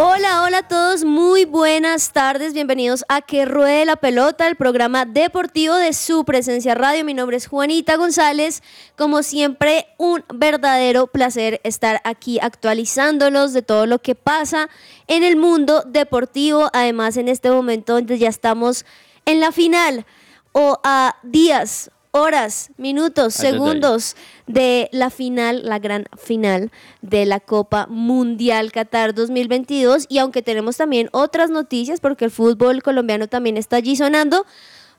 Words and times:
Hola, 0.00 0.44
hola 0.44 0.58
a 0.58 0.68
todos, 0.68 1.04
muy 1.04 1.44
buenas 1.44 2.12
tardes, 2.12 2.54
bienvenidos 2.54 3.04
a 3.08 3.20
Que 3.20 3.44
Ruede 3.44 3.84
la 3.84 3.96
Pelota, 3.96 4.46
el 4.46 4.54
programa 4.54 5.04
deportivo 5.04 5.74
de 5.74 5.92
su 5.92 6.24
presencia 6.24 6.76
radio. 6.76 7.04
Mi 7.04 7.14
nombre 7.14 7.36
es 7.36 7.48
Juanita 7.48 7.96
González, 7.96 8.62
como 8.96 9.24
siempre 9.24 9.88
un 9.98 10.22
verdadero 10.32 11.08
placer 11.08 11.60
estar 11.64 12.00
aquí 12.04 12.38
actualizándolos 12.40 13.52
de 13.52 13.62
todo 13.62 13.86
lo 13.86 13.98
que 13.98 14.14
pasa 14.14 14.68
en 15.08 15.24
el 15.24 15.34
mundo 15.34 15.82
deportivo, 15.84 16.70
además 16.72 17.16
en 17.16 17.26
este 17.26 17.50
momento 17.50 17.94
donde 17.94 18.18
ya 18.18 18.28
estamos 18.28 18.86
en 19.26 19.40
la 19.40 19.50
final. 19.50 20.06
O 20.52 20.78
a 20.84 21.16
días, 21.24 21.90
horas, 22.10 22.70
minutos, 22.76 23.34
segundos 23.34 24.16
de 24.46 24.88
la 24.92 25.10
final, 25.10 25.62
la 25.64 25.78
gran 25.78 26.06
final 26.16 26.70
de 27.02 27.26
la 27.26 27.40
Copa 27.40 27.86
Mundial 27.88 28.72
Qatar 28.72 29.14
2022. 29.14 30.06
Y 30.08 30.18
aunque 30.18 30.42
tenemos 30.42 30.76
también 30.76 31.08
otras 31.12 31.50
noticias, 31.50 32.00
porque 32.00 32.24
el 32.24 32.30
fútbol 32.30 32.82
colombiano 32.82 33.28
también 33.28 33.56
está 33.56 33.76
allí 33.76 33.96
sonando, 33.96 34.46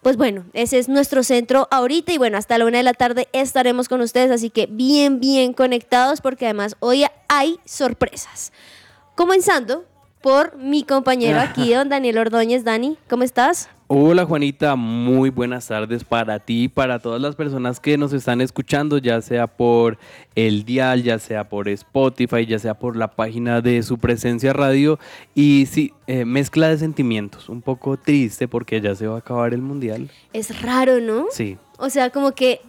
pues 0.02 0.16
bueno, 0.16 0.46
ese 0.54 0.80
es 0.80 0.88
nuestro 0.88 1.24
centro 1.24 1.68
ahorita. 1.72 2.14
Y 2.14 2.18
bueno, 2.18 2.38
hasta 2.38 2.58
la 2.58 2.66
una 2.66 2.78
de 2.78 2.84
la 2.84 2.94
tarde 2.94 3.28
estaremos 3.34 3.90
con 3.90 4.02
ustedes, 4.02 4.32
así 4.32 4.50
que 4.50 4.68
bien, 4.68 5.20
bien 5.20 5.54
conectados, 5.54 6.22
porque 6.22 6.46
además 6.46 6.76
hoy 6.80 7.06
hay 7.28 7.60
sorpresas. 7.66 8.52
Comenzando 9.16 9.86
por 10.22 10.56
mi 10.58 10.84
compañero 10.84 11.40
aquí, 11.42 11.74
don 11.74 11.90
Daniel 11.90 12.18
Ordóñez. 12.18 12.64
Dani, 12.64 12.98
¿cómo 13.10 13.24
estás? 13.24 13.70
Hola 13.92 14.24
Juanita, 14.24 14.76
muy 14.76 15.32
buenas 15.32 15.66
tardes 15.66 16.04
para 16.04 16.38
ti 16.38 16.66
y 16.66 16.68
para 16.68 17.00
todas 17.00 17.20
las 17.20 17.36
personas 17.36 17.80
que 17.80 17.98
nos 17.98 18.14
están 18.14 18.40
escuchando, 18.40 19.00
ya 19.00 19.20
sea 19.20 19.48
por 19.48 19.98
el 20.36 20.64
dial, 20.64 21.02
ya 21.02 21.18
sea 21.18 21.50
por 21.50 21.68
Spotify, 21.70 22.46
ya 22.46 22.60
sea 22.60 22.76
por 22.76 22.96
la 22.96 23.08
página 23.08 23.62
de 23.62 23.82
su 23.82 23.98
presencia 23.98 24.54
radio. 24.54 25.00
Y 25.34 25.66
sí, 25.72 25.92
eh, 26.06 26.24
mezcla 26.24 26.70
de 26.70 26.78
sentimientos, 26.78 27.50
un 27.50 27.64
poco 27.64 27.98
triste 27.98 28.48
porque 28.48 28.80
ya 28.80 28.94
se 28.94 29.08
va 29.08 29.16
a 29.16 29.20
acabar 29.20 29.56
el 29.56 29.64
mundial. 29.64 30.12
Es 30.34 30.62
raro, 30.62 31.00
¿no? 31.00 31.26
Sí, 31.32 31.58
O 31.80 31.90
sea, 31.90 32.12
como 32.12 32.34
que 32.34 32.62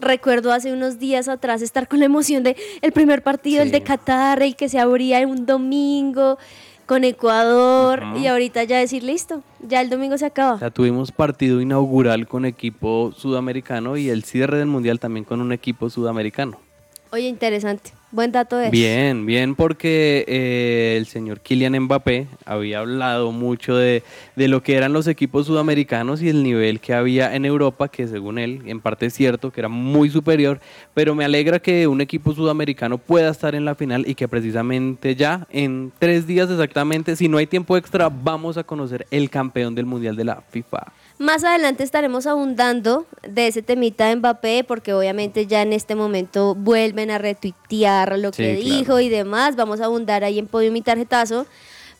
recuerdo 0.00 0.50
hace 0.50 0.72
unos 0.72 0.98
días 0.98 1.28
atrás 1.28 1.60
estar 1.60 1.88
con 1.88 1.98
la 1.98 2.06
emoción 2.06 2.42
de 2.42 2.56
el 2.80 2.92
primer 2.92 3.22
partido, 3.22 3.62
el 3.62 3.70
de 3.70 3.82
Qatar, 3.82 4.42
el 4.42 4.56
que 4.56 4.70
se 4.70 4.78
abría 4.78 5.20
en 5.20 5.28
un 5.28 5.44
domingo 5.44 6.38
con 6.86 7.04
Ecuador 7.04 8.02
y 8.16 8.26
ahorita 8.26 8.64
ya 8.64 8.78
decir 8.78 9.02
listo, 9.02 9.42
ya 9.60 9.80
el 9.80 9.90
domingo 9.90 10.18
se 10.18 10.26
acaba. 10.26 10.58
ya 10.58 10.70
tuvimos 10.70 11.12
partido 11.12 11.60
inaugural 11.60 12.26
con 12.26 12.44
equipo 12.44 13.12
sudamericano 13.16 13.96
y 13.96 14.10
el 14.10 14.24
cierre 14.24 14.58
del 14.58 14.66
mundial 14.66 15.00
también 15.00 15.24
con 15.24 15.40
un 15.40 15.52
equipo 15.52 15.90
sudamericano. 15.90 16.58
Oye, 17.10 17.28
interesante. 17.28 17.92
Buen 18.14 18.30
dato 18.30 18.60
es. 18.60 18.70
Bien, 18.70 19.26
bien, 19.26 19.56
porque 19.56 20.24
eh, 20.28 20.94
el 20.96 21.06
señor 21.06 21.40
Kylian 21.40 21.76
Mbappé 21.80 22.28
había 22.44 22.78
hablado 22.78 23.32
mucho 23.32 23.74
de, 23.74 24.04
de 24.36 24.46
lo 24.46 24.62
que 24.62 24.76
eran 24.76 24.92
los 24.92 25.08
equipos 25.08 25.48
sudamericanos 25.48 26.22
y 26.22 26.28
el 26.28 26.44
nivel 26.44 26.78
que 26.78 26.94
había 26.94 27.34
en 27.34 27.44
Europa, 27.44 27.88
que 27.88 28.06
según 28.06 28.38
él, 28.38 28.62
en 28.66 28.80
parte 28.80 29.06
es 29.06 29.14
cierto, 29.14 29.50
que 29.50 29.60
era 29.60 29.68
muy 29.68 30.10
superior, 30.10 30.60
pero 30.94 31.16
me 31.16 31.24
alegra 31.24 31.58
que 31.58 31.88
un 31.88 32.00
equipo 32.00 32.32
sudamericano 32.32 32.98
pueda 32.98 33.30
estar 33.30 33.56
en 33.56 33.64
la 33.64 33.74
final 33.74 34.04
y 34.06 34.14
que 34.14 34.28
precisamente 34.28 35.16
ya, 35.16 35.48
en 35.50 35.90
tres 35.98 36.24
días 36.24 36.48
exactamente, 36.48 37.16
si 37.16 37.28
no 37.28 37.38
hay 37.38 37.48
tiempo 37.48 37.76
extra, 37.76 38.08
vamos 38.08 38.56
a 38.56 38.62
conocer 38.62 39.08
el 39.10 39.28
campeón 39.28 39.74
del 39.74 39.86
Mundial 39.86 40.14
de 40.14 40.22
la 40.22 40.40
FIFA. 40.40 40.92
Más 41.18 41.44
adelante 41.44 41.84
estaremos 41.84 42.26
abundando 42.26 43.06
de 43.22 43.46
ese 43.46 43.62
temita 43.62 44.08
de 44.08 44.16
Mbappé, 44.16 44.64
porque 44.64 44.92
obviamente 44.94 45.46
ya 45.46 45.62
en 45.62 45.72
este 45.72 45.94
momento 45.94 46.54
vuelven 46.56 47.10
a 47.10 47.18
retuitear 47.18 48.18
lo 48.18 48.32
Sí, 48.32 48.42
que 48.42 48.58
claro. 48.60 48.76
dijo 48.78 49.00
y 49.00 49.08
demás. 49.08 49.54
Vamos 49.54 49.80
a 49.80 49.84
abundar 49.84 50.24
ahí 50.24 50.38
en 50.40 50.48
Podio 50.48 50.72
Mi 50.72 50.82
Tarjetazo. 50.82 51.46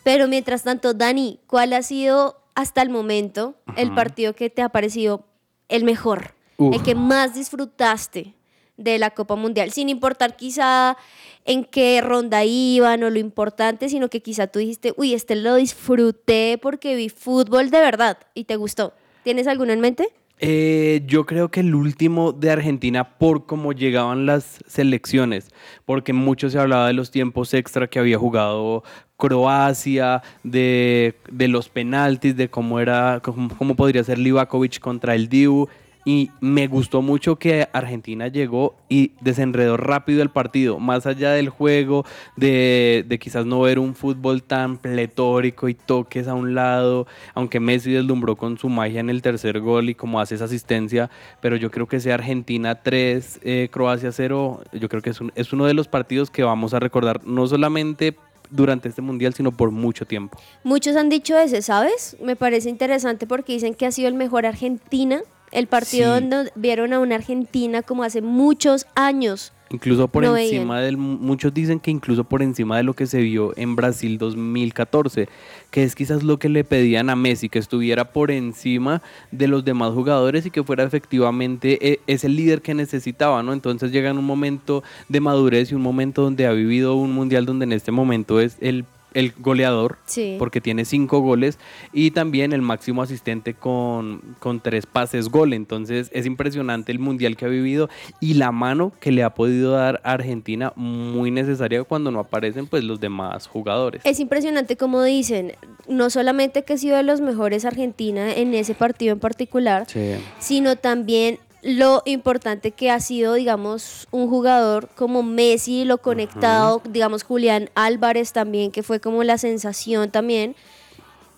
Pero 0.03 0.27
mientras 0.27 0.65
tanto, 0.65 0.95
Dani, 0.95 1.39
¿cuál 1.47 1.73
ha 1.75 1.83
sido 1.83 2.37
hasta 2.55 2.83
el 2.83 2.91
momento 2.91 3.55
el 3.77 3.95
partido 3.95 4.35
que 4.35 4.51
te 4.51 4.63
ha 4.63 4.69
parecido 4.69 5.25
el 5.69 5.85
mejor? 5.85 6.35
Uf. 6.57 6.75
El 6.75 6.83
que 6.83 6.95
más 6.95 7.35
disfrutaste 7.35 8.35
de 8.77 8.99
la 8.99 9.11
Copa 9.11 9.37
Mundial, 9.37 9.71
sin 9.71 9.89
importar 9.89 10.35
quizá 10.37 10.97
en 11.45 11.65
qué 11.65 12.01
ronda 12.01 12.45
iban 12.45 13.05
o 13.05 13.11
lo 13.11 13.21
importante, 13.21 13.89
sino 13.89 14.11
que 14.11 14.21
quizá 14.21 14.49
tú 14.49 14.59
dijiste, 14.59 14.93
uy, 14.97 15.15
este 15.15 15.37
lo 15.37 15.55
disfruté 15.55 16.59
porque 16.61 16.97
vi 16.97 17.09
fútbol 17.09 17.71
de 17.71 17.79
verdad 17.79 18.19
y 18.35 18.45
te 18.45 18.57
gustó. 18.57 18.93
¿Tienes 19.25 19.47
alguno 19.47 19.73
en 19.73 19.81
mente? 19.81 20.09
Eh, 20.39 21.03
yo 21.07 21.25
creo 21.25 21.51
que 21.51 21.61
el 21.61 21.75
último 21.75 22.33
de 22.33 22.51
Argentina 22.51 23.17
por 23.17 23.47
cómo 23.47 23.73
llegaban 23.73 24.27
las 24.27 24.59
selecciones, 24.67 25.49
porque 25.87 26.12
mucho 26.12 26.51
se 26.51 26.59
hablaba 26.59 26.89
de 26.89 26.93
los 26.93 27.11
tiempos 27.11 27.55
extra 27.55 27.87
que 27.87 27.99
había 27.99 28.19
jugado 28.19 28.85
Croacia, 29.17 30.23
de, 30.43 31.15
de 31.31 31.49
los 31.49 31.71
penaltis, 31.71 32.37
de 32.37 32.51
cómo 32.51 32.81
era, 32.81 33.21
cómo, 33.25 33.49
cómo 33.57 33.75
podría 33.75 34.05
ser 34.05 34.19
Livakovic 34.19 34.79
contra 34.79 35.15
el 35.15 35.31
Dibu. 35.31 35.69
Y 36.07 36.31
me 36.41 36.67
gustó 36.67 37.01
mucho 37.01 37.37
que 37.37 37.67
Argentina 37.73 38.29
llegó 38.29 38.75
y 38.89 39.13
desenredó 39.23 39.77
rápido 39.79 40.23
el 40.23 40.29
partido, 40.29 40.79
más 40.79 41.07
allá 41.07 41.33
del 41.33 41.49
juego, 41.49 42.05
de, 42.37 43.19
quizás 43.21 43.47
no 43.47 43.61
ver 43.61 43.79
un 43.79 43.95
fútbol 43.95 44.43
tan 44.43 44.77
pletórico 44.77 45.69
y 45.69 45.75
toques 45.75 46.29
a 46.29 46.35
un 46.35 46.55
lado, 46.55 47.07
aunque 47.35 47.59
Messi 47.61 47.91
deslumbró 47.93 48.37
con 48.37 48.59
su 48.59 48.69
magia 48.69 49.01
en 49.01 49.09
el 49.11 49.23
tercer 49.23 49.61
gol 49.61 49.89
y 49.89 49.95
como 49.95 50.21
hace 50.21 50.35
esa 50.35 50.45
asistencia, 50.45 51.11
pero 51.41 51.57
yo 51.57 51.71
creo 51.71 51.87
que 51.89 52.01
sea 52.01 52.15
Argentina 52.15 52.75
3, 52.83 53.41
eh, 53.43 53.69
Croacia 53.71 54.13
0, 54.13 54.61
yo 54.73 54.89
creo 54.89 55.01
que 55.03 55.11
es, 55.11 55.21
un- 55.21 55.33
es 55.35 55.53
uno 55.53 55.65
de 55.67 55.75
los 55.75 55.89
partidos 55.89 56.31
que 56.31 56.43
vamos 56.43 56.75
a 56.75 56.81
recordar 56.81 57.25
no 57.25 57.47
solamente 57.47 58.15
durante 58.51 58.89
este 58.91 59.01
mundial, 59.03 59.33
sino 59.35 59.53
por 59.53 59.71
mucho 59.71 60.05
tiempo. 60.07 60.39
Muchos 60.65 60.97
han 60.97 61.09
dicho 61.09 61.37
ese, 61.39 61.63
¿sabes? 61.63 62.17
Me 62.23 62.37
parece 62.37 62.69
interesante 62.69 63.27
porque 63.27 63.55
dicen 63.55 63.75
que 63.75 63.87
ha 63.87 63.91
sido 63.91 64.07
el 64.09 64.15
mejor 64.15 64.45
Argentina, 64.47 65.23
el 65.55 65.67
partido 65.67 66.15
Sí. 66.19 66.25
donde 66.29 66.53
vieron 66.55 66.93
a 66.93 67.01
una 67.01 67.15
Argentina 67.15 67.83
como 67.83 68.03
hace 68.03 68.21
muchos 68.23 68.87
años. 68.95 69.53
Incluso 69.71 70.07
por 70.09 70.23
No 70.23 70.37
encima 70.37 70.81
del, 70.81 70.97
muchos 70.99 71.53
dicen 71.53 71.81
que 71.81 71.91
incluso 71.91 72.23
por 72.23 72.43
encima 72.43 72.77
de 72.77 72.83
lo 72.85 72.95
que 72.95 73.07
se 73.07 73.21
vio 73.23 73.55
en 73.57 73.75
Brasil 73.75 74.19
2014, 74.19 75.29
que 75.71 75.83
es 75.83 75.95
quizás 75.97 76.23
lo 76.23 76.39
que 76.39 76.49
le 76.49 76.63
pedían 76.65 77.11
a 77.11 77.17
Messi, 77.17 77.49
que 77.49 77.59
estuviera 77.59 78.05
por 78.13 78.31
encima 78.31 79.03
de 79.33 79.49
los 79.49 79.65
demás 79.65 79.93
jugadores 79.93 80.47
y 80.47 80.51
que 80.51 80.63
fuera 80.63 80.85
efectivamente 80.85 81.79
eh, 81.93 82.01
ese 82.07 82.29
líder 82.29 82.63
que 82.63 82.75
necesitaba, 82.75 83.43
¿no? 83.43 83.53
Entonces 83.53 83.91
llega 83.91 84.11
en 84.11 84.19
un 84.19 84.27
momento 84.27 84.85
de 85.09 85.21
madurez 85.21 85.73
y 85.73 85.75
un 85.75 85.83
momento 85.83 86.23
donde 86.23 86.47
ha 86.47 86.53
vivido 86.53 86.95
un 86.95 87.13
mundial 87.13 87.47
donde 87.47 87.65
en 87.65 87.73
este 87.73 87.91
momento 87.91 88.41
es 88.41 88.57
el 88.61 88.85
el 89.15 89.33
goleador, 89.39 89.99
Sí. 90.07 90.37
porque 90.39 90.61
tiene 90.61 90.85
cinco 90.85 91.21
goles, 91.21 91.59
y 91.93 92.11
también 92.11 92.53
el 92.53 92.63
máximo 92.63 93.03
asistente 93.03 93.55
con, 93.55 94.21
con 94.41 94.61
tres 94.61 94.87
pases 94.87 95.29
gol. 95.29 95.53
Entonces 95.53 96.11
es 96.13 96.27
impresionante 96.27 96.93
el 96.93 96.99
mundial 96.99 97.37
que 97.37 97.45
ha 97.45 97.49
vivido 97.49 97.89
y 98.21 98.35
la 98.35 98.53
mano 98.53 98.93
que 99.01 99.13
le 99.13 99.23
ha 99.23 99.31
podido 99.35 99.73
dar 99.73 100.01
a 100.05 100.13
Argentina, 100.13 100.73
muy 100.77 101.31
necesaria 101.31 101.83
cuando 101.85 102.11
no 102.11 102.21
aparecen 102.21 102.67
pues 102.67 102.85
los 102.85 103.00
demás 103.00 103.47
jugadores. 103.47 104.03
Es 104.05 104.21
impresionante 104.21 104.77
como 104.77 105.03
dicen, 105.03 105.53
no 105.88 106.11
solamente 106.11 106.65
que 106.65 106.75
ha 106.75 106.79
sido 106.79 106.97
de 106.97 107.03
los 107.03 107.21
mejores 107.21 107.65
Argentina 107.65 108.33
en 108.35 108.55
ese 108.55 108.75
partido 108.75 109.12
en 109.12 109.21
particular, 109.21 109.85
Sí. 109.88 110.15
sino 110.38 110.77
también 110.77 111.38
lo 111.64 112.02
importante 112.05 112.72
que 112.72 112.90
ha 112.90 113.00
sido, 113.00 113.34
digamos, 113.34 114.06
un 114.11 114.28
jugador 114.28 114.90
como 114.94 115.22
Messi, 115.22 115.84
lo 115.87 115.96
conectado, 115.99 116.82
digamos, 116.84 117.22
Julián 117.22 117.70
Álvarez 117.75 118.32
también, 118.34 118.70
que 118.70 118.82
fue 118.82 119.00
como 119.00 119.25
la 119.25 119.38
sensación 119.38 120.11
también. 120.11 120.55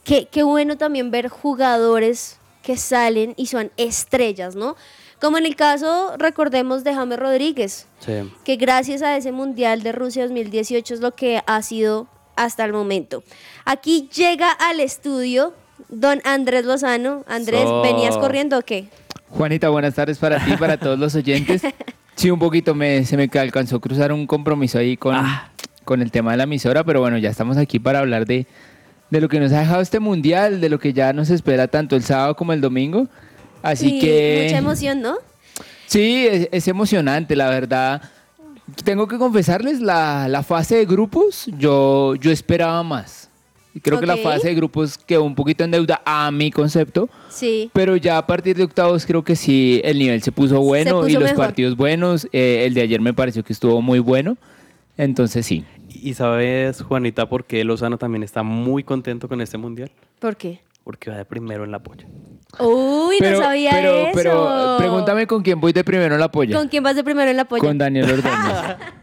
Qué, 0.02 0.26
qué 0.26 0.42
bueno 0.42 0.76
también 0.76 1.10
ver 1.12 1.28
jugadores 1.28 2.38
que 2.62 2.76
salen 2.76 3.34
y 3.36 3.46
son 3.46 3.70
estrellas, 3.76 4.56
¿no? 4.56 4.74
Como 5.20 5.38
en 5.38 5.46
el 5.46 5.54
caso, 5.54 6.12
recordemos, 6.18 6.82
de 6.82 6.92
James 6.94 7.18
Rodríguez, 7.18 7.86
Sí. 8.00 8.12
que 8.44 8.56
gracias 8.56 9.02
a 9.02 9.16
ese 9.16 9.30
Mundial 9.32 9.82
de 9.84 9.92
Rusia 9.92 10.24
2018 10.24 10.94
es 10.94 11.00
lo 11.00 11.14
que 11.14 11.40
ha 11.46 11.62
sido 11.62 12.08
hasta 12.34 12.64
el 12.64 12.72
momento. 12.72 13.22
Aquí 13.64 14.08
llega 14.12 14.50
al 14.50 14.80
estudio 14.80 15.54
don 15.88 16.20
Andrés 16.24 16.64
Lozano. 16.64 17.22
Andrés, 17.28 17.62
So. 17.62 17.82
¿venías 17.82 18.16
corriendo 18.18 18.58
o 18.58 18.62
qué? 18.62 18.88
Juanita, 19.36 19.68
buenas 19.68 19.94
tardes 19.94 20.18
para 20.18 20.42
ti 20.44 20.52
y 20.52 20.56
para 20.56 20.78
todos 20.78 20.98
los 20.98 21.14
oyentes. 21.14 21.62
Sí, 22.18 22.30
un 22.30 22.38
poquito 22.38 22.74
me, 22.74 23.04
se 23.04 23.14
me 23.18 23.28
alcanzó 23.38 23.76
a 23.76 23.78
cruzar 23.82 24.10
un 24.10 24.26
compromiso 24.26 24.78
ahí 24.78 24.96
con, 24.96 25.14
Ah. 25.14 25.50
con 25.84 26.00
el 26.00 26.10
tema 26.10 26.30
de 26.30 26.38
la 26.38 26.44
emisora, 26.44 26.82
pero 26.82 27.00
bueno, 27.00 27.18
ya 27.18 27.28
estamos 27.28 27.58
aquí 27.58 27.78
para 27.78 27.98
hablar 27.98 28.24
de, 28.24 28.46
de 29.10 29.20
lo 29.20 29.28
que 29.28 29.38
nos 29.38 29.52
ha 29.52 29.58
dejado 29.60 29.82
este 29.82 30.00
mundial, 30.00 30.62
de 30.62 30.70
lo 30.70 30.78
que 30.78 30.94
ya 30.94 31.12
nos 31.12 31.28
espera 31.28 31.68
tanto 31.68 31.94
el 31.94 32.02
sábado 32.04 32.34
como 32.34 32.54
el 32.54 32.62
domingo. 32.62 33.06
Así 33.62 33.90
Sí, 33.90 33.98
que... 34.00 34.44
Mucha 34.46 34.56
emoción, 34.56 35.02
¿no? 35.02 35.16
Sí, 35.84 36.26
es, 36.26 36.48
es 36.52 36.68
emocionante, 36.68 37.36
la 37.36 37.50
verdad. 37.50 38.00
Tengo 38.82 39.06
que 39.08 39.18
confesarles, 39.18 39.80
la, 39.82 40.26
la 40.26 40.42
fase 40.42 40.76
de 40.76 40.86
grupos, 40.86 41.50
yo, 41.58 42.14
yo 42.14 42.30
esperaba 42.30 42.82
más. 42.82 43.28
Y 43.76 43.80
Creo 43.80 44.00
que 44.00 44.06
la 44.06 44.16
fase 44.16 44.48
de 44.48 44.54
grupos 44.54 44.96
quedó 44.96 45.22
un 45.22 45.34
poquito 45.34 45.62
en 45.62 45.70
deuda 45.70 46.00
a 46.06 46.30
mi 46.30 46.50
concepto, 46.50 47.10
Sí. 47.28 47.70
pero 47.74 47.94
ya 47.96 48.16
a 48.16 48.26
partir 48.26 48.56
de 48.56 48.64
octavos 48.64 49.04
creo 49.04 49.22
que 49.22 49.36
sí, 49.36 49.82
el 49.84 49.98
nivel 49.98 50.22
se 50.22 50.32
puso 50.32 50.62
bueno 50.62 51.00
puso 51.00 51.08
y 51.10 51.12
los 51.12 51.24
mejor. 51.24 51.36
partidos 51.36 51.76
buenos. 51.76 52.26
Eh, 52.32 52.64
el 52.66 52.72
de 52.72 52.80
ayer 52.80 53.02
me 53.02 53.12
pareció 53.12 53.44
que 53.44 53.52
estuvo 53.52 53.82
muy 53.82 53.98
bueno. 53.98 54.38
Entonces 54.96 55.44
sí. 55.44 55.66
Y 55.90 56.14
sabes, 56.14 56.80
Juanita, 56.80 57.28
por 57.28 57.44
qué 57.44 57.64
Lozano 57.64 57.98
también 57.98 58.22
está 58.22 58.42
muy 58.42 58.82
contento 58.82 59.28
con 59.28 59.42
este 59.42 59.58
mundial. 59.58 59.90
¿Por 60.20 60.36
qué? 60.38 60.60
Porque 60.82 61.10
va 61.10 61.18
de 61.18 61.26
primero 61.26 61.64
en 61.64 61.70
la 61.70 61.80
polla. 61.80 62.06
Uy, 62.58 63.16
no 63.20 63.36
sabía 63.36 63.72
pero, 63.72 63.94
eso. 64.06 64.10
pero 64.14 64.76
pregúntame 64.78 65.26
con 65.26 65.42
quién 65.42 65.60
voy 65.60 65.74
de 65.74 65.84
primero 65.84 66.14
en 66.14 66.20
la 66.20 66.30
polla. 66.30 66.56
¿Con 66.56 66.68
quién 66.68 66.82
vas 66.82 66.96
de 66.96 67.04
primero 67.04 67.30
en 67.30 67.36
la 67.36 67.44
polla? 67.44 67.60
Con 67.62 67.76
Daniel 67.76 68.04
Ordóñez. 68.10 68.76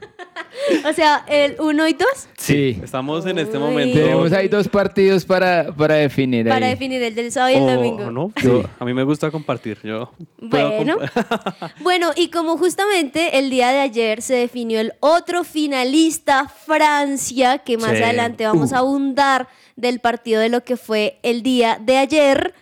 O 0.89 0.94
sea, 0.94 1.25
el 1.27 1.56
uno 1.60 1.88
y 1.88 1.94
dos 1.94 2.27
sí. 2.38 2.80
Estamos 2.83 3.25
en 3.25 3.39
este 3.39 3.57
Uy. 3.57 3.63
momento. 3.63 4.00
Tenemos 4.00 4.31
ahí 4.33 4.48
dos 4.48 4.68
partidos 4.68 5.25
para, 5.25 5.74
para 5.75 5.95
definir. 5.95 6.48
para 6.48 6.65
ahí. 6.65 6.71
definir 6.74 7.01
el 7.04 7.15
del 7.15 7.31
sábado 7.31 7.54
y 7.54 7.57
el 7.57 7.63
o- 7.63 7.71
domingo. 7.75 8.12
no. 8.12 8.31
Yo- 8.42 8.63
a 8.80 8.86
mí 8.86 8.94
me 8.94 9.04
gusta 9.04 9.30
compartir. 9.31 9.77
Yo 9.83 10.12
Bueno, 10.39 10.98
comp- 10.98 11.74
bueno, 11.81 12.12
y 12.15 12.30
como 12.30 12.57
justamente 12.57 13.38
el 13.39 13.50
día 13.50 13.71
de 13.71 13.80
ayer 13.80 14.21
se 14.21 14.36
definió 14.36 14.80
el 14.80 14.94
otro 15.00 15.44
finalista, 15.44 16.48
Francia, 16.48 17.59
que 17.59 17.77
más 17.77 17.98
Sí. 17.98 18.04
adelante 18.04 18.45
vamos 18.45 18.71
Uh. 18.71 18.75
a 18.75 18.77
abundar 18.80 19.48
del 19.75 19.99
partido 19.99 20.41
de 20.41 20.49
lo 20.49 20.63
que 20.63 20.77
fue 20.77 21.19
el 21.23 21.41
día 21.43 21.77
de 21.81 21.97
ayer, 21.97 22.53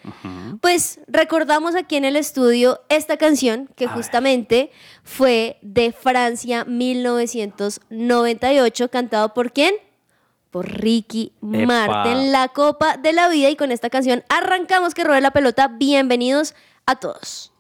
pues 0.61 0.99
recordamos 1.07 1.75
aquí 1.75 1.95
en 1.95 2.05
el 2.05 2.15
estudio 2.15 2.81
esta 2.89 3.17
canción 3.17 3.69
que 3.75 3.87
justamente 3.87 4.71
fue 5.03 5.57
de 5.61 5.91
Francia 5.91 6.65
1998, 6.65 8.89
cantado 8.89 9.33
por 9.33 9.51
quién? 9.51 9.73
Por 10.49 10.67
Ricky 10.69 11.33
Epa. 11.41 11.65
Martin, 11.65 12.31
la 12.31 12.47
Copa 12.49 12.97
de 12.97 13.13
la 13.13 13.29
Vida. 13.29 13.49
Y 13.49 13.55
con 13.55 13.71
esta 13.71 13.89
canción 13.89 14.23
arrancamos 14.27 14.93
que 14.93 15.05
ruede 15.05 15.21
la 15.21 15.31
pelota. 15.31 15.69
Bienvenidos 15.69 16.53
a 16.85 16.95
todos. 16.95 17.53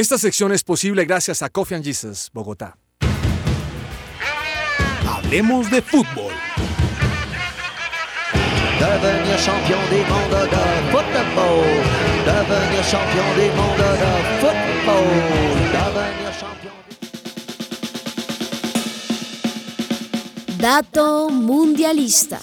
Esta 0.00 0.16
sección 0.16 0.50
es 0.50 0.64
posible 0.64 1.04
gracias 1.04 1.42
a 1.42 1.50
Coffee 1.50 1.74
and 1.74 1.84
Jesus, 1.84 2.30
Bogotá. 2.32 2.78
Hablemos 5.06 5.70
de 5.70 5.82
fútbol. 5.82 6.32
Devenir 8.78 9.38
champion 9.44 9.78
du 9.90 9.96
monde 10.10 10.46
de 10.46 10.64
football. 10.90 11.66
Devenir 12.24 12.82
champion 12.90 13.26
du 13.36 13.46
monde 13.58 13.88
de 14.00 14.12
football. 14.40 15.04
Devenir 15.76 16.32
champion. 16.40 16.72
Dato 20.56 21.28
mundialista. 21.28 22.40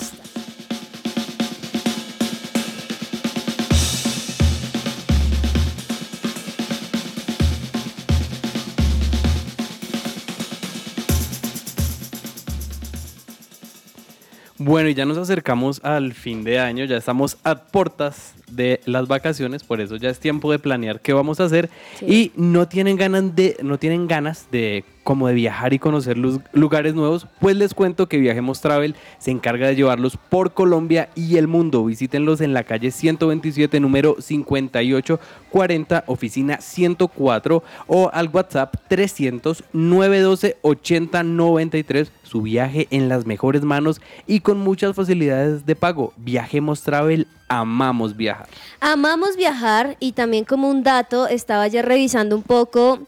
Bueno, 14.68 14.90
y 14.90 14.94
ya 14.94 15.06
nos 15.06 15.18
acercamos 15.18 15.80
al 15.86 16.12
fin 16.12 16.44
de 16.44 16.60
año, 16.60 16.84
ya 16.84 16.98
estamos 16.98 17.38
a 17.46 17.56
puertas 17.56 18.36
de 18.52 18.82
las 18.86 19.08
vacaciones, 19.08 19.64
por 19.64 19.82
eso 19.82 19.96
ya 19.98 20.10
es 20.10 20.20
tiempo 20.20 20.52
de 20.52 20.60
planear 20.60 21.02
qué 21.02 21.14
vamos 21.14 21.40
a 21.40 21.46
hacer 21.46 21.70
y 22.02 22.32
no 22.36 22.68
tienen 22.68 22.96
ganas 22.96 23.36
de 23.36 23.58
no 23.62 23.78
tienen 23.78 24.08
ganas 24.08 24.48
de 24.52 24.84
como 25.08 25.30
de 25.30 25.36
viajar 25.36 25.72
y 25.72 25.80
conocer 25.80 26.18
los 26.18 26.42
lugares 26.52 26.94
nuevos, 26.94 27.28
pues 27.40 27.56
les 27.56 27.74
cuento 27.74 28.10
que 28.10 28.18
Viajemos 28.18 28.60
Travel 28.60 28.94
se 29.20 29.32
encarga 29.32 29.68
de 29.68 29.76
llevarlos 29.78 30.18
por 30.18 30.54
Colombia 30.54 31.08
y 31.16 31.38
el 31.38 31.48
mundo. 31.48 31.86
Visítenlos 31.86 32.42
en 32.42 32.54
la 32.54 32.66
calle 32.66 32.92
127 32.92 33.80
número 33.80 34.18
5840, 34.20 36.04
oficina 36.08 36.60
104 36.60 37.64
o 37.88 38.10
al 38.14 38.28
WhatsApp 38.28 38.76
300 38.90 39.64
912 39.72 40.58
8093. 40.62 42.12
Su 42.24 42.42
viaje 42.42 42.90
en 42.92 43.08
las 43.08 43.26
mejores 43.26 43.62
manos 43.62 44.02
y 44.26 44.42
con 44.42 44.58
muchas 44.60 44.94
facilidades 44.94 45.66
de 45.66 45.78
pago. 45.78 46.12
Viajemos 46.18 46.82
Travel, 46.82 47.28
amamos 47.50 48.16
viajar. 48.18 48.48
Amamos 48.80 49.36
viajar 49.36 49.96
y 50.00 50.12
también 50.14 50.46
como 50.46 50.70
un 50.70 50.84
dato, 50.84 51.28
estaba 51.28 51.68
ya 51.68 51.82
revisando 51.82 52.36
un 52.36 52.44
poco 52.44 53.00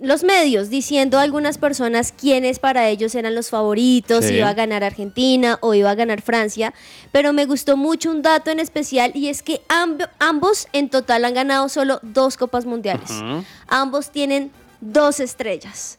los 0.00 0.24
medios, 0.24 0.68
diciendo 0.68 1.18
a 1.18 1.22
algunas 1.22 1.56
personas 1.56 2.12
quiénes 2.12 2.58
para 2.58 2.88
ellos 2.90 3.14
eran 3.14 3.34
los 3.34 3.48
favoritos, 3.48 4.24
Sí. 4.24 4.32
si 4.32 4.36
iba 4.36 4.50
a 4.50 4.54
ganar 4.54 4.84
Argentina 4.84 5.58
o 5.62 5.72
iba 5.72 5.90
a 5.90 5.94
ganar 5.94 6.20
Francia, 6.20 6.74
pero 7.12 7.32
me 7.32 7.46
gustó 7.46 7.78
mucho 7.78 8.10
un 8.10 8.20
dato 8.20 8.50
en 8.50 8.60
especial 8.60 9.10
y 9.14 9.28
es 9.28 9.42
que 9.42 9.62
amb- 9.68 10.06
ambos 10.18 10.68
en 10.74 10.90
total 10.90 11.24
han 11.24 11.32
ganado 11.32 11.68
solo 11.70 11.98
dos 12.02 12.36
Copas 12.36 12.66
Mundiales. 12.66 13.10
Ambos 13.68 14.10
tienen 14.10 14.50
dos 14.82 15.18
estrellas. 15.18 15.98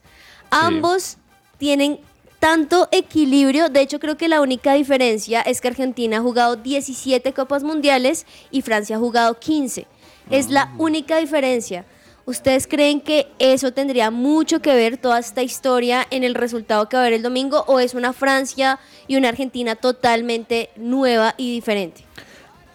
Ambos 0.52 1.18
tienen 1.58 2.00
tanto 2.48 2.88
equilibrio. 2.94 3.68
De 3.68 3.82
hecho, 3.82 4.00
creo 4.00 4.16
que 4.16 4.30
la 4.30 4.40
única 4.40 4.74
diferencia 4.74 5.42
es 5.42 5.60
que 5.60 5.68
Argentina 5.68 6.20
ha 6.20 6.22
jugado 6.22 6.56
17 6.56 7.34
Copas 7.34 7.62
Mundiales 7.62 8.26
y 8.52 8.62
Francia 8.62 8.96
ha 8.96 9.00
jugado 9.00 9.38
15. 9.38 9.86
Es 10.30 10.50
la 10.50 10.74
única 10.78 11.18
diferencia. 11.18 11.84
¿Ustedes 12.24 12.66
creen 12.66 13.02
que 13.02 13.28
eso 13.38 13.74
tendría 13.74 14.12
mucho 14.12 14.62
que 14.62 14.74
ver, 14.74 14.96
toda 14.96 15.20
esta 15.20 15.44
historia, 15.44 16.08
en 16.10 16.24
el 16.24 16.36
resultado 16.36 16.88
que 16.88 16.96
va 16.96 17.04
a 17.04 17.06
haber 17.08 17.18
el 17.18 17.22
domingo? 17.22 17.66
¿O 17.68 17.82
es 17.82 17.94
una 17.94 18.14
Francia 18.14 18.80
y 19.10 19.18
una 19.18 19.28
Argentina 19.28 19.76
totalmente 19.76 20.70
nueva 20.78 21.36
y 21.36 21.52
diferente? 21.52 22.06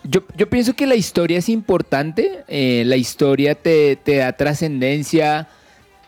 Yo, 0.04 0.20
yo 0.36 0.50
pienso 0.50 0.74
que 0.74 0.86
la 0.86 0.96
historia 0.96 1.38
es 1.38 1.48
importante, 1.48 2.44
eh, 2.46 2.82
la 2.84 2.96
historia 2.96 3.54
te, 3.54 3.96
te 3.96 4.16
da 4.16 4.34
trascendencia, 4.34 5.48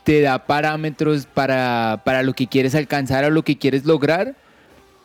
te 0.04 0.20
da 0.20 0.46
parámetros 0.46 1.26
para, 1.26 2.02
para 2.04 2.22
lo 2.22 2.32
que 2.34 2.46
quieres 2.46 2.74
alcanzar 2.74 3.24
o 3.24 3.30
lo 3.30 3.42
que 3.42 3.56
quieres 3.58 3.84
lograr, 3.84 4.34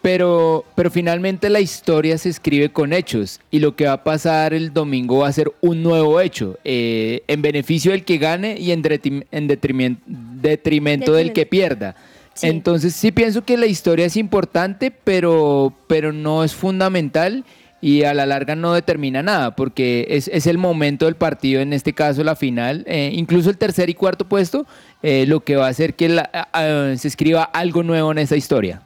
Pero, 0.02 0.64
pero 0.76 0.90
finalmente 0.90 1.50
la 1.50 1.60
historia 1.60 2.18
se 2.18 2.30
escribe 2.30 2.70
con 2.70 2.94
hechos 2.94 3.42
y 3.52 3.60
lo 3.60 3.76
que 3.76 3.86
va 3.86 3.94
a 3.94 4.04
pasar 4.06 4.54
el 4.54 4.72
domingo 4.72 5.20
va 5.20 5.28
a 5.28 5.34
ser 5.34 5.52
un 5.60 5.84
nuevo 5.84 6.22
hecho, 6.22 6.58
eh, 6.64 7.22
en 7.28 7.42
beneficio 7.42 7.92
del 7.92 8.06
que 8.06 8.18
gane 8.18 8.56
y 8.58 8.72
en, 8.72 8.82
detrim- 8.82 9.26
en 9.30 9.50
detrimen- 9.50 9.98
detrimento 10.06 11.12
del 11.14 11.34
que 11.34 11.46
pierda. 11.46 11.96
Sí. 12.34 12.48
Entonces 12.48 12.96
sí 12.96 13.12
pienso 13.12 13.44
que 13.44 13.58
la 13.58 13.66
historia 13.66 14.06
es 14.06 14.16
importante, 14.16 14.90
pero, 14.92 15.74
pero 15.88 16.14
no 16.14 16.46
es 16.46 16.54
fundamental 16.56 17.44
y 17.82 18.04
a 18.04 18.14
la 18.14 18.26
larga 18.26 18.56
no 18.56 18.74
determina 18.74 19.24
nada, 19.24 19.56
porque 19.56 20.06
es, 20.10 20.28
es 20.34 20.48
el 20.48 20.58
momento 20.58 21.06
del 21.06 21.16
partido, 21.16 21.62
en 21.62 21.72
este 21.74 21.94
caso 21.94 22.24
la 22.24 22.36
final, 22.36 22.84
eh, 22.88 23.12
incluso 23.14 23.50
el 23.50 23.58
tercer 23.58 23.90
y 23.90 23.94
cuarto 23.94 24.26
puesto, 24.26 24.66
eh, 25.02 25.26
lo 25.28 25.40
que 25.42 25.56
va 25.56 25.68
a 25.68 25.70
hacer 25.70 25.94
que 25.94 26.10
la- 26.10 26.50
se 26.98 27.08
escriba 27.08 27.44
algo 27.44 27.84
nuevo 27.84 28.12
en 28.12 28.18
esa 28.18 28.36
historia. 28.36 28.82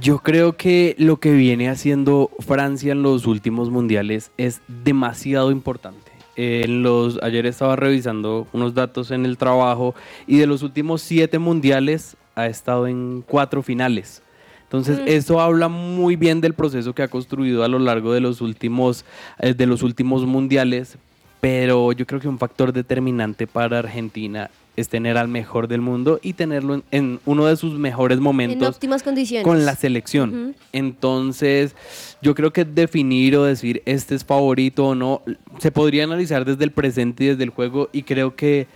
Yo 0.00 0.18
creo 0.18 0.56
que 0.56 0.94
lo 0.98 1.18
que 1.20 1.32
viene 1.32 1.68
haciendo 1.68 2.30
Francia 2.40 2.92
en 2.92 3.02
los 3.02 3.26
últimos 3.26 3.70
mundiales 3.70 4.30
es 4.38 4.60
demasiado 4.68 5.50
importante. 5.50 6.10
En 6.36 6.82
los, 6.82 7.22
ayer 7.22 7.46
estaba 7.46 7.76
revisando 7.76 8.48
unos 8.52 8.74
datos 8.74 9.10
en 9.10 9.24
el 9.24 9.36
trabajo 9.36 9.94
y 10.26 10.38
de 10.38 10.46
los 10.46 10.62
últimos 10.62 11.00
siete 11.02 11.38
mundiales 11.38 12.16
ha 12.34 12.46
estado 12.46 12.88
en 12.88 13.22
cuatro 13.26 13.62
finales. 13.62 14.20
Entonces, 14.64 15.00
eso 15.06 15.40
habla 15.40 15.68
muy 15.68 16.16
bien 16.16 16.40
del 16.40 16.54
proceso 16.54 16.94
que 16.94 17.02
ha 17.02 17.08
construido 17.08 17.62
a 17.62 17.68
lo 17.68 17.78
largo 17.78 18.12
de 18.12 18.20
los 18.20 18.40
últimos, 18.40 19.04
eh, 19.38 19.54
de 19.54 19.66
los 19.66 19.82
últimos 19.82 20.26
mundiales, 20.26 20.96
pero 21.40 21.92
yo 21.92 22.06
creo 22.06 22.20
que 22.20 22.26
un 22.28 22.38
factor 22.38 22.72
determinante 22.72 23.46
para 23.46 23.78
Argentina 23.78 24.50
es 24.76 24.88
tener 24.88 25.16
al 25.16 25.28
mejor 25.28 25.68
del 25.68 25.80
mundo 25.80 26.18
y 26.22 26.32
tenerlo 26.32 26.74
en, 26.74 26.82
en 26.90 27.20
uno 27.26 27.46
de 27.46 27.56
sus 27.56 27.78
mejores 27.78 28.18
En 28.18 28.24
momentos 28.24 28.68
óptimas 28.68 29.02
condiciones. 29.04 29.44
con 29.44 29.64
la 29.64 29.76
selección. 29.76 30.56
Entonces, 30.72 31.76
yo 32.22 32.34
creo 32.34 32.52
que 32.52 32.64
definir 32.64 33.36
o 33.36 33.44
decir 33.44 33.82
este 33.84 34.14
es 34.16 34.24
favorito 34.24 34.86
o 34.86 34.94
no, 34.94 35.22
se 35.58 35.70
podría 35.70 36.04
analizar 36.04 36.44
desde 36.44 36.64
el 36.64 36.72
presente 36.72 37.24
y 37.24 37.26
desde 37.28 37.44
el 37.44 37.50
juego 37.50 37.88
y 37.92 38.02
creo 38.02 38.34
que 38.34 38.66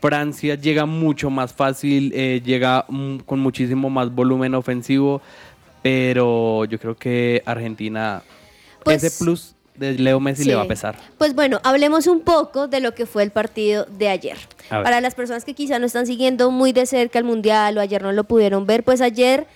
Francia 0.00 0.54
llega 0.56 0.86
mucho 0.86 1.30
más 1.30 1.52
fácil, 1.52 2.12
eh, 2.14 2.40
llega 2.44 2.86
con 3.26 3.40
muchísimo 3.40 3.88
más 3.90 4.14
volumen 4.14 4.54
ofensivo, 4.54 5.20
pero 5.82 6.64
yo 6.66 6.78
creo 6.78 6.96
que 6.96 7.42
Argentina, 7.46 8.22
Pues, 8.84 9.02
ese 9.02 9.24
plus 9.24 9.54
de 9.76 9.94
Leo 9.94 10.20
Messi 10.20 10.44
le 10.44 10.54
va 10.54 10.62
a 10.62 10.68
pesar. 10.68 10.96
Pues 11.18 11.34
bueno, 11.34 11.60
hablemos 11.64 12.06
un 12.06 12.20
poco 12.20 12.68
de 12.68 12.80
lo 12.80 12.94
que 12.94 13.06
fue 13.06 13.22
el 13.22 13.30
partido 13.32 13.86
de 13.86 14.08
ayer. 14.08 14.36
Para 14.68 15.00
las 15.00 15.14
personas 15.14 15.44
que 15.44 15.54
quizá 15.54 15.78
no 15.78 15.86
están 15.86 16.06
siguiendo 16.06 16.50
muy 16.50 16.72
de 16.72 16.86
cerca 16.86 17.18
el 17.18 17.24
Mundial 17.24 17.76
o 17.76 17.80
ayer 17.80 18.02
no 18.02 18.12
lo 18.12 18.24
pudieron 18.24 18.66
ver, 18.66 18.84
pues 18.84 19.00
ayer 19.00 19.46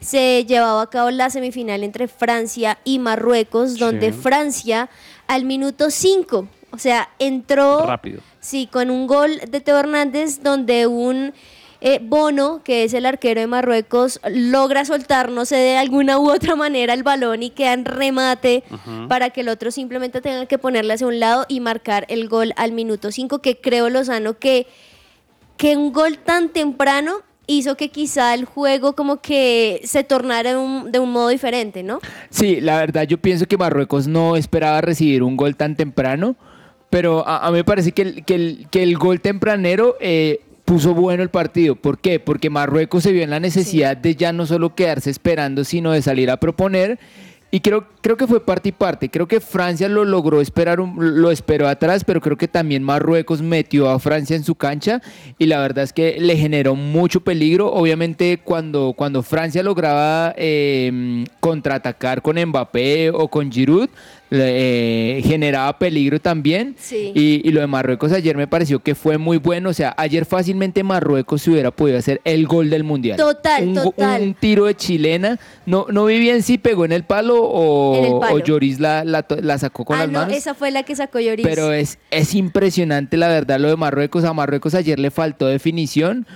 se 0.00 0.44
llevaba 0.46 0.82
a 0.82 0.90
cabo 0.90 1.10
la 1.10 1.30
semifinal 1.30 1.82
entre 1.84 2.08
Francia 2.08 2.78
y 2.84 2.98
Marruecos, 2.98 3.78
donde 3.78 4.12
Sí. 4.12 4.18
Francia 4.18 4.88
al 5.26 5.44
minuto 5.44 5.90
5, 5.90 6.48
o 6.70 6.78
sea, 6.78 7.08
entró 7.18 7.86
Rápido. 7.86 8.20
Sí, 8.40 8.68
con 8.70 8.90
un 8.90 9.06
gol 9.06 9.40
de 9.48 9.60
Teo 9.60 9.78
Hernández 9.78 10.42
donde 10.42 10.86
un 10.86 11.32
eh, 11.80 12.00
Bono, 12.02 12.62
que 12.64 12.84
es 12.84 12.94
el 12.94 13.06
arquero 13.06 13.40
de 13.40 13.46
Marruecos, 13.46 14.20
logra 14.30 14.84
soltar, 14.84 15.30
no 15.30 15.44
sé, 15.44 15.56
de 15.56 15.76
alguna 15.76 16.18
u 16.18 16.30
otra 16.30 16.56
manera 16.56 16.94
el 16.94 17.02
balón 17.02 17.42
y 17.42 17.50
queda 17.50 17.72
en 17.74 17.84
remate 17.84 18.64
para 19.08 19.30
que 19.30 19.42
el 19.42 19.48
otro 19.48 19.70
simplemente 19.70 20.20
tenga 20.20 20.46
que 20.46 20.58
ponerle 20.58 20.94
hacia 20.94 21.06
un 21.06 21.20
lado 21.20 21.44
y 21.48 21.60
marcar 21.60 22.06
el 22.08 22.28
gol 22.28 22.52
al 22.56 22.72
minuto 22.72 23.12
5, 23.12 23.40
que 23.40 23.60
creo, 23.60 23.90
Lozano, 23.90 24.38
que, 24.38 24.66
que 25.56 25.76
un 25.76 25.92
gol 25.92 26.18
tan 26.18 26.48
temprano 26.48 27.22
hizo 27.46 27.76
que 27.76 27.90
quizá 27.90 28.34
el 28.34 28.44
juego 28.44 28.94
como 28.94 29.20
que 29.20 29.80
se 29.84 30.02
tornara 30.02 30.50
de 30.50 30.56
un, 30.56 30.90
de 30.90 30.98
un 30.98 31.12
modo 31.12 31.28
diferente, 31.28 31.82
¿no? 31.82 32.00
Sí, 32.30 32.60
la 32.60 32.78
verdad 32.78 33.04
yo 33.04 33.18
pienso 33.18 33.46
que 33.46 33.56
Marruecos 33.56 34.06
no 34.08 34.36
esperaba 34.36 34.80
recibir 34.80 35.22
un 35.22 35.36
gol 35.36 35.56
tan 35.56 35.76
temprano, 35.76 36.36
pero 36.90 37.26
a, 37.26 37.46
a 37.46 37.50
mí 37.50 37.58
me 37.58 37.64
parece 37.64 37.92
que 37.92 38.02
el, 38.02 38.24
que 38.24 38.34
el, 38.34 38.66
que 38.70 38.82
el 38.82 38.96
gol 38.96 39.20
tempranero 39.20 39.96
eh, 40.00 40.40
puso 40.64 40.94
bueno 40.94 41.22
el 41.22 41.30
partido. 41.30 41.76
¿Por 41.76 41.98
qué? 41.98 42.20
Porque 42.20 42.50
Marruecos 42.50 43.04
se 43.04 43.12
vio 43.12 43.22
en 43.22 43.30
la 43.30 43.40
necesidad 43.40 43.96
de 43.96 44.14
ya 44.16 44.32
no 44.32 44.46
solo 44.46 44.74
quedarse 44.74 45.10
esperando, 45.10 45.64
sino 45.64 45.92
de 45.92 46.02
salir 46.02 46.30
a 46.30 46.38
proponer. 46.38 46.98
Y 47.52 47.60
creo, 47.60 47.86
creo 48.00 48.16
que 48.16 48.26
fue 48.26 48.44
parte 48.44 48.70
y 48.70 48.72
parte. 48.72 49.08
Creo 49.08 49.28
que 49.28 49.40
Francia 49.40 49.88
lo 49.88 50.04
logró 50.04 50.40
esperar, 50.40 50.80
lo 50.80 51.30
esperó 51.30 51.68
atrás, 51.68 52.02
pero 52.04 52.20
creo 52.20 52.36
que 52.36 52.48
también 52.48 52.82
Marruecos 52.82 53.40
metió 53.40 53.88
a 53.88 54.00
Francia 54.00 54.34
en 54.34 54.42
su 54.42 54.56
cancha 54.56 55.00
y 55.38 55.46
la 55.46 55.60
verdad 55.60 55.84
es 55.84 55.92
que 55.92 56.16
le 56.18 56.36
generó 56.36 56.74
mucho 56.74 57.20
peligro. 57.20 57.72
Obviamente 57.72 58.40
cuando, 58.42 58.94
cuando 58.96 59.22
Francia 59.22 59.62
lograba 59.62 60.34
eh, 60.36 61.24
contraatacar 61.38 62.20
con 62.20 62.36
Mbappé 62.36 63.10
o 63.10 63.28
con 63.28 63.50
Giroud, 63.50 63.90
eh, 64.30 65.22
generaba 65.24 65.78
peligro 65.78 66.20
también. 66.20 66.74
Sí. 66.78 67.12
Y, 67.14 67.40
y 67.44 67.52
lo 67.52 67.60
de 67.60 67.66
Marruecos 67.66 68.12
ayer 68.12 68.36
me 68.36 68.46
pareció 68.46 68.80
que 68.80 68.94
fue 68.94 69.18
muy 69.18 69.38
bueno. 69.38 69.70
O 69.70 69.72
sea, 69.72 69.94
ayer 69.96 70.24
fácilmente 70.24 70.82
Marruecos 70.82 71.42
se 71.42 71.50
hubiera 71.50 71.70
podido 71.70 71.98
hacer 71.98 72.20
el 72.24 72.46
gol 72.46 72.70
del 72.70 72.84
Mundial. 72.84 73.16
Total, 73.16 73.68
un, 73.68 73.74
total. 73.74 74.22
Un 74.22 74.34
tiro 74.34 74.66
de 74.66 74.74
chilena. 74.74 75.38
No, 75.64 75.86
no 75.90 76.06
vi 76.06 76.18
bien 76.18 76.42
si 76.42 76.58
pegó 76.58 76.84
en 76.84 76.92
el 76.92 77.04
palo 77.04 77.42
o, 77.42 78.04
el 78.04 78.20
palo. 78.20 78.36
o 78.36 78.38
Lloris 78.38 78.80
la, 78.80 79.04
la, 79.04 79.24
la 79.42 79.58
sacó 79.58 79.84
con 79.84 79.96
ah, 79.96 80.00
las 80.00 80.10
no, 80.10 80.20
manos. 80.20 80.36
esa 80.36 80.54
fue 80.54 80.70
la 80.70 80.82
que 80.82 80.96
sacó 80.96 81.20
Lloris. 81.20 81.46
Pero 81.46 81.72
es, 81.72 81.98
es 82.10 82.34
impresionante 82.34 83.16
la 83.16 83.28
verdad 83.28 83.60
lo 83.60 83.68
de 83.68 83.76
Marruecos. 83.76 84.24
A 84.24 84.32
Marruecos 84.32 84.74
ayer 84.74 84.98
le 84.98 85.10
faltó 85.10 85.46
definición. 85.46 86.26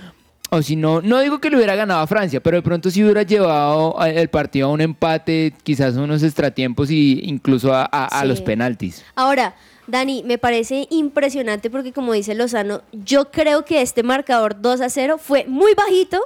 O 0.52 0.62
si 0.62 0.74
no, 0.74 1.00
no 1.00 1.20
digo 1.20 1.40
que 1.40 1.48
le 1.48 1.56
hubiera 1.56 1.76
ganado 1.76 2.00
a 2.00 2.06
Francia, 2.08 2.40
pero 2.42 2.56
de 2.56 2.62
pronto 2.62 2.90
si 2.90 3.02
hubiera 3.04 3.22
llevado 3.22 3.96
el 4.04 4.28
partido 4.28 4.66
a 4.66 4.70
un 4.72 4.80
empate, 4.80 5.54
quizás 5.62 5.94
unos 5.94 6.22
extratiempos 6.24 6.90
y 6.90 7.20
incluso 7.24 7.72
a, 7.72 7.88
a- 7.90 8.06
a 8.06 8.22
Sí. 8.22 8.28
los 8.28 8.40
penaltis. 8.40 9.04
Ahora, 9.14 9.54
Dani, 9.86 10.22
me 10.24 10.38
parece 10.38 10.86
impresionante 10.90 11.70
porque 11.70 11.92
como 11.92 12.12
dice 12.12 12.34
Lozano, 12.34 12.82
yo 12.92 13.30
creo 13.30 13.64
que 13.64 13.80
este 13.80 14.02
marcador 14.02 14.60
2 14.60 14.80
a 14.80 14.88
0 14.88 15.18
fue 15.18 15.44
muy 15.46 15.72
bajito 15.74 16.20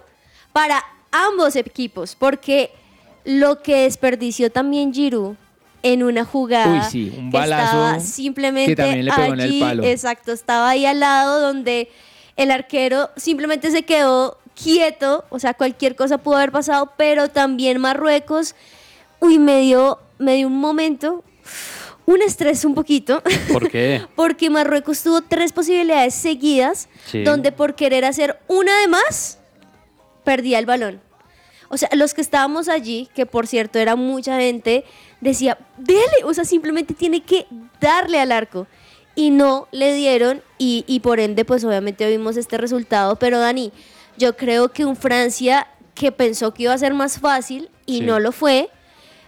para 0.54 0.82
ambos 1.12 1.54
equipos, 1.56 2.16
porque 2.18 2.70
lo 3.26 3.60
que 3.62 3.82
desperdició 3.82 4.50
también 4.50 4.92
Giroud 4.92 5.34
en 5.82 6.02
una 6.02 6.24
jugada 6.24 6.72
Uy, 6.86 6.90
sí, 6.90 7.12
un 7.16 7.30
que 7.30 7.36
balazo 7.38 7.64
estaba 7.84 8.00
simplemente 8.00 8.72
que 8.72 8.76
también 8.76 9.04
le 9.04 9.12
pegó 9.12 9.34
en 9.34 9.40
el 9.40 9.48
allí, 9.50 9.60
palo. 9.60 9.82
exacto, 9.84 10.32
estaba 10.32 10.70
ahí 10.70 10.86
al 10.86 11.00
lado 11.00 11.40
donde 11.40 11.90
el 12.36 12.50
arquero 12.50 13.10
simplemente 13.16 13.70
se 13.70 13.82
quedó 13.84 14.38
quieto, 14.54 15.24
o 15.30 15.38
sea, 15.38 15.54
cualquier 15.54 15.96
cosa 15.96 16.18
pudo 16.18 16.36
haber 16.36 16.52
pasado, 16.52 16.92
pero 16.96 17.28
también 17.28 17.80
Marruecos, 17.80 18.54
uy, 19.20 19.38
me 19.38 19.60
dio, 19.60 19.98
me 20.18 20.36
dio 20.36 20.46
un 20.46 20.58
momento, 20.58 21.24
un 22.06 22.22
estrés 22.22 22.64
un 22.64 22.74
poquito, 22.74 23.22
¿Por 23.52 23.70
qué? 23.70 24.06
porque 24.16 24.50
Marruecos 24.50 25.02
tuvo 25.02 25.22
tres 25.22 25.52
posibilidades 25.52 26.14
seguidas, 26.14 26.88
Sí. 27.06 27.24
donde 27.24 27.50
por 27.52 27.74
querer 27.74 28.04
hacer 28.04 28.38
una 28.46 28.78
de 28.80 28.88
más, 28.88 29.38
perdía 30.22 30.58
el 30.58 30.66
balón. 30.66 31.00
O 31.68 31.76
sea, 31.76 31.88
los 31.92 32.14
que 32.14 32.20
estábamos 32.20 32.68
allí, 32.68 33.08
que 33.14 33.26
por 33.26 33.46
cierto 33.46 33.78
era 33.78 33.96
mucha 33.96 34.38
gente, 34.38 34.84
decía, 35.20 35.58
dele, 35.78 36.22
o 36.24 36.32
sea, 36.32 36.44
simplemente 36.44 36.94
tiene 36.94 37.22
que 37.22 37.46
darle 37.80 38.20
al 38.20 38.30
arco. 38.30 38.66
Y 39.16 39.30
no 39.30 39.68
le 39.70 39.94
dieron 39.94 40.42
y, 40.58 40.84
y 40.86 41.00
por 41.00 41.20
ende, 41.20 41.44
pues 41.44 41.64
obviamente 41.64 42.08
vimos 42.08 42.36
este 42.36 42.58
resultado. 42.58 43.16
Pero 43.16 43.38
Dani, 43.38 43.72
yo 44.16 44.36
creo 44.36 44.70
que 44.72 44.84
un 44.84 44.96
Francia 44.96 45.66
que 45.94 46.10
pensó 46.10 46.52
que 46.52 46.64
iba 46.64 46.72
a 46.72 46.78
ser 46.78 46.94
más 46.94 47.20
fácil 47.20 47.70
y 47.86 47.98
Sí. 47.98 48.04
no 48.04 48.18
lo 48.18 48.32
fue, 48.32 48.70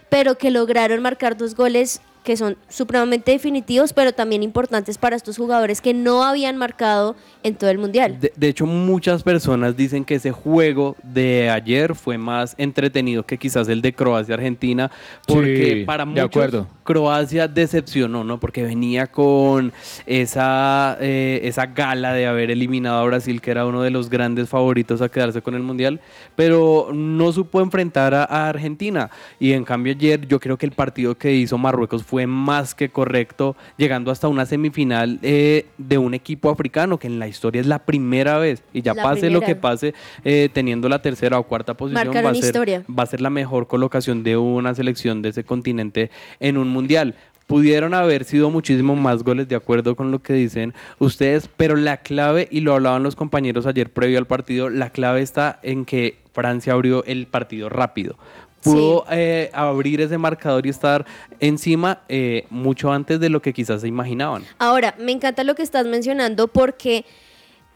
pero 0.09 0.37
que 0.37 0.51
lograron 0.51 1.01
marcar 1.01 1.37
dos 1.37 1.55
goles 1.55 2.01
que 2.27 2.35
son 2.35 2.57
supremamente 2.67 3.31
definitivos, 3.31 3.93
pero 3.93 4.11
también 4.11 4.43
importantes 4.43 4.97
para 4.97 5.15
estos 5.15 5.37
jugadores 5.37 5.79
que 5.79 5.93
no 5.93 6.25
habían 6.25 6.57
marcado 6.57 7.15
en 7.41 7.55
todo 7.55 7.69
el 7.69 7.77
Mundial. 7.77 8.19
De, 8.19 8.33
de 8.35 8.49
hecho, 8.49 8.65
muchas 8.65 9.23
personas 9.23 9.77
dicen 9.77 10.03
que 10.03 10.15
ese 10.15 10.33
juego 10.33 10.97
de 11.03 11.49
ayer 11.49 11.95
fue 11.95 12.17
más 12.17 12.53
entretenido 12.57 13.23
que 13.23 13.37
quizás 13.37 13.69
el 13.69 13.81
de 13.81 13.93
Croacia-Argentina, 13.93 14.91
porque 15.25 15.77
Sí, 15.77 15.85
para 15.85 16.03
de 16.03 16.11
muchos 16.11 16.25
acuerdo. 16.25 16.67
Croacia 16.83 17.47
decepcionó, 17.47 18.25
¿no? 18.25 18.41
Porque 18.41 18.61
venía 18.63 19.07
con 19.07 19.71
esa, 20.05 20.97
eh, 20.99 21.39
esa 21.43 21.67
gala 21.67 22.11
de 22.11 22.27
haber 22.27 22.51
eliminado 22.51 22.99
a 22.99 23.05
Brasil, 23.05 23.39
que 23.39 23.51
era 23.51 23.65
uno 23.65 23.83
de 23.83 23.89
los 23.89 24.09
grandes 24.09 24.49
favoritos 24.49 25.01
a 25.01 25.07
quedarse 25.07 25.41
con 25.41 25.55
el 25.55 25.63
Mundial, 25.63 26.01
pero 26.35 26.89
no 26.93 27.31
supo 27.31 27.61
enfrentar 27.61 28.13
a, 28.13 28.25
a 28.25 28.49
Argentina. 28.49 29.09
Y 29.39 29.53
en 29.53 29.63
cambio 29.63 29.93
ayer 29.93 30.27
yo 30.27 30.41
creo 30.41 30.57
que 30.57 30.65
el 30.65 30.73
partido 30.73 31.17
que 31.17 31.33
hizo 31.33 31.57
Marruecos 31.57 32.03
fue 32.03 32.16
más 32.25 32.73
que 32.73 32.89
correcto, 32.89 33.55
llegando 33.77 34.09
hasta 34.11 34.27
una 34.27 34.45
semifinal 34.45 35.19
eh, 35.21 35.65
de 35.77 35.97
un 35.97 36.13
equipo 36.13 36.49
africano, 36.49 36.97
que 36.97 37.07
en 37.07 37.19
la 37.19 37.27
historia 37.27 37.61
es 37.61 37.67
la 37.67 37.79
primera 37.79 38.37
vez, 38.37 38.63
y 38.73 38.81
ya 38.81 38.93
La 38.93 39.03
pase 39.03 39.29
lo 39.29 39.41
que 39.41 39.55
pase, 39.55 39.93
eh, 40.23 40.49
teniendo 40.51 40.89
la 40.89 41.01
tercera 41.01 41.37
o 41.37 41.43
cuarta 41.43 41.75
posición, 41.75 42.07
va 42.07 42.29
a, 42.29 42.33
ser, 42.33 42.85
va 42.87 43.03
a 43.03 43.05
ser 43.05 43.21
la 43.21 43.29
mejor 43.29 43.67
colocación 43.67 44.23
de 44.23 44.37
una 44.37 44.73
selección 44.73 45.21
de 45.21 45.29
ese 45.29 45.43
continente 45.43 46.09
en 46.39 46.57
un 46.57 46.69
mundial. 46.69 47.15
Pudieron 47.45 47.93
haber 47.93 48.25
sido 48.25 48.49
muchísimo 48.49 48.95
más 48.95 49.23
goles, 49.23 49.47
de 49.47 49.55
acuerdo 49.55 49.95
con 49.95 50.11
lo 50.11 50.19
que 50.19 50.33
dicen 50.33 50.73
ustedes, 50.99 51.49
pero 51.55 51.77
la 51.77 51.97
clave, 51.97 52.47
y 52.51 52.59
lo 52.59 52.73
hablaban 52.73 53.03
los 53.03 53.15
compañeros 53.15 53.65
ayer 53.65 53.89
previo 53.89 54.17
al 54.17 54.27
partido, 54.27 54.69
la 54.69 54.89
clave 54.89 55.21
está 55.21 55.59
en 55.63 55.85
que 55.85 56.17
Francia 56.33 56.73
abrió 56.73 57.05
el 57.05 57.25
partido 57.25 57.69
rápido, 57.69 58.17
pudo 58.61 59.05
eh, 59.09 59.49
abrir 59.53 60.01
ese 60.01 60.17
marcador 60.17 60.65
y 60.65 60.69
estar 60.69 61.05
encima 61.39 62.01
eh, 62.09 62.45
mucho 62.49 62.91
antes 62.91 63.19
de 63.19 63.29
lo 63.29 63.41
que 63.41 63.53
quizás 63.53 63.81
se 63.81 63.87
imaginaban. 63.87 64.43
Ahora, 64.57 64.95
me 64.99 65.11
encanta 65.11 65.43
lo 65.43 65.55
que 65.55 65.63
estás 65.63 65.85
mencionando 65.85 66.47
porque 66.47 67.05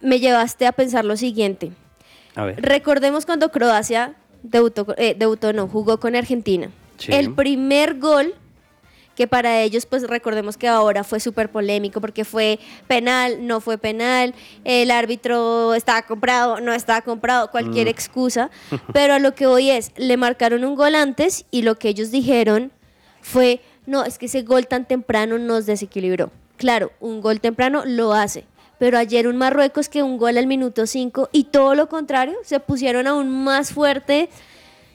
me 0.01 0.19
llevaste 0.19 0.65
a 0.65 0.71
pensar 0.71 1.05
lo 1.05 1.17
siguiente. 1.17 1.71
A 2.35 2.45
ver. 2.45 2.61
Recordemos 2.61 3.25
cuando 3.25 3.49
Croacia 3.51 4.15
debutó, 4.43 4.87
eh, 4.97 5.15
debutó 5.17 5.53
no, 5.53 5.67
jugó 5.67 5.99
con 5.99 6.15
Argentina. 6.15 6.69
Sí. 6.97 7.11
El 7.11 7.33
primer 7.33 7.99
gol, 7.99 8.33
que 9.21 9.27
para 9.27 9.61
ellos, 9.61 9.85
pues 9.85 10.07
recordemos 10.07 10.57
que 10.57 10.67
ahora 10.67 11.03
fue 11.03 11.19
súper 11.19 11.51
polémico 11.51 12.01
porque 12.01 12.25
fue 12.25 12.57
penal, 12.87 13.45
no 13.45 13.61
fue 13.61 13.77
penal, 13.77 14.33
el 14.63 14.89
árbitro 14.89 15.75
estaba 15.75 16.01
comprado, 16.01 16.59
no 16.59 16.73
estaba 16.73 17.01
comprado, 17.01 17.51
cualquier 17.51 17.85
Mm. 17.85 17.89
excusa. 17.91 18.49
Pero 18.95 19.13
a 19.13 19.19
lo 19.19 19.35
que 19.35 19.45
hoy 19.45 19.69
es, 19.69 19.91
le 19.95 20.17
marcaron 20.17 20.63
un 20.63 20.73
gol 20.73 20.95
antes 20.95 21.45
y 21.51 21.61
lo 21.61 21.75
que 21.75 21.89
ellos 21.89 22.09
dijeron 22.09 22.71
fue, 23.21 23.61
no, 23.85 24.03
es 24.05 24.17
que 24.17 24.25
ese 24.25 24.41
gol 24.41 24.65
tan 24.65 24.85
temprano 24.87 25.37
nos 25.37 25.67
desequilibró. 25.67 26.31
Claro, 26.57 26.91
un 26.99 27.21
gol 27.21 27.39
temprano 27.41 27.83
lo 27.85 28.13
hace. 28.13 28.45
Pero 28.79 28.97
ayer 28.97 29.27
un 29.27 29.37
Marruecos 29.37 29.87
que 29.87 30.01
un 30.01 30.17
gol 30.17 30.39
al 30.39 30.47
minuto 30.47 30.87
5 30.87 31.29
y 31.31 31.43
todo 31.43 31.75
lo 31.75 31.89
contrario, 31.89 32.33
se 32.43 32.59
pusieron 32.59 33.05
aún 33.05 33.29
más 33.43 33.71
fuerte. 33.71 34.29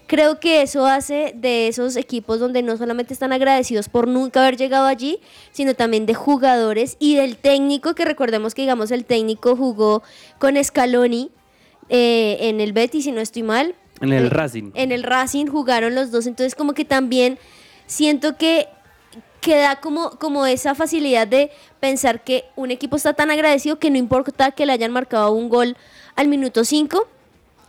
Creo 0.06 0.38
que 0.38 0.62
eso 0.62 0.86
hace 0.86 1.32
de 1.34 1.68
esos 1.68 1.96
equipos 1.96 2.38
donde 2.38 2.62
no 2.62 2.76
solamente 2.76 3.12
están 3.12 3.32
agradecidos 3.32 3.88
por 3.88 4.06
nunca 4.06 4.40
haber 4.40 4.56
llegado 4.56 4.86
allí, 4.86 5.20
sino 5.50 5.74
también 5.74 6.06
de 6.06 6.14
jugadores 6.14 6.96
y 7.00 7.16
del 7.16 7.36
técnico, 7.36 7.94
que 7.94 8.04
recordemos 8.04 8.54
que 8.54 8.62
digamos 8.62 8.90
el 8.90 9.04
técnico 9.04 9.56
jugó 9.56 10.02
con 10.38 10.62
Scaloni 10.62 11.30
eh, 11.88 12.38
en 12.40 12.60
el 12.60 12.72
Betis, 12.72 13.04
si 13.04 13.12
no 13.12 13.20
estoy 13.20 13.42
mal. 13.42 13.74
En 14.00 14.12
el 14.12 14.26
Eh, 14.26 14.30
Racing. 14.30 14.70
En 14.74 14.92
el 14.92 15.02
Racing 15.02 15.46
jugaron 15.46 15.94
los 15.94 16.10
dos, 16.10 16.26
entonces 16.26 16.54
como 16.54 16.72
que 16.74 16.84
también 16.84 17.38
siento 17.86 18.36
que 18.36 18.68
que 19.40 19.56
da 19.58 19.76
como, 19.76 20.10
como 20.18 20.44
esa 20.44 20.74
facilidad 20.74 21.28
de 21.28 21.52
pensar 21.78 22.24
que 22.24 22.46
un 22.56 22.72
equipo 22.72 22.96
está 22.96 23.12
tan 23.12 23.30
agradecido 23.30 23.78
que 23.78 23.90
no 23.90 23.96
importa 23.96 24.50
que 24.50 24.66
le 24.66 24.72
hayan 24.72 24.90
marcado 24.90 25.30
un 25.30 25.48
gol 25.48 25.76
al 26.16 26.26
minuto 26.26 26.64
5, 26.64 27.06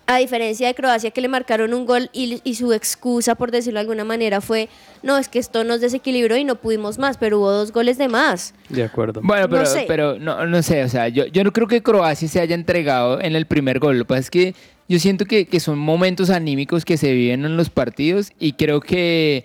a 0.09 0.17
diferencia 0.17 0.67
de 0.67 0.73
Croacia 0.73 1.11
que 1.11 1.19
le 1.21 1.27
marcaron 1.27 1.73
un 1.73 1.85
gol 1.85 2.09
y, 2.13 2.39
y 2.43 2.55
su 2.55 2.71
excusa, 2.73 3.35
por 3.35 3.51
decirlo 3.51 3.77
de 3.77 3.81
alguna 3.81 4.05
manera, 4.05 4.39
fue, 4.41 4.69
no, 5.03 5.17
es 5.17 5.27
que 5.27 5.37
esto 5.37 5.63
nos 5.65 5.81
desequilibró 5.81 6.37
y 6.37 6.43
no 6.45 6.55
pudimos 6.55 6.97
más, 6.97 7.17
pero 7.17 7.39
hubo 7.39 7.51
dos 7.51 7.71
goles 7.73 7.97
de 7.97 8.07
más. 8.07 8.53
De 8.69 8.83
acuerdo. 8.83 9.19
Bueno, 9.21 9.43
No 9.47 9.49
pero, 9.49 9.65
sé. 9.65 9.85
pero 9.87 10.17
no, 10.17 10.45
no 10.47 10.63
sé, 10.63 10.83
o 10.83 10.89
sea, 10.89 11.09
yo, 11.09 11.25
yo 11.27 11.43
no 11.43 11.51
creo 11.51 11.67
que 11.67 11.83
Croacia 11.83 12.27
se 12.27 12.39
haya 12.39 12.55
entregado 12.55 13.19
en 13.21 13.35
el 13.35 13.45
primer 13.45 13.79
gol. 13.79 13.97
Lo 13.99 14.05
que 14.05 14.07
pasa 14.07 14.19
es 14.21 14.29
que 14.31 14.55
yo 14.89 14.97
siento 14.99 15.25
que, 15.25 15.45
que 15.45 15.59
son 15.59 15.77
momentos 15.77 16.29
anímicos 16.29 16.85
que 16.85 16.95
se 16.95 17.11
viven 17.11 17.43
en 17.43 17.57
los 17.57 17.69
partidos 17.69 18.31
y 18.39 18.53
creo 18.53 18.79
que, 18.79 19.43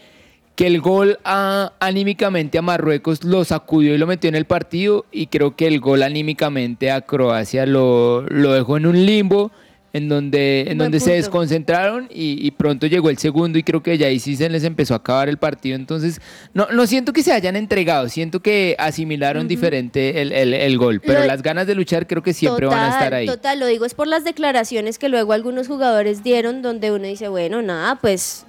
que 0.54 0.68
el 0.68 0.80
gol 0.80 1.18
a- 1.24 1.72
anímicamente 1.80 2.58
a 2.58 2.62
Marruecos 2.62 3.24
lo 3.24 3.44
sacudió 3.44 3.96
y 3.96 3.98
lo 3.98 4.06
metió 4.06 4.28
en 4.28 4.36
el 4.36 4.44
partido 4.44 5.06
y 5.10 5.26
creo 5.26 5.56
que 5.56 5.66
el 5.66 5.80
gol 5.80 6.04
anímicamente 6.04 6.92
a 6.92 7.00
Croacia 7.00 7.66
lo, 7.66 8.22
lo 8.28 8.52
dejó 8.52 8.76
en 8.76 8.86
un 8.86 9.04
limbo 9.04 9.50
en 9.94 10.08
donde, 10.08 10.64
en 10.68 10.78
donde 10.78 11.00
se 11.00 11.12
desconcentraron 11.12 12.08
y, 12.10 12.46
y 12.46 12.50
pronto 12.52 12.86
llegó 12.86 13.10
el 13.10 13.18
segundo 13.18 13.58
y 13.58 13.62
creo 13.62 13.82
que 13.82 13.98
ya 13.98 14.06
ahí 14.06 14.18
sí 14.20 14.36
se 14.36 14.48
les 14.48 14.64
empezó 14.64 14.94
a 14.94 14.98
acabar 14.98 15.28
el 15.28 15.36
partido. 15.36 15.76
Entonces, 15.76 16.20
no, 16.54 16.66
no 16.72 16.86
siento 16.86 17.12
que 17.12 17.22
se 17.22 17.32
hayan 17.32 17.56
entregado, 17.56 18.08
siento 18.08 18.40
que 18.40 18.74
asimilaron 18.78 19.48
diferente 19.48 20.22
el, 20.22 20.32
el- 20.32 20.54
el 20.54 20.78
gol, 20.78 21.00
pero 21.00 21.20
Lo- 21.20 21.26
las 21.26 21.42
ganas 21.42 21.66
de 21.66 21.74
luchar 21.74 22.06
creo 22.06 22.22
que 22.22 22.32
siempre 22.32 22.66
van 22.66 22.78
a 22.80 22.88
estar 22.94 23.12
ahí. 23.14 23.26
Total, 23.26 23.60
lo 23.60 23.66
digo 23.66 23.84
es 23.84 23.92
por 23.94 24.06
las 24.06 24.24
declaraciones 24.24 24.98
que 24.98 25.08
luego 25.10 25.34
algunos 25.34 25.68
jugadores 25.68 26.22
dieron 26.24 26.62
donde 26.62 26.90
uno 26.90 27.04
dice, 27.06 27.28
bueno, 27.28 27.60
nada, 27.60 27.96
pues 27.96 28.46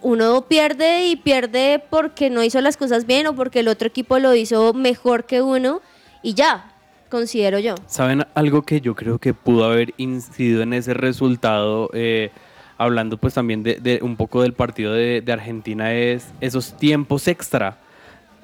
uno 0.00 0.46
pierde 0.48 1.06
y 1.06 1.16
pierde 1.16 1.80
porque 1.90 2.28
no 2.30 2.42
hizo 2.42 2.60
las 2.60 2.76
cosas 2.76 3.06
bien 3.06 3.26
o 3.28 3.34
porque 3.36 3.60
el 3.60 3.68
otro 3.68 3.86
equipo 3.86 4.18
lo 4.18 4.34
hizo 4.34 4.72
mejor 4.72 5.26
que 5.26 5.42
uno 5.42 5.80
y 6.22 6.34
ya, 6.34 6.71
considero 7.12 7.58
yo. 7.58 7.74
¿Saben 7.86 8.24
algo 8.34 8.62
que 8.62 8.80
yo 8.80 8.94
creo 8.94 9.18
que 9.18 9.34
pudo 9.34 9.66
haber 9.66 9.92
incidido 9.98 10.62
en 10.62 10.72
ese 10.72 10.94
resultado? 10.94 11.90
eh, 11.92 12.30
hablando 12.78 13.18
pues 13.18 13.34
también 13.34 13.62
de, 13.62 13.76
de 13.76 14.00
un 14.02 14.16
poco 14.16 14.42
del 14.42 14.54
partido 14.54 14.94
de, 14.94 15.20
de 15.20 15.32
Argentina, 15.32 15.92
es 15.92 16.32
esos 16.40 16.76
tiempos 16.76 17.28
extra. 17.28 17.78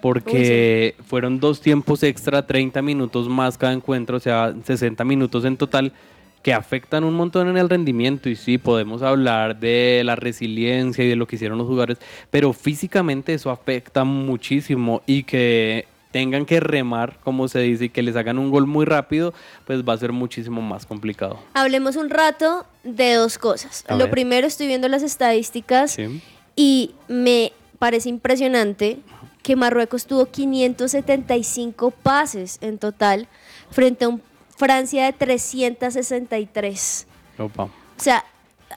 Porque 0.01 0.95
fueron 1.07 1.41
dos 1.41 1.61
tiempos 1.61 2.05
extra, 2.05 2.47
30 2.47 2.83
minutos 2.83 3.29
más 3.29 3.59
cada 3.59 3.73
encuentro, 3.73 4.19
o 4.19 4.21
sea, 4.21 4.55
60 4.63 5.03
minutos 5.05 5.45
en 5.45 5.57
total, 5.57 5.93
que 6.41 6.55
afectan 6.55 7.03
un 7.03 7.15
montón 7.15 7.49
en 7.49 7.57
el 7.57 7.69
rendimiento. 7.69 8.29
Y 8.29 8.37
sí, 8.37 8.59
podemos 8.59 9.03
hablar 9.03 9.59
de 9.59 10.03
la 10.05 10.15
resiliencia 10.15 11.05
y 11.05 11.09
de 11.09 11.17
lo 11.17 11.27
que 11.27 11.35
hicieron 11.35 11.59
los 11.59 11.67
jugadores, 11.67 11.99
pero 12.31 12.53
físicamente 12.53 13.35
eso 13.35 13.51
afecta 13.51 14.05
muchísimo 14.05 15.03
y 15.05 15.25
que 15.25 15.87
tengan 16.11 16.47
que 16.47 16.61
remar, 16.61 17.19
como 17.23 17.49
se 17.49 17.61
dice, 17.61 17.87
y 17.87 17.89
que 17.91 18.03
les 18.03 18.17
hagan 18.17 18.39
un 18.39 18.51
gol 18.51 18.67
muy 18.67 18.87
rápido, 18.87 19.35
pues 19.67 19.83
va 19.87 19.93
a 19.93 19.99
ser 19.99 20.13
muchísimo 20.13 20.63
más 20.63 20.87
complicado. 20.87 21.39
Hablemos 21.55 21.97
un 21.97 22.09
rato 22.11 22.65
de 22.85 23.15
dos 23.15 23.37
cosas. 23.39 23.85
A 23.89 23.93
Lo 23.95 24.05
ver. 24.05 24.11
primero, 24.11 24.47
estoy 24.47 24.67
viendo 24.67 24.89
las 24.89 25.03
estadísticas 25.03 25.93
Sí. 25.93 26.23
y 26.57 26.95
me 27.09 27.53
parece 27.79 28.09
impresionante 28.09 28.99
que 29.43 29.55
Marruecos 29.57 30.07
tuvo 30.07 30.27
575 30.27 31.91
pases 31.91 32.59
en 32.61 32.79
total 32.79 33.29
frente 33.71 34.05
a 34.05 34.09
un 34.09 34.23
Francia 34.57 35.05
de 35.05 35.13
363. 35.13 37.07
Opa. 37.39 37.65
O 37.65 37.71
sea, 37.97 38.25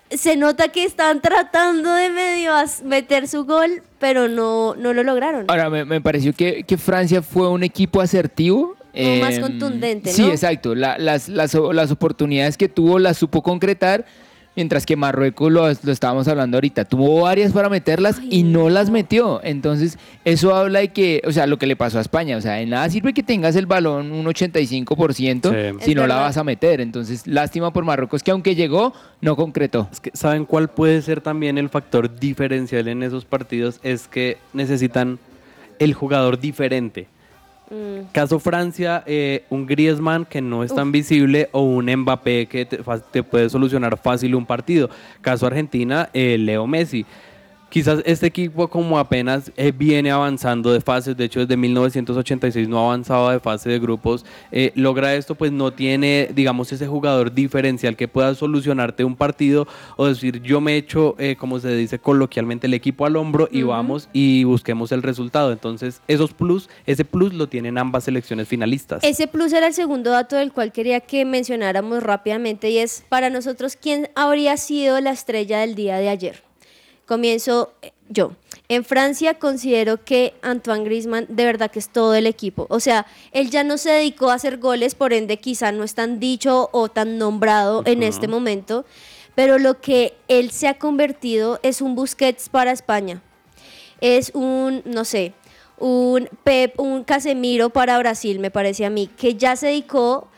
se 0.10 0.36
nota 0.36 0.70
que 0.70 0.84
están 0.84 1.22
tratando 1.22 1.94
de 1.94 2.10
medio 2.10 2.52
meter 2.84 3.28
su 3.28 3.46
gol, 3.46 3.82
pero 4.00 4.28
no, 4.28 4.76
no 4.76 4.94
lo 4.94 5.04
lograron. 5.04 5.46
Ahora, 5.50 5.70
me, 5.70 5.86
me 5.86 6.02
pareció 6.02 6.34
que, 6.34 6.64
que 6.64 6.78
Francia 6.78 7.22
fue 7.22 7.50
un 7.50 7.64
equipo 7.64 8.02
asertivo. 8.02 8.76
Como 8.94 9.16
más 9.18 9.36
em, 9.36 9.42
contundente, 9.42 10.12
Sí, 10.12 10.24
¿no? 10.24 10.30
exacto. 10.32 10.76
La- 10.76 10.98
las, 10.98 11.30
las, 11.30 11.54
las 11.54 11.92
oportunidades 11.92 12.58
que 12.58 12.68
tuvo 12.68 13.00
las 13.00 13.18
supo 13.18 13.42
concretar, 13.42 14.06
mientras 14.56 14.86
que 14.86 14.96
Marruecos, 14.96 15.52
lo, 15.52 15.68
lo 15.68 15.92
estábamos 15.92 16.28
hablando 16.28 16.58
ahorita, 16.58 16.86
tuvo 16.86 17.22
varias 17.22 17.52
para 17.54 17.70
meterlas 17.70 18.22
y 18.30 18.44
no, 18.44 18.70
las 18.70 18.90
metió. 18.90 19.42
Entonces, 19.44 19.98
eso 20.26 20.56
habla 20.56 20.80
de 20.80 20.90
que, 20.90 21.22
o 21.26 21.32
sea, 21.32 21.48
lo 21.48 21.58
que 21.58 21.66
le 21.68 21.76
pasó 21.76 21.98
a 21.98 22.02
España, 22.02 22.38
o 22.38 22.42
sea, 22.42 22.54
de 22.54 22.66
nada 22.66 22.90
sirve 22.90 23.14
que 23.14 23.24
tengas 23.24 23.56
el 23.56 23.66
balón 23.66 24.12
un 24.12 24.26
85% 24.26 25.50
Sí. 25.52 25.80
si 25.86 25.92
Es 25.92 25.96
no 25.96 26.08
la 26.08 26.16
vas 26.16 26.38
a 26.38 26.44
meter. 26.44 26.82
Entonces, 26.82 27.28
lástima 27.28 27.72
por 27.72 27.84
Marruecos, 27.86 28.24
que 28.24 28.32
aunque 28.32 28.56
llegó, 28.56 28.94
no 29.22 29.36
concretó. 29.36 29.88
Es 29.92 30.00
que, 30.00 30.12
¿saben 30.14 30.46
cuál 30.46 30.70
puede 30.70 31.02
ser 31.02 31.22
también 31.22 31.58
el 31.58 31.70
factor 31.70 32.20
diferencial 32.20 32.88
en 32.88 33.04
esos 33.04 33.26
partidos? 33.26 33.80
Es 33.84 34.08
que 34.08 34.38
necesitan 34.54 35.20
el 35.80 35.94
jugador 35.94 36.40
diferente. 36.40 37.08
Mm. 37.72 38.12
Caso 38.12 38.38
Francia, 38.40 39.02
eh, 39.06 39.46
un 39.50 39.66
Griezmann 39.66 40.26
que 40.26 40.42
no 40.42 40.62
es 40.64 40.76
tan 40.76 40.92
visible 40.92 41.48
o 41.54 41.62
un 41.62 41.86
Mbappé 41.86 42.48
que 42.48 42.66
te, 42.66 43.24
puede 43.24 43.50
solucionar 43.50 43.98
fácil 43.98 44.36
un 44.36 44.46
partido. 44.46 44.90
Caso 45.22 45.48
Argentina, 45.48 46.10
eh, 46.14 46.38
Leo 46.38 46.68
Messi. 46.68 47.06
Quizás 47.72 48.02
este 48.06 48.28
equipo 48.28 48.68
como 48.68 49.00
apenas 49.00 49.50
eh, 49.56 49.72
viene 49.72 50.12
avanzando 50.12 50.74
de 50.74 50.82
fases, 50.82 51.16
de 51.16 51.24
hecho 51.24 51.40
desde 51.40 51.56
1986 51.56 52.68
no 52.68 52.78
avanzaba 52.80 53.32
de 53.32 53.40
fase 53.40 53.70
de 53.70 53.80
grupos, 53.80 54.26
eh, 54.52 54.74
logra 54.76 55.16
esto 55.16 55.36
pues 55.36 55.54
no 55.54 55.72
tiene 55.72 56.28
digamos 56.36 56.74
ese 56.74 56.86
jugador 56.86 57.34
diferencial 57.34 57.96
que 57.96 58.10
pueda 58.10 58.36
solucionarte 58.36 59.06
un 59.06 59.16
partido 59.16 59.70
o 59.96 60.06
decir 60.06 60.42
yo 60.42 60.60
me 60.60 60.76
echo 60.76 61.16
eh, 61.18 61.38
como 61.38 61.60
se 61.60 61.74
dice 61.74 61.98
coloquialmente 61.98 62.68
el 62.68 62.74
equipo 62.74 63.06
al 63.06 63.16
hombro 63.16 63.48
y 63.50 63.62
vamos 63.62 64.10
y 64.12 64.44
busquemos 64.44 64.92
el 64.92 65.02
resultado. 65.02 65.54
Entonces 65.54 66.02
esos 66.10 66.34
plus, 66.34 66.68
ese 66.86 67.06
plus 67.06 67.34
lo 67.34 67.48
tienen 67.48 67.78
ambas 67.78 68.04
selecciones 68.04 68.50
finalistas. 68.50 69.02
Ese 69.02 69.28
plus 69.28 69.54
era 69.54 69.68
el 69.68 69.74
segundo 69.74 70.12
dato 70.12 70.36
del 70.36 70.52
cual 70.52 70.74
quería 70.74 71.00
que 71.00 71.24
mencionáramos 71.24 72.04
rápidamente 72.04 72.70
y 72.70 72.80
es 72.80 73.06
para 73.08 73.30
nosotros 73.30 73.78
quién 73.82 74.10
habría 74.14 74.58
sido 74.58 75.00
la 75.00 75.12
estrella 75.12 75.62
del 75.62 75.76
día 75.76 75.96
de 75.96 76.10
ayer. 76.10 76.51
Comienzo 77.12 77.74
eh, 77.82 77.92
yo. 78.08 78.38
En 78.70 78.86
Francia 78.86 79.34
considero 79.34 80.02
que 80.06 80.34
Antoine 80.42 80.86
Griezmann 80.86 81.26
de 81.28 81.44
verdad 81.44 81.70
que 81.70 81.80
es 81.80 81.90
todo 81.90 82.16
el 82.16 82.26
equipo. 82.26 82.68
O 82.70 82.80
sea, 82.80 83.06
él 83.34 83.50
ya 83.50 83.66
no 83.66 83.78
se 83.78 83.90
dedicó 83.90 84.30
a 84.30 84.36
hacer 84.36 84.60
goles, 84.60 84.96
por 84.96 85.12
ende 85.12 85.36
quizá 85.36 85.74
no 85.74 85.84
es 85.84 85.94
tan 85.94 86.22
dicho 86.22 86.70
o 86.72 86.88
tan 86.88 87.18
nombrado 87.18 87.84
en 87.86 88.02
este 88.02 88.30
momento, 88.30 88.86
pero 89.36 89.60
lo 89.60 89.82
que 89.82 90.14
él 90.30 90.52
se 90.52 90.70
ha 90.70 90.80
convertido 90.80 91.60
es 91.64 91.82
un 91.82 91.96
Busquets 91.96 92.48
para 92.48 92.72
España. 92.72 93.22
Es 94.00 94.32
un, 94.34 94.82
no 94.86 95.04
sé, 95.04 95.34
un 95.80 96.30
Pep, 96.46 96.80
un 96.80 97.04
Casemiro 97.04 97.72
para 97.72 98.00
Brasil, 98.00 98.40
me 98.40 98.52
parece 98.52 98.86
a 98.86 98.90
mí, 98.90 99.08
que 99.18 99.36
ya 99.36 99.58
se 99.58 99.68
dedicó 99.68 100.30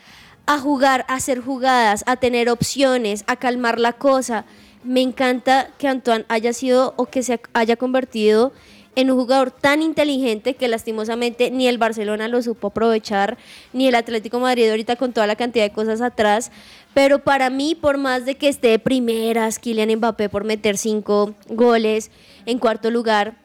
a 0.48 0.58
jugar, 0.58 1.06
a 1.08 1.14
hacer 1.14 1.40
jugadas, 1.40 2.04
a 2.08 2.16
tener 2.16 2.50
opciones, 2.50 3.26
a 3.28 3.36
calmar 3.36 3.80
la 3.80 3.94
cosa. 3.94 4.46
Me 4.84 5.02
encanta 5.02 5.70
que 5.78 5.88
Antoine 5.88 6.26
haya 6.28 6.54
sido 6.54 6.94
o 6.98 7.06
que 7.06 7.24
se 7.24 7.40
haya 7.54 7.76
convertido 7.76 8.52
en 8.96 9.12
un 9.12 9.18
jugador 9.18 9.52
tan 9.52 9.82
inteligente 9.82 10.54
que 10.54 10.68
lastimosamente 10.68 11.52
ni 11.52 11.68
el 11.68 11.78
Barcelona 11.78 12.28
lo 12.28 12.42
supo 12.42 12.68
aprovechar, 12.68 13.38
ni 13.72 13.88
el 13.88 13.96
Atlético 13.96 14.40
Madrid 14.40 14.70
ahorita 14.70 14.96
con 14.96 15.14
toda 15.14 15.28
la 15.28 15.36
cantidad 15.36 15.66
de 15.66 15.72
cosas 15.72 16.02
atrás. 16.02 16.52
Pero 16.94 17.20
para 17.20 17.50
mí, 17.50 17.76
por 17.76 17.98
más 17.98 18.26
de 18.26 18.36
que 18.36 18.50
esté 18.50 18.70
de 18.70 18.80
primeras, 18.80 19.58
Kylian 19.58 19.96
Mbappé 19.98 20.30
por 20.30 20.44
meter 20.44 20.78
cinco 20.78 21.34
goles, 21.48 22.12
en 22.46 22.60
cuarto 22.60 22.92
lugar, 22.92 23.38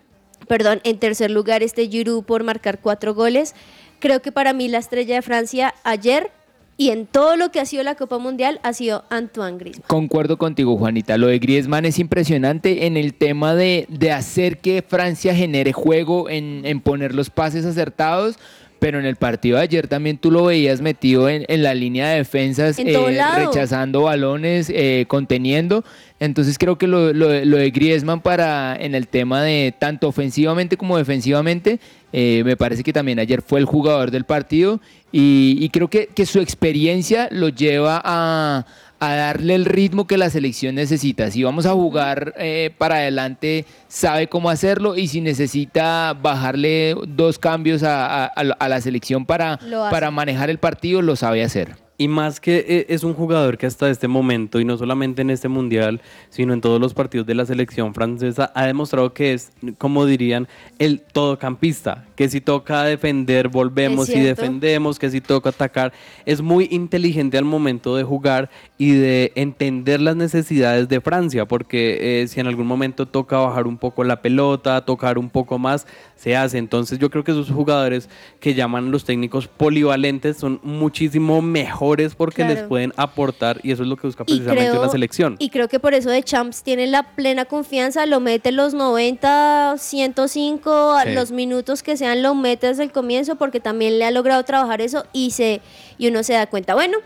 perdón, 0.49 0.81
en 0.85 0.99
tercer 0.99 1.31
lugar 1.31 1.63
este 1.63 1.89
Giroud 1.89 2.25
por 2.25 2.43
marcar 2.43 2.81
cuatro 2.81 3.15
goles, 3.15 3.55
creo 4.01 4.21
que 4.21 4.33
para 4.33 4.53
mí 4.53 4.69
la 4.69 4.79
estrella 4.79 5.17
de 5.17 5.23
Francia 5.23 5.75
ayer 5.85 6.31
y 6.79 6.91
en 6.91 7.07
todo 7.07 7.37
lo 7.37 7.51
que 7.51 7.59
ha 7.59 7.67
sido 7.67 7.83
la 7.83 7.97
Copa 7.97 8.19
Mundial 8.19 8.61
ha 8.63 8.73
sido 8.73 9.05
Antoine 9.11 9.59
Griezmann. 9.59 9.85
Concuerdo 9.89 10.39
contigo, 10.39 10.79
Juanita. 10.79 11.19
Lo 11.19 11.27
de 11.27 11.41
Griezmann 11.41 11.85
es 11.85 11.99
impresionante 11.99 12.87
en 12.87 12.97
el 12.97 13.15
tema 13.15 13.57
de, 13.57 13.87
de 13.89 14.13
hacer 14.13 14.59
que 14.59 14.83
Francia 14.87 15.35
genere 15.35 15.73
juego, 15.73 16.31
en, 16.31 16.65
en 16.65 16.81
poner 16.81 17.17
los 17.17 17.31
pases 17.31 17.67
acertados. 17.67 18.39
Pero 18.81 18.99
en 19.01 19.07
el 19.07 19.17
partido 19.17 19.57
de 19.57 19.65
ayer 19.65 19.89
también 19.89 20.19
tú 20.19 20.31
lo 20.31 20.45
veías 20.45 20.81
metido 20.81 21.29
en, 21.29 21.45
en 21.49 21.63
la 21.63 21.75
línea 21.75 22.09
de 22.11 22.19
defensas, 22.19 22.77
lado. 23.17 23.47
rechazando 23.51 24.03
balones, 24.03 24.71
eh, 24.73 25.05
conteniendo. 25.09 25.85
Entonces 26.21 26.59
creo 26.59 26.79
que 26.79 26.87
lo, 26.87 27.13
lo 27.13 27.29
de- 27.29 27.45
lo 27.45 27.57
de 27.57 27.71
Griezmann 27.71 28.21
para 28.21 28.77
en 28.79 28.95
el 28.95 29.09
tema 29.09 29.43
de 29.43 29.75
tanto 29.79 30.07
ofensivamente 30.09 30.77
como 30.77 30.97
defensivamente, 30.97 31.81
eh, 32.13 32.43
me 32.45 32.57
parece 32.57 32.83
que 32.85 32.93
también 32.93 33.19
ayer 33.19 33.43
fue 33.43 33.59
el 33.61 33.65
jugador 33.67 34.11
del 34.11 34.25
partido 34.25 34.81
y, 35.13 35.57
y 35.61 35.69
creo 35.71 35.89
que, 35.89 36.07
que 36.15 36.25
su 36.27 36.41
experiencia 36.41 37.29
lo 37.31 37.49
lleva 37.49 38.01
a, 38.05 38.65
a 39.01 39.15
darle 39.15 39.55
el 39.55 39.65
ritmo 39.65 40.07
que 40.07 40.19
la 40.19 40.29
selección 40.31 40.75
necesita. 40.75 41.31
Si 41.31 41.43
vamos 41.45 41.67
a 41.67 41.73
jugar 41.73 42.35
eh, 42.37 42.73
para 42.79 42.97
adelante, 42.97 43.65
sabe 43.87 44.27
cómo 44.29 44.51
hacerlo 44.51 44.97
y 44.97 45.07
si 45.09 45.21
necesita 45.21 46.15
bajarle 46.21 46.97
dos 47.07 47.39
cambios 47.39 47.83
a, 47.83 48.25
a- 48.25 48.27
a 48.27 48.69
la- 48.69 48.81
selección 48.81 49.25
para, 49.27 49.59
para 49.91 50.11
manejar 50.11 50.51
el 50.51 50.59
partido, 50.59 51.03
lo 51.03 51.15
sabe 51.17 51.43
hacer. 51.45 51.77
Y 52.01 52.07
más 52.07 52.39
que 52.41 52.65
eh, 52.69 52.87
es 52.91 53.03
un 53.03 53.13
jugador 53.15 53.59
que 53.59 53.67
hasta 53.67 53.91
este 53.91 54.07
momento, 54.07 54.61
y 54.61 54.65
no 54.65 54.77
solamente 54.79 55.23
en 55.23 55.31
este 55.31 55.49
mundial, 55.49 56.01
sino 56.31 56.53
en 56.53 56.61
todos 56.61 56.81
los 56.81 56.95
partidos 56.95 57.27
de 57.27 57.35
la 57.35 57.45
selección 57.45 57.93
francesa, 57.93 58.53
ha 58.55 58.67
demostrado 58.67 59.13
que 59.13 59.33
es, 59.33 59.51
como 59.79 60.07
dirían, 60.07 60.47
el 60.79 61.01
todocampista. 61.01 62.05
Que 62.19 62.29
si 62.29 62.41
toca 62.41 62.83
defender, 62.83 63.47
volvemos 63.47 64.09
y 64.09 64.19
defendemos, 64.19 64.99
que 64.99 65.09
si 65.09 65.21
toca 65.21 65.51
atacar. 65.51 65.93
Es 66.27 66.43
muy 66.43 66.67
inteligente 66.73 67.39
al 67.39 67.45
momento 67.45 67.95
de 67.95 68.03
jugar 68.03 68.51
y 68.77 68.91
de 68.91 69.31
entender 69.37 70.01
las 70.01 70.17
necesidades 70.17 70.89
de 70.89 71.01
Francia, 71.01 71.47
porque 71.47 72.23
eh, 72.23 72.27
si 72.27 72.41
en 72.41 72.49
algún 72.49 72.67
momento 72.67 73.07
toca 73.07 73.39
bajar 73.39 73.69
un 73.69 73.79
poco 73.79 74.03
la 74.03 74.21
pelota, 74.21 74.85
tocar 74.85 75.17
un 75.17 75.31
poco 75.31 75.61
más, 75.61 75.87
se 76.17 76.35
hace. 76.35 76.59
Entonces 76.59 76.99
yo 76.99 77.09
creo 77.09 77.23
que 77.23 77.31
esos 77.31 77.51
jugadores 77.53 78.09
que 78.41 78.53
llaman 78.55 78.91
los 78.91 79.05
técnicos 79.05 79.47
polivalentes 79.47 80.39
son 80.39 80.59
muchísimo 80.65 81.41
mejores 81.41 82.17
porque 82.17 82.43
les 82.45 82.65
pueden 82.65 82.93
aportar 82.97 83.61
y 83.63 83.71
eso 83.71 83.85
es 83.85 83.89
lo 83.89 83.97
que 83.97 84.09
busca 84.09 84.25
precisamente 84.25 84.71
creo, 84.71 84.83
la 84.83 84.89
selección. 84.89 85.37
y 85.39 85.51
creo 85.51 85.69
que 85.69 85.79
por 85.79 85.95
eso 85.95 86.11
de 86.11 86.25
Champs 86.25 86.65
tiene 86.65 86.89
la 86.89 87.15
plena 87.15 87.45
confianza, 87.45 88.07
lo 88.07 88.19
mete 88.19 88.51
los 88.51 88.75
90, 88.75 89.77
105, 89.79 90.93
a 90.95 91.05
Sí. 91.05 91.13
los 91.13 91.31
minutos 91.31 91.85
que 91.85 91.97
sean, 91.97 92.08
lo 92.15 92.35
mete 92.35 92.69
desde 92.69 92.83
el 92.83 92.93
comienzo 92.93 93.37
porque 93.37 93.61
también 93.61 93.99
le 93.99 94.05
ha 94.05 94.11
logrado 94.11 94.43
trabajar 94.45 94.81
eso 94.81 95.07
y, 95.13 95.31
se, 95.31 95.61
y 95.99 96.09
uno 96.09 96.23
se 96.23 96.35
da 96.35 96.47
cuenta. 96.47 96.75
Bueno, 96.75 96.99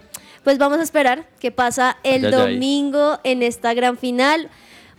pues 0.45 0.59
vamos 0.59 0.79
a 0.79 0.83
esperar 0.83 1.27
qué 1.39 1.51
pasa 1.51 1.99
el 2.03 2.27
Ay, 2.27 2.33
ay, 2.33 2.41
ay. 2.41 2.55
domingo 2.55 3.19
en 3.25 3.43
esta 3.43 3.75
gran 3.75 3.97
final. 3.97 4.49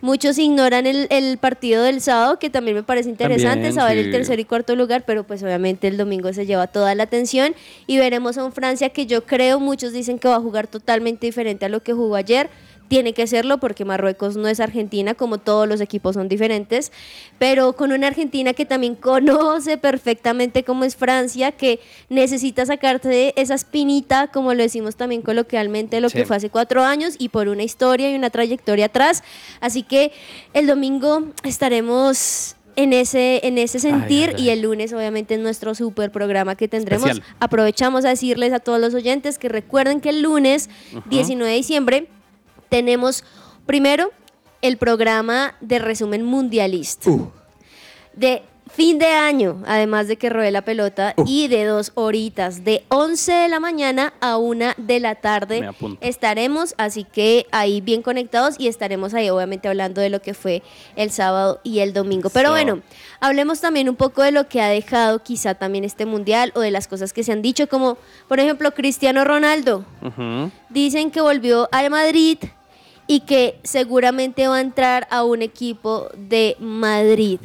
Muchos 0.00 0.36
ignoran 0.38 0.86
el, 0.86 1.06
el 1.08 1.38
partido 1.38 1.82
del 1.82 2.02
sábado, 2.02 2.38
que 2.38 2.50
también 2.50 2.76
me 2.76 2.82
parece 2.82 3.08
interesante 3.08 3.48
También, 3.48 3.72
saber 3.72 3.96
el 3.96 4.10
tercer 4.10 4.38
y 4.38 4.44
cuarto 4.44 4.76
lugar, 4.76 5.04
pero 5.06 5.24
pues 5.24 5.42
obviamente 5.42 5.88
el 5.88 5.96
domingo 5.96 6.30
se 6.34 6.44
lleva 6.44 6.66
toda 6.66 6.94
la 6.94 7.04
atención 7.04 7.54
y 7.86 7.96
veremos 7.96 8.36
a 8.36 8.44
un 8.44 8.52
Francia 8.52 8.90
que 8.90 9.06
yo 9.06 9.24
creo, 9.24 9.60
muchos 9.60 9.94
dicen 9.94 10.18
que 10.18 10.28
va 10.28 10.36
a 10.36 10.40
jugar 10.40 10.66
totalmente 10.66 11.26
diferente 11.26 11.64
a 11.64 11.70
lo 11.70 11.80
que 11.80 11.94
jugó 11.94 12.16
ayer. 12.16 12.50
Tiene 12.88 13.14
que 13.14 13.26
serlo 13.26 13.58
porque 13.58 13.84
Marruecos 13.84 14.36
no 14.36 14.46
es 14.46 14.60
Argentina, 14.60 15.14
como 15.14 15.38
todos 15.38 15.66
los 15.66 15.80
equipos 15.80 16.14
son 16.14 16.28
diferentes, 16.28 16.92
pero 17.38 17.72
con 17.74 17.92
una 17.92 18.06
Argentina 18.08 18.52
que 18.52 18.66
también 18.66 18.94
conoce 19.00 19.78
perfectamente 19.78 20.64
cómo 20.64 20.84
es 20.84 20.94
Francia, 20.94 21.52
que 21.52 21.80
necesita 22.08 22.66
sacarte 22.66 23.08
de 23.08 23.32
esa 23.36 23.54
espinita, 23.54 24.28
como 24.28 24.52
lo 24.54 24.62
decimos 24.62 24.96
también 24.96 25.22
coloquialmente, 25.22 26.00
lo 26.00 26.08
Sí. 26.10 26.18
que 26.18 26.26
fue 26.26 26.36
hace 26.36 26.50
cuatro 26.50 26.82
años 26.84 27.14
y 27.18 27.30
por 27.30 27.48
una 27.48 27.62
historia 27.62 28.10
y 28.10 28.14
una 28.14 28.30
trayectoria 28.30 28.86
atrás. 28.86 29.24
Así 29.60 29.82
que 29.82 30.12
el 30.52 30.66
domingo 30.66 31.24
estaremos 31.42 32.56
en 32.76 32.92
ese, 32.92 33.40
en 33.46 33.56
ese 33.56 33.78
sentir 33.78 34.34
ay, 34.36 34.44
y 34.46 34.50
el 34.50 34.62
lunes 34.62 34.92
obviamente 34.92 35.34
en 35.34 35.42
nuestro 35.42 35.74
super 35.74 36.10
programa 36.10 36.56
que 36.56 36.68
tendremos. 36.68 37.08
Especial. 37.08 37.34
Aprovechamos 37.40 38.04
a 38.04 38.08
decirles 38.08 38.52
a 38.52 38.58
todos 38.60 38.80
los 38.80 38.94
oyentes 38.94 39.38
que 39.38 39.48
recuerden 39.48 40.00
que 40.00 40.10
el 40.10 40.22
lunes 40.22 40.68
19 41.08 41.50
de 41.50 41.56
diciembre 41.56 42.08
tenemos 42.74 43.22
primero 43.66 44.10
el 44.60 44.78
programa 44.78 45.54
de 45.60 45.78
resumen 45.78 46.24
mundialista 46.24 47.08
de 48.14 48.42
fin 48.74 48.98
de 48.98 49.06
año, 49.06 49.62
además 49.66 50.08
de 50.08 50.16
que 50.16 50.30
robe 50.30 50.50
la 50.50 50.62
pelota, 50.62 51.14
y 51.26 51.46
de 51.48 51.64
dos 51.64 51.92
horitas, 51.94 52.64
de 52.64 52.84
11 52.88 53.32
de 53.32 53.48
la 53.48 53.60
mañana 53.60 54.14
a 54.20 54.36
1 54.36 54.72
de 54.76 55.00
la 55.00 55.14
tarde 55.14 55.70
estaremos, 56.00 56.74
así 56.76 57.04
que 57.04 57.46
ahí 57.52 57.80
bien 57.80 58.02
conectados 58.02 58.56
y 58.58 58.66
estaremos 58.66 59.14
ahí 59.14 59.30
obviamente 59.30 59.68
hablando 59.68 60.00
de 60.00 60.10
lo 60.10 60.20
que 60.20 60.34
fue 60.34 60.62
el 60.96 61.12
sábado 61.12 61.60
y 61.62 61.80
el 61.80 61.92
domingo. 61.92 62.30
Pero 62.30 62.48
So. 62.48 62.54
bueno, 62.54 62.80
hablemos 63.20 63.60
también 63.60 63.88
un 63.88 63.96
poco 63.96 64.22
de 64.22 64.32
lo 64.32 64.48
que 64.48 64.60
ha 64.60 64.68
dejado 64.68 65.22
quizá 65.22 65.54
también 65.54 65.84
este 65.84 66.06
mundial 66.06 66.50
o 66.56 66.60
de 66.60 66.72
las 66.72 66.88
cosas 66.88 67.12
que 67.12 67.22
se 67.22 67.30
han 67.30 67.42
dicho, 67.42 67.68
como 67.68 67.98
por 68.28 68.40
ejemplo 68.40 68.72
Cristiano 68.74 69.24
Ronaldo. 69.24 69.84
Dicen 70.70 71.12
que 71.12 71.20
volvió 71.20 71.68
al 71.70 71.90
Madrid 71.90 72.38
y 73.06 73.20
que 73.20 73.58
seguramente 73.62 74.46
va 74.48 74.56
a 74.56 74.60
entrar 74.60 75.06
a 75.10 75.24
un 75.24 75.42
equipo 75.42 76.08
de 76.16 76.56
Madrid. 76.60 77.38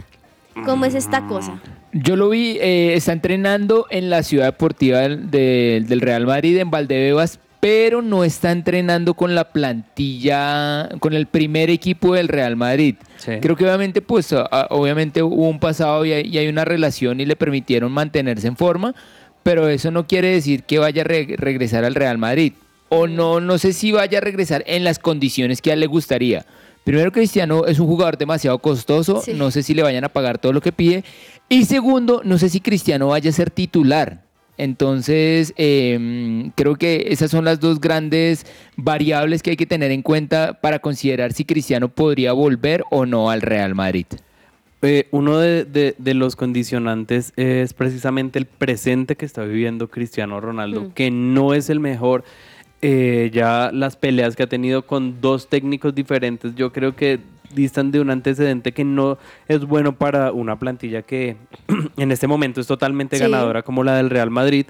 ¿Cómo 0.65 0.85
es 0.85 0.95
esta 0.95 1.25
cosa? 1.27 1.61
Yo 1.91 2.15
lo 2.15 2.29
vi, 2.29 2.57
eh, 2.61 2.93
está 2.93 3.13
entrenando 3.13 3.87
en 3.89 4.09
la 4.09 4.23
ciudad 4.23 4.45
deportiva 4.45 4.99
del, 4.99 6.01
Real 6.01 6.25
Madrid, 6.27 6.57
en 6.57 6.69
Valdebebas, 6.69 7.39
pero 7.59 8.01
no 8.01 8.23
está 8.23 8.51
entrenando 8.51 9.15
con 9.15 9.35
la 9.35 9.45
plantilla, 9.51 10.89
con 10.99 11.13
el 11.13 11.25
primer 11.25 11.69
equipo 11.69 12.13
del 12.13 12.27
Real 12.27 12.55
Madrid. 12.55 12.95
Sí. 13.17 13.33
Creo 13.41 13.55
que 13.55 13.65
obviamente, 13.65 14.01
pues, 14.01 14.33
obviamente 14.69 15.23
hubo 15.23 15.49
un 15.49 15.59
pasado 15.59 16.05
y 16.05 16.13
hay, 16.13 16.27
y 16.27 16.37
hay 16.37 16.47
una 16.47 16.63
relación 16.63 17.19
y 17.19 17.25
le 17.25 17.35
permitieron 17.35 17.91
mantenerse 17.91 18.47
en 18.47 18.55
forma, 18.55 18.93
pero 19.43 19.67
eso 19.67 19.91
no 19.91 20.05
quiere 20.07 20.29
decir 20.29 20.63
que 20.63 20.79
vaya 20.79 21.01
a 21.01 21.05
re- 21.05 21.35
regresar 21.37 21.83
al 21.85 21.95
Real 21.95 22.17
Madrid. 22.17 22.53
O 22.89 23.07
no, 23.07 23.39
no 23.39 23.57
sé 23.57 23.73
si 23.73 23.91
vaya 23.91 24.17
a 24.17 24.21
regresar 24.21 24.63
en 24.67 24.83
las 24.83 24.99
condiciones 24.99 25.61
que 25.61 25.69
a 25.71 25.73
él 25.73 25.79
le 25.79 25.87
gustaría. 25.87 26.45
Primero, 26.83 27.11
Cristiano 27.11 27.65
es 27.65 27.79
un 27.79 27.87
jugador 27.87 28.17
demasiado 28.17 28.57
costoso, 28.59 29.21
Sí. 29.23 29.33
no 29.33 29.51
sé 29.51 29.61
si 29.63 29.73
le 29.75 29.83
vayan 29.83 30.03
a 30.05 30.09
pagar 30.09 30.39
todo 30.39 30.53
lo 30.53 30.61
que 30.61 30.71
pide. 30.71 31.03
Y 31.49 31.65
segundo, 31.65 32.21
no 32.23 32.37
sé 32.37 32.49
si 32.49 32.61
Cristiano 32.61 33.07
vaya 33.09 33.29
a 33.29 33.33
ser 33.33 33.51
titular. 33.51 34.23
Entonces, 34.57 35.53
eh, 35.57 36.51
creo 36.55 36.75
que 36.75 37.07
esas 37.09 37.31
son 37.31 37.45
las 37.45 37.59
dos 37.59 37.79
grandes 37.79 38.45
variables 38.75 39.41
que 39.41 39.51
hay 39.51 39.55
que 39.57 39.65
tener 39.65 39.91
en 39.91 40.01
cuenta 40.01 40.59
para 40.61 40.79
considerar 40.79 41.31
si 41.33 41.45
Cristiano 41.45 41.89
podría 41.89 42.33
volver 42.33 42.83
o 42.91 43.05
no 43.05 43.29
al 43.29 43.41
Real 43.41 43.73
Madrid. 43.73 44.05
Eh, 44.81 45.07
uno 45.11 45.37
de, 45.39 45.65
de- 45.65 45.95
de 45.97 46.13
los 46.13 46.35
condicionantes 46.35 47.33
es 47.35 47.73
precisamente 47.73 48.39
el 48.39 48.45
presente 48.45 49.15
que 49.15 49.25
está 49.25 49.43
viviendo 49.43 49.89
Cristiano 49.89 50.39
Ronaldo, 50.39 50.81
Mm. 50.85 50.91
que 50.91 51.09
no 51.11 51.53
es 51.53 51.69
el 51.69 51.79
mejor. 51.79 52.23
Eh, 52.81 53.29
ya 53.33 53.71
las 53.73 53.95
peleas 53.97 54.35
que 54.35 54.43
ha 54.43 54.47
tenido 54.47 54.83
con 54.83 55.19
dos 55.19 55.49
técnicos 55.49 55.93
diferentes, 55.93 56.55
yo 56.55 56.71
creo 56.71 56.95
que 56.95 57.19
distan 57.53 57.91
de 57.91 57.99
un 57.99 58.09
antecedente 58.09 58.71
que 58.71 58.83
no 58.85 59.17
es 59.47 59.65
bueno 59.65 59.93
para 59.95 60.31
una 60.31 60.57
plantilla 60.57 61.01
que 61.01 61.35
en 61.97 62.11
este 62.11 62.27
momento 62.27 62.61
es 62.61 62.67
totalmente 62.67 63.17
Sí. 63.17 63.23
ganadora 63.23 63.63
como 63.63 63.83
la 63.83 63.95
del 63.97 64.09
Real 64.09 64.29
Madrid. 64.29 64.65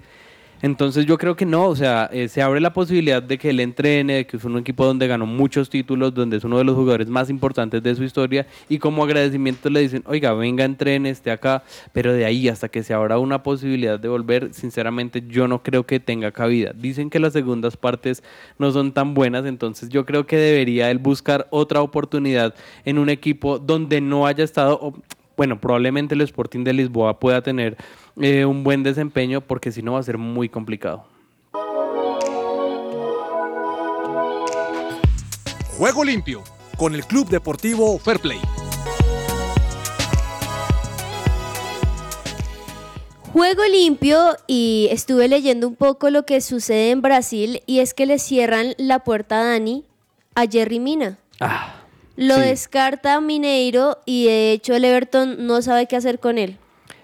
Entonces 0.61 1.05
yo 1.05 1.17
creo 1.17 1.35
que 1.35 1.45
no, 1.45 1.67
o 1.67 1.75
sea, 1.75 2.09
eh, 2.11 2.27
se 2.27 2.41
abre 2.41 2.59
la 2.59 2.73
posibilidad 2.73 3.23
de 3.23 3.37
que 3.37 3.51
él 3.51 3.61
entrene, 3.61 4.13
de 4.15 4.27
que 4.27 4.37
es 4.37 4.43
un 4.43 4.57
equipo 4.57 4.85
donde 4.85 5.07
ganó 5.07 5.25
muchos 5.25 5.69
títulos, 5.69 6.13
donde 6.13 6.37
es 6.37 6.43
uno 6.43 6.57
de 6.57 6.65
los 6.65 6.75
jugadores 6.75 7.07
más 7.07 7.29
importantes 7.29 7.81
de 7.81 7.95
su 7.95 8.03
historia 8.03 8.45
y 8.67 8.77
como 8.77 9.03
agradecimiento 9.03 9.69
le 9.69 9.79
dicen, 9.79 10.03
oiga, 10.05 10.33
venga, 10.33 10.65
entrene, 10.65 11.09
esté 11.09 11.31
acá, 11.31 11.63
pero 11.93 12.11
de 12.13 12.25
ahí 12.25 12.49
hasta 12.49 12.67
que 12.67 12.83
se 12.83 12.93
abra 12.93 13.19
una 13.19 13.41
posibilidad 13.41 13.99
de 13.99 14.09
volver, 14.09 14.53
sinceramente 14.53 15.23
yo 15.27 15.47
no 15.47 15.63
creo 15.63 15.85
que 15.85 15.99
tenga 15.99 16.31
cabida. 16.31 16.73
Dicen 16.75 17.09
que 17.09 17.19
las 17.19 17.33
segundas 17.33 17.77
partes 17.77 18.21
no 18.57 18.71
son 18.71 18.91
tan 18.91 19.13
buenas, 19.13 19.45
entonces 19.45 19.89
yo 19.89 20.05
creo 20.05 20.27
que 20.27 20.35
debería 20.35 20.91
él 20.91 20.97
buscar 20.97 21.47
otra 21.51 21.81
oportunidad 21.81 22.53
en 22.83 22.99
un 22.99 23.09
equipo 23.09 23.59
donde 23.59 24.01
no 24.01 24.27
haya 24.27 24.43
estado... 24.43 24.93
bueno, 25.39 25.57
probablemente 25.57 26.15
el 26.15 26.21
Sporting 26.21 26.65
de 26.65 26.73
Lisboa 26.73 27.17
pueda 27.17 27.41
tener 27.41 27.77
eh, 28.19 28.43
un 28.43 28.65
buen 28.65 28.83
desempeño 28.83 29.39
porque 29.39 29.71
si 29.71 29.81
no 29.81 29.93
va 29.93 29.99
a 29.99 30.03
ser 30.03 30.17
muy 30.17 30.49
complicado. 30.49 31.05
Juego 35.77 36.03
limpio 36.03 36.43
con 36.77 36.93
el 36.93 37.05
Club 37.05 37.29
Deportivo 37.29 37.97
Fair 37.99 38.19
Play. 38.19 38.41
Juego 43.31 43.63
limpio 43.71 44.35
y 44.45 44.89
estuve 44.91 45.29
leyendo 45.29 45.69
un 45.69 45.77
poco 45.77 46.09
lo 46.09 46.25
que 46.25 46.41
sucede 46.41 46.91
en 46.91 47.01
Brasil 47.01 47.61
y 47.65 47.79
es 47.79 47.93
que 47.93 48.05
le 48.05 48.19
cierran 48.19 48.73
la 48.77 49.05
puerta 49.05 49.39
a 49.39 49.45
Dani 49.45 49.85
a 50.35 50.47
Jerry 50.47 50.81
Mina. 50.81 51.17
Ah, 51.39 51.78
Lo 52.19 52.35
sí. 52.35 52.41
descarta 52.41 53.21
Mineiro 53.21 53.97
y 54.05 54.25
de 54.25 54.51
hecho 54.51 54.75
el 54.75 54.83
Everton 54.83 55.47
no 55.47 55.61
sabe 55.61 55.87
qué 55.87 55.95
hacer 55.95 56.19
con 56.19 56.37
él. 56.37 56.57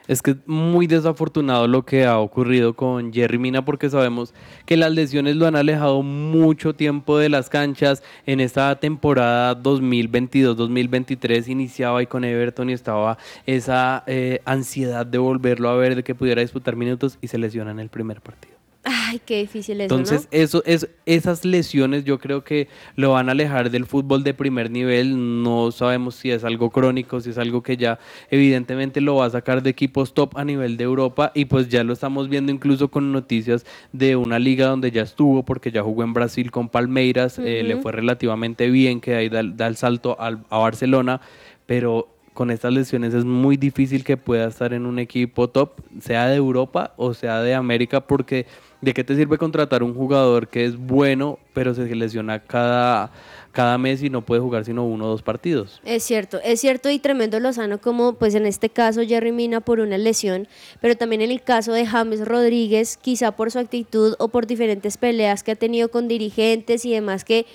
Es 0.10 0.22
que 0.22 0.32
es 0.32 0.38
muy 0.46 0.88
desafortunado 0.88 1.70
lo 1.70 1.86
que 1.86 2.06
ha 2.06 2.20
ocurrido 2.20 2.76
con 2.76 3.14
Jerry 3.14 3.38
Mina 3.38 3.64
porque 3.64 3.90
sabemos 3.90 4.34
que 4.66 4.76
las 4.76 4.92
lesiones 4.92 5.38
lo 5.38 5.48
han 5.48 5.56
alejado 5.56 6.04
mucho 6.04 6.76
tiempo 6.76 7.18
de 7.18 7.30
las 7.30 7.50
canchas. 7.50 8.04
En 8.26 8.42
esta 8.42 8.78
temporada 8.78 9.58
2022-2023 9.64 11.48
iniciaba 11.48 12.00
ahí 12.00 12.08
con 12.08 12.26
Everton 12.26 12.70
y 12.70 12.74
estaba 12.74 13.18
esa 13.46 14.04
eh, 14.08 14.42
ansiedad 14.44 15.06
de 15.06 15.18
volverlo 15.18 15.70
a 15.70 15.78
ver, 15.78 15.96
de 15.96 16.04
que 16.04 16.14
pudiera 16.14 16.42
disputar 16.42 16.76
minutos 16.76 17.18
y 17.22 17.30
se 17.30 17.38
lesiona 17.38 17.72
en 17.72 17.80
el 17.80 17.88
primer 17.88 18.20
partido. 18.20 18.55
Ay, 18.88 19.20
qué 19.26 19.40
difícil 19.40 19.82
eso, 19.82 19.96
Entonces, 19.96 20.28
¿no? 20.32 20.38
eso, 20.40 20.64
es, 20.64 20.88
esas 21.08 21.44
lesiones 21.44 22.04
yo 22.04 22.20
creo 22.20 22.44
que 22.44 22.68
lo 22.96 23.14
van 23.14 23.30
a 23.30 23.32
alejar 23.32 23.72
del 23.72 23.88
fútbol 23.88 24.24
de 24.24 24.36
primer 24.36 24.70
nivel. 24.70 25.42
No 25.44 25.72
sabemos 25.72 26.14
si 26.14 26.30
es 26.30 26.44
algo 26.44 26.70
crónico, 26.70 27.20
si 27.20 27.32
es 27.32 27.40
algo 27.40 27.64
que 27.64 27.78
ya 27.78 27.98
evidentemente 28.30 29.02
lo 29.02 29.16
va 29.16 29.26
a 29.26 29.30
sacar 29.32 29.64
de 29.64 29.72
equipos 29.72 30.14
top 30.14 30.38
a 30.38 30.46
nivel 30.46 30.78
de 30.78 30.84
Europa. 30.84 31.32
Y 31.34 31.46
pues 31.46 31.68
ya 31.70 31.84
lo 31.84 31.94
estamos 31.94 32.30
viendo 32.30 32.52
incluso 32.52 32.90
con 32.92 33.12
noticias 33.12 33.66
de 33.92 34.16
una 34.16 34.38
liga 34.38 34.68
donde 34.68 34.92
ya 34.92 35.02
estuvo, 35.02 35.44
porque 35.44 35.72
ya 35.72 35.82
jugó 35.82 36.04
en 36.04 36.14
Brasil 36.14 36.52
con 36.52 36.70
Palmeiras, 36.70 37.40
eh, 37.40 37.64
le 37.64 37.78
fue 37.78 37.92
relativamente 37.92 38.70
bien, 38.70 39.02
que 39.02 39.16
ahí 39.16 39.30
da, 39.30 39.42
da 39.42 39.66
el 39.66 39.78
salto 39.78 40.16
al- 40.20 40.46
a 40.52 40.60
Barcelona. 40.60 41.22
Pero 41.66 42.08
con 42.36 42.52
estas 42.52 42.74
lesiones 42.74 43.14
es 43.14 43.24
muy 43.26 43.56
difícil 43.58 44.04
que 44.04 44.18
pueda 44.18 44.48
estar 44.48 44.74
en 44.74 44.86
un 44.86 45.00
equipo 45.00 45.48
top, 45.50 45.80
sea 46.02 46.28
de 46.28 46.36
Europa 46.36 46.94
o 46.98 47.14
sea 47.14 47.42
de 47.42 47.56
América, 47.56 48.02
porque 48.02 48.46
¿de 48.86 48.94
qué 48.94 49.04
te 49.04 49.16
sirve 49.16 49.40
contratar 49.40 49.82
un 49.82 49.96
jugador 49.96 50.48
que 50.48 50.64
es 50.64 50.78
bueno, 50.78 51.40
pero 51.56 51.74
se 51.74 51.84
lesiona 51.96 52.40
cada, 52.40 53.12
cada 53.52 53.80
mes 53.80 54.04
y 54.04 54.12
no 54.12 54.24
puede 54.24 54.42
jugar 54.42 54.64
sino 54.64 54.86
uno 54.86 55.06
o 55.06 55.10
dos 55.10 55.24
partidos? 55.24 55.82
Es 55.84 56.04
cierto, 56.04 56.40
es 56.44 56.62
cierto 56.62 56.92
y 56.92 57.00
tremendo 57.00 57.40
Lozano 57.40 57.82
como 57.82 58.14
pues 58.14 58.36
en 58.36 58.46
este 58.46 58.70
caso 58.70 59.02
Jerry 59.02 59.32
Mina 59.32 59.60
por 59.60 59.80
una 59.80 59.98
lesión, 59.98 60.48
pero 60.82 60.96
también 60.96 61.22
en 61.22 61.32
el 61.32 61.42
caso 61.42 61.74
de 61.74 61.88
James 61.88 62.28
Rodríguez, 62.28 62.98
quizá 62.98 63.32
por 63.32 63.50
su 63.50 63.58
actitud 63.58 64.14
o 64.20 64.28
por 64.28 64.46
diferentes 64.46 64.98
peleas 64.98 65.42
que 65.42 65.54
ha 65.54 65.56
tenido 65.56 65.90
con 65.90 66.08
dirigentes 66.08 66.86
y 66.86 66.92
demás 66.92 67.26
que 67.26 67.48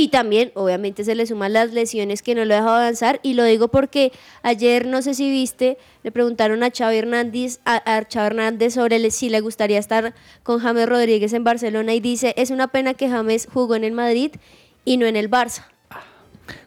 y 0.00 0.08
también 0.08 0.52
obviamente 0.54 1.02
se 1.02 1.16
le 1.16 1.26
suman 1.26 1.52
las 1.54 1.72
lesiones 1.72 2.22
que 2.22 2.36
no 2.36 2.44
lo 2.44 2.54
dejado 2.54 2.76
avanzar. 2.76 3.18
Y 3.24 3.34
lo 3.34 3.42
digo 3.42 3.66
porque 3.66 4.12
ayer 4.42 4.86
no 4.86 5.02
sé 5.02 5.12
si 5.14 5.28
viste, 5.28 5.76
le 6.04 6.12
preguntaron 6.12 6.62
a 6.62 6.70
Xavi 6.70 6.96
Hernández 6.98 7.58
a, 7.64 7.74
a 7.96 8.04
Xavi 8.10 8.26
Hernández 8.28 8.74
sobre 8.74 9.10
si 9.10 9.28
le 9.28 9.40
gustaría 9.40 9.80
estar 9.80 10.14
con 10.44 10.60
James 10.60 10.88
Rodríguez 10.88 11.32
en 11.32 11.42
Barcelona. 11.42 11.94
Y 11.94 12.00
dice, 12.00 12.32
"Es 12.36 12.50
una 12.50 12.68
pena 12.68 12.94
que 12.94 13.08
James 13.08 13.48
jugó 13.52 13.74
en 13.74 13.82
el 13.82 13.92
Madrid 13.92 14.30
y 14.84 14.98
no 14.98 15.06
en 15.06 15.16
el 15.16 15.28
Barça." 15.28 15.64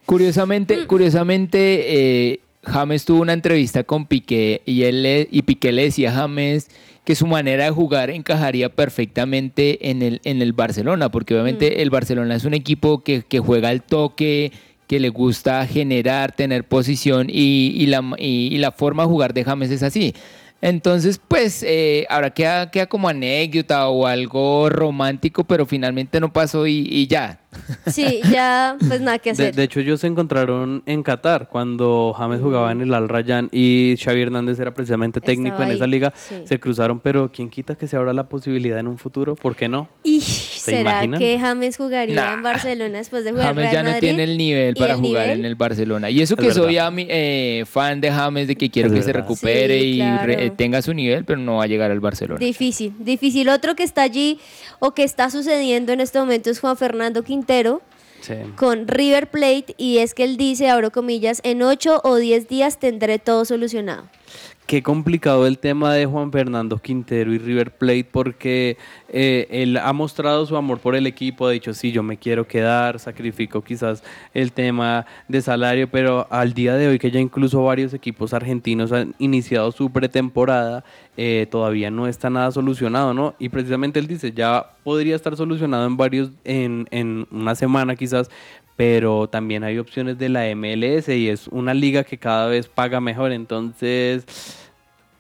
Curiosamente, 0.05 0.85
curiosamente, 0.87 2.31
eh, 2.31 2.39
James 2.63 3.05
tuvo 3.05 3.21
una 3.21 3.33
entrevista 3.33 3.83
con 3.83 4.05
Piqué 4.07 4.61
y 4.65 4.83
él 4.83 5.03
le- 5.03 5.27
y 5.31 5.41
Piqué 5.43 5.71
le 5.71 5.83
decía 5.83 6.09
a 6.11 6.13
James 6.13 6.67
que 7.11 7.15
su 7.17 7.27
manera 7.27 7.65
de 7.65 7.71
jugar 7.71 8.09
encajaría 8.09 8.69
perfectamente 8.69 9.89
en 9.91 10.01
el, 10.01 10.21
en 10.23 10.41
el 10.41 10.53
Barcelona, 10.53 11.11
porque 11.11 11.33
obviamente 11.33 11.81
el 11.81 11.89
Barcelona 11.89 12.35
es 12.37 12.45
un 12.45 12.53
equipo 12.53 13.03
que, 13.03 13.23
que 13.23 13.39
juega 13.39 13.67
al 13.67 13.83
toque, 13.83 14.53
que 14.87 15.01
le 15.01 15.09
gusta 15.09 15.67
generar, 15.67 16.31
tener 16.31 16.63
posición 16.63 17.27
y, 17.29 17.73
y 17.75 17.87
la, 17.87 18.01
y- 18.17 18.47
y 18.55 18.57
la 18.59 18.71
forma 18.71 19.03
de 19.03 19.09
jugar 19.09 19.33
de 19.33 19.43
James 19.43 19.69
es 19.71 19.83
así. 19.83 20.13
Entonces, 20.61 21.19
pues, 21.27 21.63
eh, 21.63 22.05
ahora 22.09 22.29
queda, 22.29 22.71
queda 22.71 22.85
como 22.85 23.09
anécdota 23.09 23.89
o 23.89 24.07
algo 24.07 24.69
romántico, 24.69 25.43
pero 25.43 25.65
finalmente 25.65 26.21
no 26.21 26.31
pasó 26.31 26.65
y 26.65 27.07
ya. 27.07 27.40
Sí, 27.87 28.21
ya 28.31 28.77
pues 28.87 29.01
nada 29.01 29.19
que 29.19 29.29
De, 29.33 29.43
hacer. 29.43 29.55
de 29.55 29.63
hecho, 29.63 29.79
ellos 29.79 29.99
se 30.01 30.07
encontraron 30.07 30.83
en 30.85 31.03
Qatar 31.03 31.49
cuando 31.49 32.13
James 32.17 32.39
jugaba 32.41 32.71
en 32.71 32.81
el 32.81 32.93
Al 32.93 33.09
Rayyan 33.09 33.49
y 33.51 33.95
Xavi 34.01 34.21
Hernández 34.21 34.59
era 34.59 34.73
precisamente 34.73 35.19
técnico 35.21 35.55
Estaba 35.55 35.69
en 35.69 35.75
esa 35.75 35.87
liga. 35.87 36.13
sí. 36.15 36.35
Se 36.45 36.59
cruzaron, 36.59 36.99
pero 36.99 37.31
¿quién 37.31 37.49
quita 37.49 37.75
que 37.75 37.87
se 37.87 37.97
abra 37.97 38.13
la 38.13 38.29
posibilidad 38.29 38.79
en 38.79 38.87
un 38.87 38.97
futuro? 38.97 39.35
¿Por 39.35 39.55
qué 39.55 39.67
no? 39.67 39.89
Y 40.03 40.21
¿será 40.21 40.81
imaginan? 41.05 41.19
que 41.19 41.39
James 41.39 41.77
jugaría 41.77 42.15
Nah. 42.15 42.33
en 42.35 42.43
Barcelona 42.43 42.97
después 42.99 43.23
de 43.23 43.31
jugar 43.31 43.47
James 43.47 43.61
Real 43.63 43.73
ya 43.73 43.83
no 43.83 43.89
Madrid? 43.89 43.99
tiene 44.07 44.23
el 44.23 44.37
nivel 44.37 44.75
¿Y 44.75 44.79
para 44.79 44.93
el 44.93 44.99
jugar 44.99 45.23
nivel? 45.23 45.39
en 45.39 45.45
el 45.45 45.55
Barcelona. 45.55 46.09
Y 46.09 46.21
eso 46.21 46.35
Es 46.35 46.39
que 46.41 46.53
soy 46.53 46.77
a 46.77 46.89
mi- 46.91 47.07
eh, 47.09 47.63
fan 47.67 47.99
de 48.01 48.11
James, 48.11 48.47
de 48.47 48.55
que 48.55 48.69
quiero 48.69 48.87
Es 48.89 48.93
que 48.95 49.01
se 49.03 49.11
recupere 49.13 49.79
Sí, 49.79 49.85
y 49.93 49.97
claro. 49.97 50.25
re- 50.27 50.45
eh, 50.45 50.51
tenga 50.51 50.81
su 50.81 50.93
nivel, 50.93 51.25
pero 51.25 51.39
no 51.39 51.55
va 51.57 51.63
a 51.63 51.67
llegar 51.67 51.91
al 51.91 51.99
Barcelona. 51.99 52.39
Difícil, 52.39 52.93
difícil. 52.99 53.49
Otro 53.49 53.75
que 53.75 53.83
está 53.83 54.03
allí 54.03 54.39
o 54.79 54.91
que 54.93 55.03
está 55.03 55.29
sucediendo 55.29 55.91
en 55.91 56.01
este 56.01 56.19
momento 56.19 56.49
es 56.49 56.59
Juan 56.59 56.77
Fernando 56.77 57.23
Quintero 57.41 57.81
Sí. 58.21 58.35
con 58.55 58.87
River 58.87 59.31
Plate 59.31 59.73
y 59.77 59.97
es 59.97 60.13
que 60.13 60.23
él 60.23 60.37
dice, 60.37 60.69
abro 60.69 60.91
comillas, 60.91 61.41
en 61.43 61.63
8 61.63 62.01
o 62.03 62.17
10 62.17 62.47
días 62.47 62.77
tendré 62.77 63.17
todo 63.17 63.45
solucionado. 63.45 64.07
Qué 64.71 64.81
complicado 64.81 65.47
el 65.47 65.57
tema 65.57 65.93
de 65.93 66.05
Juan 66.05 66.31
Fernando 66.31 66.77
Quintero 66.77 67.33
y 67.33 67.39
River 67.39 67.71
Plate 67.71 68.07
porque 68.09 68.77
eh, 69.09 69.45
él 69.49 69.75
ha 69.75 69.91
mostrado 69.91 70.45
su 70.45 70.55
amor 70.55 70.79
por 70.79 70.95
el 70.95 71.07
equipo, 71.07 71.45
ha 71.45 71.51
dicho, 71.51 71.73
sí, 71.73 71.91
yo 71.91 72.03
me 72.03 72.15
quiero 72.15 72.47
quedar, 72.47 72.97
sacrifico 72.97 73.61
quizás 73.61 74.01
el 74.33 74.53
tema 74.53 75.05
de 75.27 75.41
salario, 75.41 75.91
pero 75.91 76.25
al 76.29 76.53
día 76.53 76.75
de 76.75 76.87
hoy 76.87 76.99
que 76.99 77.11
ya 77.11 77.19
incluso 77.19 77.61
varios 77.63 77.93
equipos 77.93 78.33
argentinos 78.33 78.93
han 78.93 79.13
iniciado 79.19 79.73
su 79.73 79.91
pretemporada, 79.91 80.85
eh, 81.17 81.47
todavía 81.51 81.91
no 81.91 82.07
está 82.07 82.29
nada 82.29 82.49
solucionado, 82.51 83.13
¿no? 83.13 83.35
Y 83.39 83.49
precisamente 83.49 83.99
él 83.99 84.07
dice, 84.07 84.31
ya 84.31 84.71
podría 84.85 85.17
estar 85.17 85.35
solucionado 85.35 85.85
en 85.85 85.97
varios, 85.97 86.31
en, 86.45 86.87
en 86.91 87.27
una 87.29 87.55
semana 87.55 87.97
quizás, 87.97 88.29
pero 88.75 89.27
también 89.27 89.63
hay 89.63 89.77
opciones 89.77 90.17
de 90.17 90.29
la 90.29 90.43
MLS 90.55 91.09
y 91.09 91.29
es 91.29 91.47
una 91.47 91.73
liga 91.73 92.03
que 92.03 92.17
cada 92.17 92.47
vez 92.47 92.67
paga 92.67 92.99
mejor, 92.99 93.31
entonces 93.31 94.25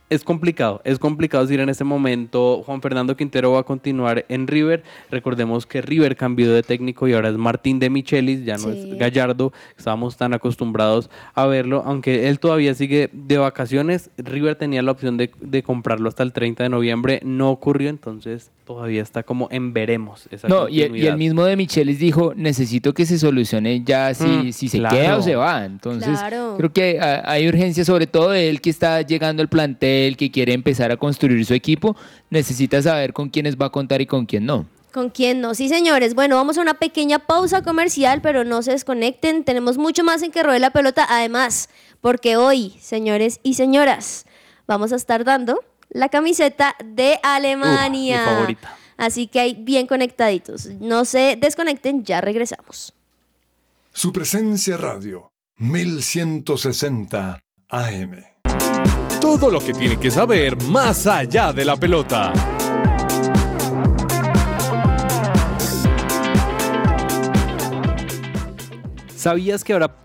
es 0.09 0.25
complicado, 0.25 0.81
es 0.83 0.99
complicado 0.99 1.45
decir 1.45 1.61
en 1.61 1.69
este 1.69 1.85
momento 1.85 2.63
Juan 2.65 2.81
Fernando 2.81 3.15
Quintero 3.15 3.53
va 3.53 3.61
a 3.61 3.63
continuar 3.63 4.25
en 4.27 4.45
River, 4.45 4.83
recordemos 5.09 5.65
que 5.65 5.81
River 5.81 6.17
cambió 6.17 6.51
de 6.51 6.63
técnico 6.63 7.07
y 7.07 7.13
ahora 7.13 7.29
es 7.29 7.37
Martín 7.37 7.79
de 7.79 7.89
Michelis, 7.89 8.43
ya 8.43 8.57
no 8.57 8.73
Sí. 8.73 8.89
es 8.91 8.97
Gallardo, 8.97 9.53
estábamos 9.77 10.17
tan 10.17 10.33
acostumbrados 10.33 11.09
a 11.33 11.45
verlo, 11.45 11.81
aunque 11.85 12.27
él 12.27 12.39
todavía 12.41 12.73
sigue 12.75 13.09
de 13.13 13.37
vacaciones, 13.37 14.09
River 14.17 14.55
tenía 14.57 14.81
la 14.81 14.91
opción 14.91 15.15
de, 15.15 15.31
de 15.39 15.63
comprarlo 15.63 16.09
hasta 16.09 16.23
el 16.23 16.33
30 16.33 16.63
de 16.63 16.69
noviembre, 16.69 17.21
no 17.23 17.49
ocurrió, 17.49 17.89
entonces 17.89 18.51
todavía 18.73 19.01
está 19.01 19.23
como 19.23 19.47
en 19.51 19.73
veremos 19.73 20.27
esa 20.31 20.47
No, 20.47 20.67
y 20.69 20.81
el, 20.81 20.95
y 20.95 21.07
el 21.07 21.17
mismo 21.17 21.43
de 21.45 21.55
Michelis 21.55 21.99
dijo, 21.99 22.33
necesito 22.35 22.93
que 22.93 23.05
se 23.05 23.17
solucione 23.19 23.83
ya 23.83 24.13
si, 24.13 24.23
Mm, 24.25 24.51
si 24.53 24.69
se 24.69 24.79
claro. 24.79 24.95
queda 24.95 25.17
o 25.17 25.21
se 25.21 25.35
va. 25.35 25.65
Entonces, 25.65 26.17
Claro. 26.19 26.55
creo 26.57 26.71
que 26.71 26.99
ah, 27.01 27.21
hay 27.25 27.47
urgencia, 27.47 27.83
sobre 27.85 28.07
todo 28.07 28.29
de 28.31 28.49
él 28.49 28.61
que 28.61 28.69
está 28.69 29.01
llegando 29.01 29.41
al 29.41 29.49
plantel, 29.49 30.17
que 30.17 30.31
quiere 30.31 30.53
empezar 30.53 30.91
a 30.91 30.97
construir 30.97 31.45
su 31.45 31.53
equipo, 31.53 31.95
necesita 32.29 32.81
saber 32.81 33.13
con 33.13 33.29
quiénes 33.29 33.57
va 33.57 33.67
a 33.67 33.69
contar 33.69 34.01
y 34.01 34.05
con 34.05 34.25
quién 34.25 34.45
no. 34.45 34.65
¿Con 34.93 35.09
quién 35.09 35.39
no? 35.39 35.53
Sí, 35.55 35.69
señores. 35.69 36.15
Bueno, 36.15 36.35
vamos 36.35 36.57
a 36.57 36.61
una 36.61 36.73
pequeña 36.73 37.19
pausa 37.19 37.61
comercial, 37.61 38.19
pero 38.21 38.43
no 38.43 38.61
se 38.61 38.71
desconecten. 38.71 39.45
Tenemos 39.45 39.77
mucho 39.77 40.03
más 40.03 40.21
en 40.21 40.31
que 40.31 40.43
rodee 40.43 40.59
la 40.59 40.71
pelota. 40.71 41.05
Además, 41.09 41.69
porque 42.01 42.35
hoy, 42.35 42.73
señores 42.81 43.39
y 43.41 43.53
señoras, 43.53 44.25
vamos 44.67 44.91
a 44.91 44.97
estar 44.97 45.23
dando 45.23 45.61
la 45.91 46.09
camiseta 46.09 46.75
de 46.83 47.19
Alemania. 47.21 47.89
mi 48.21 48.25
favorita. 48.25 48.77
Así 48.97 49.27
que 49.27 49.39
ahí 49.39 49.55
bien 49.59 49.87
conectaditos. 49.87 50.67
No 50.79 51.05
se 51.05 51.37
desconecten, 51.39 52.03
ya 52.03 52.21
regresamos. 52.21 52.93
Su 53.91 54.13
presencia 54.13 54.77
radio, 54.77 55.31
1160 55.57 57.39
AM. 57.69 58.23
Todo 59.19 59.51
lo 59.51 59.59
que 59.59 59.73
tiene 59.73 59.99
que 59.99 60.09
saber 60.09 60.61
más 60.63 61.07
allá 61.07 61.51
de 61.51 61.65
la 61.65 61.75
pelota. 61.75 62.31
¿Sabías 69.15 69.63
que 69.63 69.73
ahora 69.73 69.95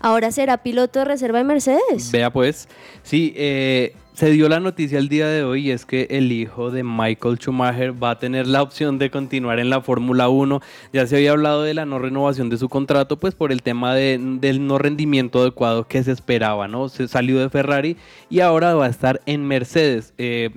ahora 0.01 0.31
será 0.31 0.57
piloto 0.57 0.99
de 0.99 1.05
reserva 1.05 1.37
de 1.39 1.43
Mercedes. 1.45 2.11
Vea 2.11 2.31
pues, 2.31 2.67
sí, 3.03 3.33
eh, 3.35 3.93
se 4.13 4.29
dio 4.29 4.49
la 4.49 4.59
noticia 4.59 4.99
el 4.99 5.07
día 5.09 5.27
de 5.27 5.43
hoy 5.43 5.67
y 5.67 5.71
es 5.71 5.85
que 5.85 6.05
el 6.11 6.31
hijo 6.31 6.69
de 6.69 6.83
Michael 6.83 7.37
Schumacher 7.37 7.91
va 8.03 8.11
a 8.11 8.19
tener 8.19 8.45
la 8.45 8.61
opción 8.61 8.99
de 8.99 9.09
continuar 9.09 9.59
en 9.59 9.69
la 9.69 9.81
Fórmula 9.81 10.27
1. 10.29 10.61
Ya 10.93 11.07
se 11.07 11.15
había 11.15 11.31
hablado 11.31 11.63
de 11.63 11.73
la 11.73 11.85
no 11.85 11.97
renovación 11.97 12.49
de 12.49 12.57
su 12.57 12.67
contrato, 12.69 13.17
pues 13.17 13.33
por 13.35 13.51
el 13.51 13.63
tema 13.63 13.95
de- 13.95 14.19
del 14.19 14.67
no 14.67 14.77
rendimiento 14.77 15.41
adecuado 15.41 15.87
que 15.87 16.03
se 16.03 16.11
esperaba, 16.11 16.67
¿no? 16.67 16.89
Se 16.89 17.07
salió 17.07 17.39
de 17.39 17.49
Ferrari 17.49 17.95
y 18.29 18.41
ahora 18.41 18.75
va 18.75 18.85
a 18.85 18.89
estar 18.89 19.21
en 19.25 19.45
Mercedes. 19.45 20.13
Eh, 20.17 20.49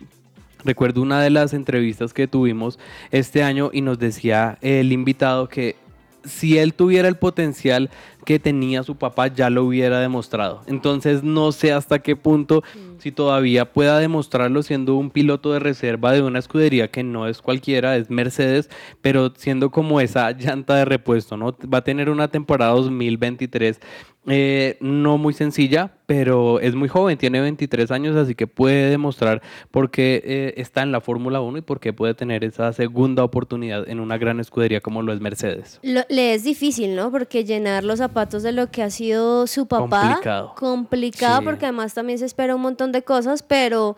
Recuerdo 0.67 1.03
una 1.03 1.21
de 1.21 1.29
las 1.29 1.53
entrevistas 1.53 2.15
que 2.15 2.27
tuvimos 2.27 2.79
este 3.11 3.43
año 3.43 3.69
y 3.71 3.83
nos 3.83 3.99
decía 3.99 4.57
el 4.63 4.93
invitado 4.93 5.47
que 5.47 5.77
si 6.25 6.57
él 6.57 6.73
tuviera 6.73 7.07
el 7.07 7.17
potencial 7.17 7.91
que 8.25 8.39
tenía 8.39 8.83
su 8.83 8.97
papá, 8.97 9.29
ya 9.29 9.51
lo 9.51 9.65
hubiera 9.65 10.01
demostrado. 10.01 10.63
Entonces 10.67 11.23
no 11.23 11.53
sé 11.53 11.73
hasta 11.73 11.99
qué 12.01 12.17
punto, 12.17 12.63
si 12.99 13.13
todavía 13.13 13.73
pueda 13.73 13.99
demostrarlo 13.99 14.63
siendo 14.63 14.95
un 14.97 15.11
piloto 15.11 15.53
de 15.53 15.59
reserva 15.59 16.13
de 16.13 16.23
una 16.23 16.39
escudería 16.39 16.89
que 16.91 17.03
no 17.03 17.29
es 17.29 17.43
cualquiera, 17.43 17.97
es 17.97 18.11
Mercedes, 18.11 18.71
pero 19.03 19.33
siendo 19.37 19.71
como 19.71 20.01
esa 20.01 20.31
llanta 20.33 20.75
de 20.77 20.85
repuesto, 20.85 21.37
¿no? 21.37 21.55
Va 21.73 21.79
a 21.79 21.85
tener 21.85 22.09
una 22.11 22.29
temporada 22.29 22.73
2023 22.73 23.81
eh, 24.27 24.79
no 24.81 25.19
muy 25.19 25.35
sencilla, 25.35 25.93
pero 26.07 26.59
es 26.59 26.75
muy 26.75 26.89
joven, 26.89 27.19
tiene 27.19 27.43
23 27.43 27.91
años, 27.91 28.17
así 28.17 28.35
que 28.35 28.47
puede 28.47 28.89
demostrar 28.89 29.43
por 29.71 29.91
qué 29.91 30.23
eh, 30.25 30.55
está 30.57 30.81
en 30.83 30.93
la 30.93 31.03
Fórmula 31.03 31.43
1 31.43 31.59
y 31.59 31.61
por 31.61 31.79
qué 31.79 31.93
puede 31.93 32.15
tener 32.15 32.43
esa 32.43 32.73
segunda 32.73 33.23
oportunidad 33.23 33.87
en 33.87 34.01
una 34.01 34.17
gran 34.17 34.41
escudería 34.41 34.81
como 34.81 35.03
lo 35.03 35.13
es 35.13 35.21
Mercedes. 35.21 35.79
Lo- 35.83 36.07
le 36.09 36.33
es 36.33 36.43
difícil, 36.43 36.97
¿no? 36.97 37.11
Porque 37.11 37.45
llenar 37.45 37.85
los 37.85 37.99
zapatos 37.99 38.14
de 38.15 38.53
lo 38.53 38.71
que 38.71 38.83
ha 38.83 38.91
sido 38.91 39.47
su 39.47 39.67
papá. 39.67 40.01
Complicado. 40.03 40.55
Complicado, 40.57 41.39
Sí. 41.41 41.45
porque 41.45 41.67
además 41.67 41.95
también 41.95 42.19
se 42.19 42.25
espera 42.27 42.55
un 42.55 42.63
montón 42.63 42.93
de 42.93 43.03
cosas, 43.03 43.43
pero 43.43 43.97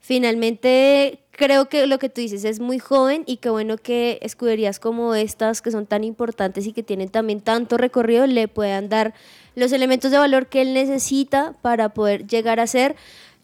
finalmente 0.00 1.18
creo 1.32 1.68
que 1.68 1.86
lo 1.86 1.98
que 1.98 2.08
tú 2.08 2.20
dices 2.20 2.44
es 2.44 2.60
muy 2.60 2.78
joven 2.78 3.24
y 3.26 3.38
qué 3.38 3.50
bueno 3.50 3.76
que 3.76 4.18
escuderías 4.22 4.78
como 4.78 5.14
estas, 5.14 5.60
que 5.60 5.70
son 5.70 5.84
tan 5.86 6.04
importantes 6.04 6.66
y 6.66 6.72
que 6.72 6.82
tienen 6.82 7.08
también 7.08 7.40
tanto 7.40 7.76
recorrido, 7.76 8.26
le 8.26 8.48
puedan 8.48 8.88
dar 8.88 9.14
los 9.56 9.72
elementos 9.72 10.10
de 10.10 10.18
valor 10.18 10.46
que 10.46 10.62
él 10.62 10.72
necesita 10.74 11.54
para 11.60 11.90
poder 11.90 12.26
llegar 12.26 12.60
a 12.60 12.66
ser. 12.66 12.94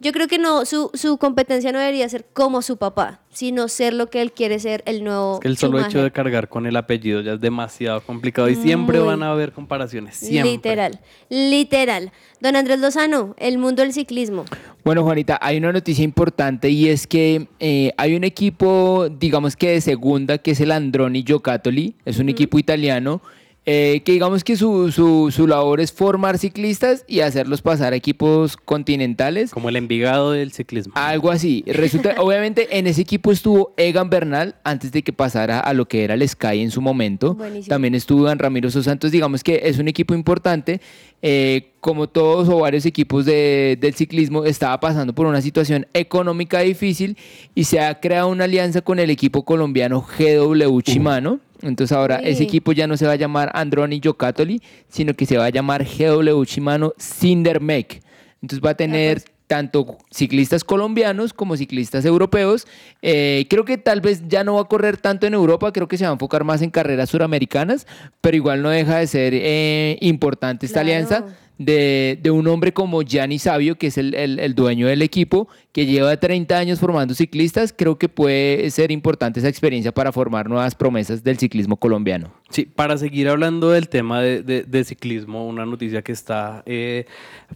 Yo 0.03 0.11
creo 0.11 0.27
que 0.27 0.37
no, 0.37 0.65
su, 0.65 0.91
su 0.95 1.17
competencia 1.17 1.71
no 1.71 1.79
debería 1.79 2.09
ser 2.09 2.25
como 2.33 2.61
su 2.61 2.77
papá, 2.77 3.21
sino 3.31 3.69
ser 3.69 3.95
lo 3.95 4.11
que 4.11 4.21
él 4.21 4.33
quiere 4.33 4.59
ser, 4.59 4.83
el 4.85 5.05
nuevo 5.05 5.35
Es 5.35 5.41
que 5.41 5.47
el 5.47 5.57
solo 5.57 5.79
hecho 5.79 6.03
de 6.03 6.11
cargar 6.11 6.49
con 6.49 6.67
el 6.67 6.75
apellido 6.75 7.21
ya 7.21 7.35
es 7.35 7.41
demasiado 7.41 8.01
complicado 8.01 8.49
y 8.49 8.57
siempre 8.57 8.99
van 8.99 9.23
a 9.23 9.31
haber 9.31 9.53
comparaciones. 9.53 10.17
Siempre. 10.17 10.51
Literal, 10.51 11.01
literal. 11.29 12.11
Don 12.41 12.57
Andrés 12.57 12.81
Lozano, 12.81 13.37
el 13.39 13.59
mundo 13.59 13.83
del 13.83 13.93
ciclismo. 13.93 14.45
Bueno, 14.83 15.05
Juanita, 15.05 15.39
hay 15.41 15.59
una 15.59 15.73
noticia 15.73 16.03
importante 16.03 16.69
y 16.69 16.89
es 16.89 17.07
que 17.07 17.47
eh, 17.61 17.93
hay 17.97 18.17
un 18.17 18.25
equipo, 18.25 19.09
digamos 19.09 19.55
que 19.55 19.71
de 19.71 19.81
segunda, 19.81 20.39
que 20.39 20.51
es 20.51 20.61
el 20.61 20.73
Androni 20.73 21.23
Giocattoli, 21.23 21.95
es 22.05 22.19
un 22.19 22.29
equipo 22.29 22.59
italiano, 22.59 23.23
eh, 23.65 24.03
que 24.05 24.13
digamos 24.13 24.43
que 24.43 24.57
su, 24.57 24.91
su, 24.91 25.31
su 25.31 25.47
labor 25.47 25.81
es 25.81 25.93
formar 25.93 26.37
ciclistas 26.39 27.05
y 27.07 27.21
hacerlos 27.21 27.63
pasar 27.63 27.93
a 27.93 27.97
equipos 27.97 28.57
continentales. 28.57 29.53
Como 29.53 29.69
el 29.69 29.77
Envigado 29.77 30.33
del 30.33 30.51
ciclismo. 30.53 30.93
Algo 30.97 31.31
así. 31.31 31.63
Resulta, 31.67 32.17
obviamente, 32.19 32.77
en 32.77 32.87
ese 32.89 33.03
equipo 33.03 33.31
estuvo 33.31 33.73
Egan 33.77 34.11
Bernal 34.11 34.57
antes 34.65 34.91
de 34.91 35.03
que 35.03 35.13
pasara 35.13 35.61
a 35.61 35.73
lo 35.75 35.87
que 35.87 36.03
era 36.03 36.15
el 36.15 36.29
Sky 36.29 36.61
en 36.61 36.71
su 36.73 36.81
momento. 36.81 37.35
Buenísimo. 37.35 37.69
También 37.69 37.95
estuvo 37.95 38.25
Dan 38.25 38.39
Ramiro 38.41 38.69
Sosa 38.71 38.91
Santos. 38.91 39.13
Digamos 39.13 39.45
que 39.45 39.61
es 39.65 39.79
un 39.79 39.87
equipo 39.89 40.13
importante. 40.15 40.81
Eh, 41.25 41.69
como 41.81 42.09
todos 42.09 42.49
o 42.49 42.59
varios 42.59 42.85
equipos 42.85 43.25
de- 43.25 43.79
del 43.81 43.95
ciclismo, 43.95 44.45
estaba 44.45 44.81
pasando 44.81 45.15
por 45.15 45.27
una 45.27 45.41
situación 45.41 45.87
económica 45.95 46.59
difícil 46.61 47.17
y 47.55 47.63
se 47.65 47.79
ha 47.79 48.01
creado 48.01 48.29
una 48.29 48.45
alianza 48.45 48.83
con 48.83 48.99
el 48.99 49.09
equipo 49.11 49.45
colombiano 49.45 50.05
GW 50.19 50.81
Shimano. 50.81 51.39
Entonces 51.63 51.97
ahora 51.97 52.19
Sí. 52.19 52.29
ese 52.29 52.43
equipo 52.43 52.73
ya 52.73 52.87
no 52.87 52.97
se 52.97 53.07
va 53.07 53.13
a 53.13 53.17
llamar 53.17 53.51
Androni 53.55 54.01
Giocattoli, 54.01 54.61
sino 54.89 55.15
que 55.15 55.27
se 55.27 55.37
va 55.39 55.47
a 55.47 55.51
llamar 55.51 55.85
GW 55.85 56.43
Shimano 56.45 56.93
Sindermec. 56.99 58.03
Entonces 58.43 58.65
va 58.65 58.71
a 58.71 58.75
tener 58.75 59.23
tanto 59.47 59.99
ciclistas 60.11 60.65
colombianos 60.65 61.35
como 61.35 61.57
ciclistas 61.59 62.05
europeos. 62.07 62.67
Eh, 63.03 63.47
creo 63.51 63.65
que 63.67 63.77
tal 63.77 64.01
vez 64.01 64.23
ya 64.27 64.45
no 64.45 64.55
va 64.55 64.63
a 64.63 64.65
correr 64.65 64.97
tanto 64.97 65.27
en 65.27 65.35
Europa, 65.35 65.73
creo 65.73 65.89
que 65.89 65.99
se 65.99 66.05
va 66.05 66.11
a 66.11 66.15
enfocar 66.15 66.43
más 66.43 66.63
en 66.63 66.71
carreras 66.71 67.11
suramericanas, 67.11 67.87
pero 68.23 68.37
igual 68.37 68.63
no 68.63 68.71
deja 68.71 68.97
de 68.99 69.07
ser 69.07 69.35
eh, 69.37 69.99
importante 70.01 70.65
esta 70.65 70.81
Claro. 70.83 70.95
alianza 70.97 71.25
de, 71.59 72.19
de 72.23 72.31
un 72.31 72.47
hombre 72.49 72.73
como 72.73 73.03
Gianni 73.03 73.39
Sabio, 73.39 73.77
que 73.79 73.89
es 73.89 73.99
el, 73.99 74.15
el- 74.15 74.39
el 74.41 74.55
dueño 74.55 74.87
del 74.89 75.03
equipo, 75.03 75.49
que 75.73 75.87
lleva 75.87 76.17
30 76.17 76.57
años 76.59 76.81
formando 76.81 77.15
ciclistas. 77.15 77.73
Creo 77.77 77.99
que 77.99 78.09
puede 78.09 78.71
ser 78.71 78.91
importante 78.91 79.41
esa 79.41 79.49
experiencia 79.49 79.93
para 79.93 80.13
formar 80.13 80.49
nuevas 80.49 80.75
promesas 80.75 81.23
del 81.23 81.39
ciclismo 81.39 81.77
colombiano. 81.77 82.33
Sí, 82.53 82.67
para 82.67 82.99
seguir 82.99 83.31
hablando 83.31 83.71
del 83.71 83.89
tema 83.89 84.21
de, 84.21 84.43
de- 84.43 84.65
de 84.65 84.85
ciclismo, 84.85 85.47
una 85.49 85.65
noticia 85.65 86.03
que 86.03 86.13
está 86.13 86.63
eh, 86.67 87.07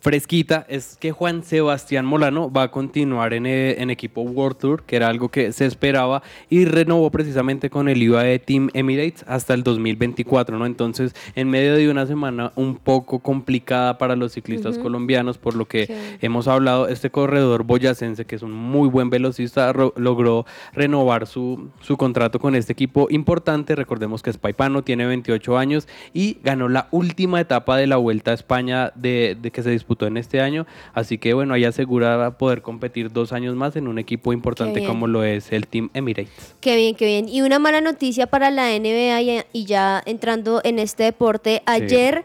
fresquita 0.01 0.65
es 0.71 0.97
que 0.99 1.13
Juan 1.13 1.43
Sebastián 1.45 2.07
Molano 2.07 2.51
va 2.51 2.63
a 2.63 2.71
continuar 2.71 3.35
en, 3.35 3.45
eh, 3.45 3.77
en 3.83 3.91
equipo 3.91 4.23
World 4.23 4.57
Tour, 4.57 4.83
que 4.85 4.97
era 4.97 5.09
algo 5.09 5.29
que 5.29 5.53
se 5.53 5.67
esperaba, 5.67 6.23
y 6.49 6.65
renovó 6.65 7.11
precisamente 7.11 7.69
con 7.69 7.91
el 7.91 8.09
UAE 8.11 8.39
Team 8.39 8.71
Emirates 8.73 9.23
hasta 9.29 9.53
el 9.53 9.63
2024, 9.65 10.59
¿no? 10.59 10.65
Entonces, 10.65 11.15
en 11.35 11.51
medio 11.51 11.75
de 11.75 11.91
una 11.91 12.07
semana 12.07 12.53
un 12.57 12.77
poco 12.77 13.19
complicada 13.19 13.99
para 13.99 14.17
los 14.17 14.33
ciclistas 14.33 14.79
colombianos, 14.79 15.37
por 15.37 15.57
lo 15.57 15.67
que 15.67 15.87
Sí. 15.87 15.93
hemos 16.23 16.49
hablado, 16.49 16.89
este 16.89 17.11
corredor 17.11 17.65
boyacense, 17.65 18.25
que 18.25 18.37
es 18.37 18.43
un 18.43 18.53
muy 18.53 18.89
buen 18.89 19.11
velocista, 19.11 19.71
ro- 19.75 19.93
logró 19.99 20.47
renovar 20.73 21.27
su, 21.27 21.69
su 21.81 21.99
contrato 21.99 22.39
con 22.39 22.55
este 22.55 22.73
equipo 22.73 23.09
importante. 23.11 23.77
Recordemos 23.77 24.23
que 24.23 24.31
es 24.31 24.39
paipano, 24.39 24.86
tiene 24.87 25.05
28 25.05 25.59
años 25.59 25.87
y 26.15 26.39
ganó 26.43 26.71
la 26.71 26.89
última 26.93 27.39
etapa 27.39 27.77
de 27.77 27.87
la 27.87 27.97
Vuelta 27.97 28.31
a 28.31 28.35
España 28.35 28.93
de, 28.95 29.37
de 29.39 29.51
que 29.51 29.63
se 29.63 29.71
disputó 29.71 30.07
en 30.07 30.17
este 30.17 30.41
año. 30.41 30.67
Así 30.95 31.19
que 31.19 31.35
bueno, 31.35 31.53
ahí 31.53 31.65
asegura 31.65 32.39
poder 32.39 32.63
competir 32.63 33.13
dos 33.13 33.35
años 33.35 33.55
más 33.55 33.77
en 33.77 33.89
un 33.89 33.99
equipo 33.99 34.33
importante 34.33 34.87
como 34.87 35.07
lo 35.07 35.25
es 35.25 35.53
el 35.53 35.67
Team 35.67 35.91
Emirates. 35.93 36.55
Qué 36.61 36.77
bien, 36.77 36.95
qué 36.95 37.05
bien. 37.05 37.29
Y 37.29 37.43
una 37.43 37.59
mala 37.59 37.83
noticia 37.83 38.27
para 38.29 38.51
la 38.51 38.69
NBA 38.71 39.21
y, 39.21 39.43
y 39.53 39.65
ya 39.67 40.03
entrando 40.07 40.61
en 40.65 40.79
este 40.79 41.03
deporte. 41.03 41.63
Ayer 41.67 42.25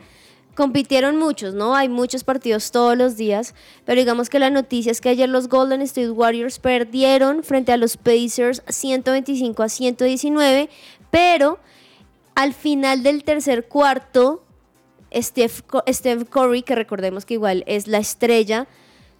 compitieron 0.56 1.17
muchos, 1.17 1.54
¿no? 1.54 1.76
Hay 1.76 1.89
muchos 1.89 2.24
partidos 2.24 2.71
todos 2.71 2.97
los 2.97 3.17
días, 3.17 3.56
pero 3.86 4.00
digamos 4.00 4.30
que 4.30 4.39
la 4.39 4.50
noticia 4.50 4.91
es 4.91 5.02
que 5.02 5.10
ayer 5.10 5.30
los 5.30 5.47
Golden 5.47 5.82
State 5.82 6.12
Warriors 6.12 6.60
perdieron 6.60 7.43
frente 7.43 7.71
a 7.71 7.78
los 7.78 7.97
Pacers 7.97 8.62
125 8.67 9.63
a 9.63 9.69
119, 9.69 10.69
pero 11.10 11.60
al 12.35 12.53
final 12.53 13.03
del 13.03 13.23
tercer 13.23 13.67
cuarto, 13.67 14.43
Steph, 15.13 15.61
Steph 15.89 16.29
Curry, 16.29 16.61
que 16.63 16.75
recordemos 16.75 17.25
que 17.25 17.33
igual 17.35 17.63
es 17.67 17.87
la 17.87 17.97
estrella, 17.97 18.67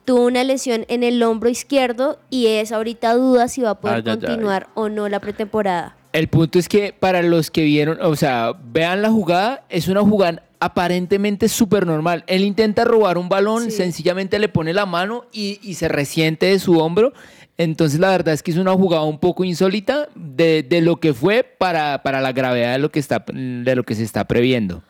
tuvo 0.06 0.26
una 0.26 0.44
lesión 0.44 0.86
en 0.88 1.04
el 1.04 1.22
hombro 1.24 1.50
izquierdo 1.50 2.20
y 2.30 2.48
es 2.48 2.72
ahorita 2.72 3.14
duda 3.14 3.48
si 3.48 3.62
va 3.62 3.72
a 3.72 3.80
poder 3.80 3.98
Ay, 3.98 4.04
ay, 4.06 4.12
ay. 4.12 4.20
continuar 4.20 4.68
o 4.74 4.90
no 4.90 5.10
la 5.10 5.20
pretemporada. 5.20 5.96
El 6.14 6.28
punto 6.28 6.60
es 6.60 6.68
que 6.68 6.92
para 6.94 7.22
los 7.22 7.52
que 7.52 7.64
vieron, 7.64 7.98
o 8.02 8.16
sea, 8.16 8.54
vean 8.72 9.02
la 9.02 9.10
jugada, 9.10 9.64
es 9.70 9.88
una 9.88 10.02
jugada 10.02 10.44
aparentemente 10.60 11.48
súper 11.50 11.86
normal. 11.88 12.24
Él 12.28 12.44
intenta 12.44 12.84
robar 12.84 13.18
un 13.18 13.30
balón, 13.30 13.66
Sí. 13.66 13.72
sencillamente 13.72 14.38
le 14.40 14.50
pone 14.50 14.74
la 14.74 14.86
mano 14.86 15.26
y, 15.32 15.60
y 15.64 15.76
se 15.76 15.88
resiente 15.88 16.48
de 16.48 16.60
su 16.60 16.80
hombro. 16.80 17.14
Entonces 17.58 18.00
la 18.00 18.10
verdad 18.10 18.34
es 18.34 18.42
que 18.42 18.52
es 18.52 18.58
una 18.58 18.74
jugada 18.74 19.04
un 19.04 19.20
poco 19.20 19.44
insólita 19.44 20.10
de, 20.16 20.64
de 20.64 20.82
lo 20.82 21.00
que 21.00 21.14
fue 21.14 21.44
para, 21.44 22.02
para 22.02 22.22
la 22.22 22.32
gravedad 22.32 22.74
de 22.74 22.80
lo, 22.80 22.92
que 22.92 23.00
está, 23.00 23.24
de 23.28 23.76
lo 23.76 23.84
que 23.84 23.96
se 23.96 24.04
está 24.04 24.26
previendo. 24.26 24.84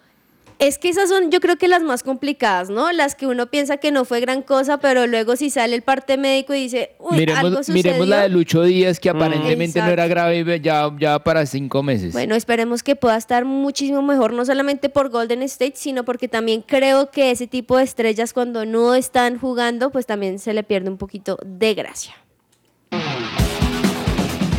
Es 0.61 0.77
que 0.77 0.89
esas 0.89 1.09
son, 1.09 1.31
yo 1.31 1.39
creo 1.39 1.55
que 1.55 1.67
las 1.67 1.81
más 1.81 2.03
complicadas, 2.03 2.69
¿no? 2.69 2.91
Las 2.91 3.15
que 3.15 3.25
uno 3.25 3.47
piensa 3.47 3.77
que 3.77 3.91
no 3.91 4.05
fue 4.05 4.19
gran 4.19 4.43
cosa, 4.43 4.77
pero 4.77 5.07
luego 5.07 5.35
si 5.35 5.49
sale 5.49 5.75
el 5.75 5.81
parte 5.81 6.17
médico 6.17 6.53
y 6.53 6.61
dice, 6.61 6.91
uy, 6.99 7.17
algo 7.17 7.17
Miremos, 7.17 7.65
sucedió. 7.65 7.73
miremos 7.73 8.07
la 8.07 8.21
de 8.21 8.29
Lucho 8.29 8.61
Díaz, 8.61 8.99
que 8.99 9.09
aparentemente 9.09 9.81
no 9.81 9.87
era 9.87 10.05
grave 10.05 10.61
ya, 10.61 10.91
ya 10.99 11.17
para 11.17 11.47
cinco 11.47 11.81
meses. 11.81 12.13
Bueno, 12.13 12.35
esperemos 12.35 12.83
que 12.83 12.95
pueda 12.95 13.17
estar 13.17 13.43
muchísimo 13.43 14.03
mejor, 14.03 14.33
no 14.33 14.45
solamente 14.45 14.89
por 14.89 15.09
Golden 15.09 15.41
State, 15.41 15.73
sino 15.77 16.05
porque 16.05 16.27
también 16.27 16.61
creo 16.61 17.09
que 17.09 17.31
ese 17.31 17.47
tipo 17.47 17.77
de 17.77 17.83
estrellas 17.83 18.31
cuando 18.31 18.63
no 18.63 18.93
están 18.93 19.39
jugando, 19.39 19.89
pues 19.89 20.05
también 20.05 20.37
se 20.37 20.53
le 20.53 20.61
pierde 20.61 20.91
un 20.91 20.97
poquito 20.97 21.39
de 21.43 21.73
gracia. 21.73 22.13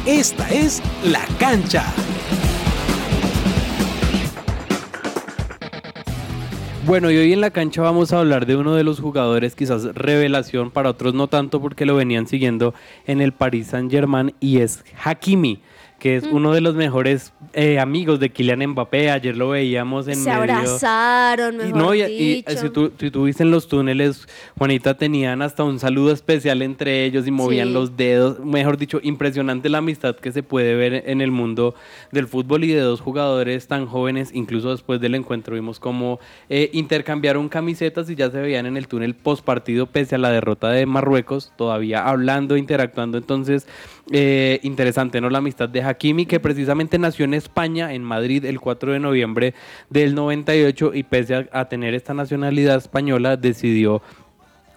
Esta 0.06 0.50
es 0.50 0.82
La 1.04 1.24
Cancha. 1.38 1.84
Bueno, 6.84 7.08
y 7.12 7.16
hoy 7.16 7.32
en 7.32 7.40
la 7.40 7.50
cancha 7.50 7.80
vamos 7.82 8.12
a 8.12 8.18
hablar 8.18 8.44
de 8.44 8.56
uno 8.56 8.74
de 8.74 8.82
los 8.82 8.98
jugadores 8.98 9.54
quizás 9.54 9.84
revelación, 9.94 10.72
para 10.72 10.90
otros 10.90 11.14
no 11.14 11.28
tanto 11.28 11.60
porque 11.60 11.86
lo 11.86 11.94
venían 11.94 12.26
siguiendo 12.26 12.74
en 13.06 13.20
el 13.20 13.30
Paris 13.30 13.68
Saint-Germain 13.68 14.34
y 14.40 14.58
es 14.58 14.84
Hakimi, 15.04 15.60
que 16.02 16.16
es 16.16 16.24
uno 16.24 16.52
de 16.52 16.60
los 16.60 16.74
mejores 16.74 17.32
eh, 17.52 17.78
amigos 17.78 18.18
de 18.18 18.28
Kylian 18.30 18.70
Mbappé. 18.70 19.12
Ayer 19.12 19.36
lo 19.36 19.50
veíamos 19.50 20.08
en 20.08 20.16
Se 20.16 20.30
medio... 20.30 20.52
abrazaron, 20.56 21.54
Y 21.54 21.58
mejor 21.66 21.76
no, 21.76 21.94
y, 21.94 22.00
y 22.02 22.34
dicho. 22.42 22.56
si 22.56 22.70
tú, 22.70 22.90
si 22.98 23.12
tú 23.12 23.22
viste 23.22 23.44
en 23.44 23.52
los 23.52 23.68
túneles, 23.68 24.26
Juanita, 24.58 24.96
tenían 24.96 25.42
hasta 25.42 25.62
un 25.62 25.78
saludo 25.78 26.10
especial 26.12 26.60
entre 26.62 27.04
ellos 27.04 27.28
y 27.28 27.30
movían 27.30 27.68
Sí. 27.68 27.74
los 27.74 27.96
dedos. 27.96 28.40
Mejor 28.40 28.78
dicho, 28.78 28.98
impresionante 29.00 29.68
la 29.68 29.78
amistad 29.78 30.16
que 30.16 30.32
se 30.32 30.42
puede 30.42 30.74
ver 30.74 31.04
en 31.06 31.20
el 31.20 31.30
mundo 31.30 31.76
del 32.10 32.26
fútbol 32.26 32.64
y 32.64 32.72
de 32.72 32.80
dos 32.80 33.00
jugadores 33.00 33.68
tan 33.68 33.86
jóvenes. 33.86 34.30
Incluso 34.34 34.72
después 34.72 35.00
del 35.00 35.14
encuentro 35.14 35.54
vimos 35.54 35.78
cómo 35.78 36.18
eh, 36.48 36.68
intercambiaron 36.72 37.48
camisetas 37.48 38.10
y 38.10 38.16
ya 38.16 38.28
se 38.28 38.40
veían 38.40 38.66
en 38.66 38.76
el 38.76 38.88
túnel 38.88 39.14
post 39.14 39.44
partido, 39.44 39.86
pese 39.86 40.16
a 40.16 40.18
la 40.18 40.30
derrota 40.32 40.68
de 40.70 40.84
Marruecos, 40.84 41.52
todavía 41.56 42.08
hablando, 42.08 42.56
interactuando. 42.56 43.18
Entonces, 43.18 43.68
eh, 44.10 44.58
interesante, 44.62 45.20
¿no? 45.20 45.30
La 45.30 45.38
amistad 45.38 45.68
de 45.68 45.82
Hakimi, 45.82 46.26
que 46.26 46.40
precisamente 46.40 46.98
nació 46.98 47.24
en 47.24 47.34
España, 47.34 47.92
en 47.92 48.02
Madrid, 48.02 48.44
el 48.44 48.58
4 48.60 48.92
de 48.92 48.98
noviembre 48.98 49.54
del 49.90 50.14
98 50.14 50.92
y 50.94 51.02
pese 51.04 51.36
a, 51.36 51.48
a 51.52 51.68
tener 51.68 51.94
esta 51.94 52.12
nacionalidad 52.12 52.78
española, 52.78 53.36
decidió 53.36 54.02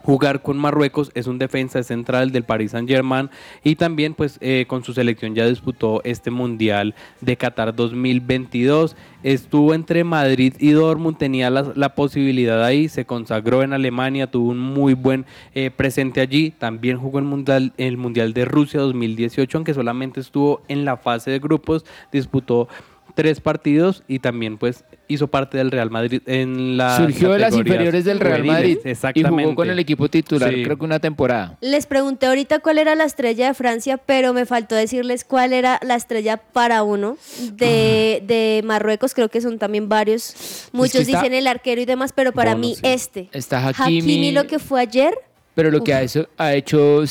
jugar 0.06 0.44
con 0.44 0.58
Marruecos, 0.58 1.12
es 1.16 1.26
un 1.26 1.40
defensa 1.40 1.82
central 1.82 2.32
del 2.32 2.44
Paris 2.44 2.72
Saint 2.72 2.88
Germain 2.88 3.32
y 3.64 3.76
también 3.76 4.14
pues 4.14 4.38
eh, 4.40 4.66
con 4.68 4.84
su 4.84 4.94
selección 4.94 5.34
ya 5.34 5.48
disputó 5.48 6.02
este 6.04 6.30
Mundial 6.30 6.94
de 7.22 7.36
Qatar 7.38 7.76
2022, 7.76 8.96
estuvo 9.24 9.74
entre 9.74 10.04
Madrid 10.04 10.54
y 10.60 10.72
Dortmund, 10.72 11.18
tenía 11.18 11.50
la, 11.50 11.96
posibilidad 11.96 12.64
ahí, 12.64 12.88
se 12.88 13.06
consagró 13.06 13.64
en 13.64 13.74
Alemania, 13.74 14.30
tuvo 14.30 14.52
un 14.52 14.60
muy 14.60 14.94
buen 14.94 15.26
eh, 15.56 15.72
presente 15.72 16.22
allí, 16.22 16.52
también 16.52 16.98
jugó 16.98 17.18
el 17.18 17.26
mundial, 17.26 17.74
el 17.78 17.98
mundial 17.98 18.34
de 18.34 18.46
Rusia 18.46 18.82
2018, 18.82 19.58
aunque 19.58 19.74
solamente 19.74 20.20
estuvo 20.20 20.62
en 20.68 20.86
la 20.86 20.98
fase 20.98 21.32
de 21.32 21.40
grupos, 21.40 21.84
disputó 22.12 22.68
tres 23.16 23.40
partidos 23.40 24.04
y 24.08 24.20
también 24.20 24.58
pues 24.58 24.84
hizo 25.08 25.28
parte 25.28 25.58
del 25.58 25.72
Real 25.72 25.90
Madrid 25.90 26.22
en 26.26 26.78
la 26.78 26.98
Surgió 26.98 27.32
de 27.32 27.40
las 27.40 27.56
inferiores 27.56 28.04
del 28.06 28.20
Real 28.20 28.44
Madrid 28.44 28.78
y 28.84 28.90
exactamente. 28.90 29.44
jugó 29.44 29.56
con 29.56 29.70
el 29.70 29.80
equipo 29.80 30.10
titular, 30.10 30.54
Sí. 30.54 30.64
creo 30.64 30.78
que 30.78 30.86
una 30.86 31.00
temporada. 31.00 31.58
Les 31.62 31.86
pregunté 31.88 32.26
ahorita 32.28 32.60
cuál 32.60 32.78
era 32.78 32.94
la 32.96 33.06
estrella 33.06 33.48
de 33.48 33.54
Francia, 33.54 33.98
pero 33.98 34.34
me 34.34 34.46
faltó 34.46 34.76
decirles 34.76 35.24
cuál 35.24 35.54
era 35.54 35.80
la 35.82 35.96
estrella 35.96 36.38
para 36.38 36.84
uno 36.84 37.18
de, 37.54 38.22
de 38.28 38.62
Marruecos. 38.66 39.14
Creo 39.14 39.30
que 39.30 39.42
son 39.42 39.58
también 39.60 39.88
varios. 39.90 40.68
Muchos 40.74 41.06
dicen 41.08 41.34
el 41.34 41.48
arquero 41.48 41.82
y 41.82 41.86
demás, 41.86 42.12
pero 42.14 42.34
para 42.34 42.52
Bono, 42.56 42.68
mí 42.68 42.76
sí. 42.76 42.82
este. 42.84 43.30
Está 43.32 43.66
Hakimi. 43.68 44.32
lo 44.32 44.46
que 44.48 44.60
fue 44.60 44.82
ayer. 44.82 45.14
Pero 45.56 45.72
lo 45.72 45.84
que 45.84 45.94
ha 45.94 46.02
hecho, 46.02 46.28
ha 46.38 46.54
hecho 46.54 47.04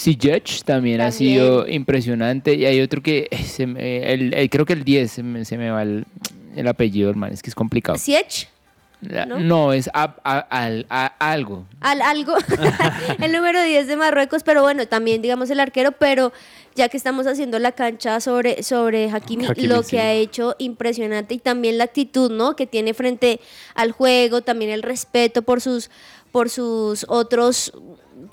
también, 0.64 1.00
ha 1.00 1.10
sido 1.10 1.66
impresionante. 1.66 2.54
Y 2.54 2.66
hay 2.66 2.80
otro 2.80 3.02
que, 3.02 3.28
se 3.44 3.66
me- 3.66 4.12
el- 4.12 4.34
el- 4.34 4.50
creo 4.50 4.66
que 4.66 4.74
el 4.74 4.84
10, 4.84 5.10
se 5.10 5.22
me, 5.22 5.44
se 5.44 5.56
me 5.56 5.70
va 5.70 5.82
el, 5.82 6.04
el 6.54 6.68
apellido, 6.68 7.08
hermano, 7.10 7.32
es 7.32 7.42
que 7.42 7.48
es 7.50 7.54
complicado. 7.54 7.96
Siech, 7.98 8.48
No, 9.00 9.38
¿no? 9.40 9.72
es 9.72 9.88
a- 9.94 10.14
a- 10.24 10.38
al- 10.50 10.86
a- 10.90 11.14
algo. 11.18 11.64
al, 11.80 12.02
algo. 12.02 12.34
el 13.20 13.32
número 13.32 13.62
10 13.62 13.86
de 13.86 13.96
Marruecos, 13.96 14.42
pero 14.42 14.62
bueno, 14.62 14.86
también 14.86 15.20
digamos 15.22 15.48
el 15.50 15.60
arquero, 15.60 15.92
pero 15.92 16.32
ya 16.74 16.88
que 16.88 16.96
estamos 16.96 17.26
haciendo 17.26 17.58
la 17.58 17.72
cancha 17.72 18.20
sobre, 18.20 18.62
sobre 18.62 19.10
Hakimi, 19.10 19.46
Hakimi, 19.46 19.68
lo 19.68 19.82
sí. 19.82 19.92
que 19.92 20.00
ha 20.00 20.12
hecho 20.12 20.54
impresionante 20.58 21.34
y 21.34 21.38
también 21.38 21.78
la 21.78 21.84
actitud, 21.84 22.30
¿no? 22.30 22.56
Que 22.56 22.66
tiene 22.66 22.94
frente 22.94 23.40
al 23.74 23.92
juego, 23.92 24.42
también 24.42 24.70
el 24.70 24.82
respeto 24.82 25.42
por 25.42 25.60
sus, 25.60 25.90
por 26.32 26.50
sus 26.50 27.04
otros, 27.08 27.72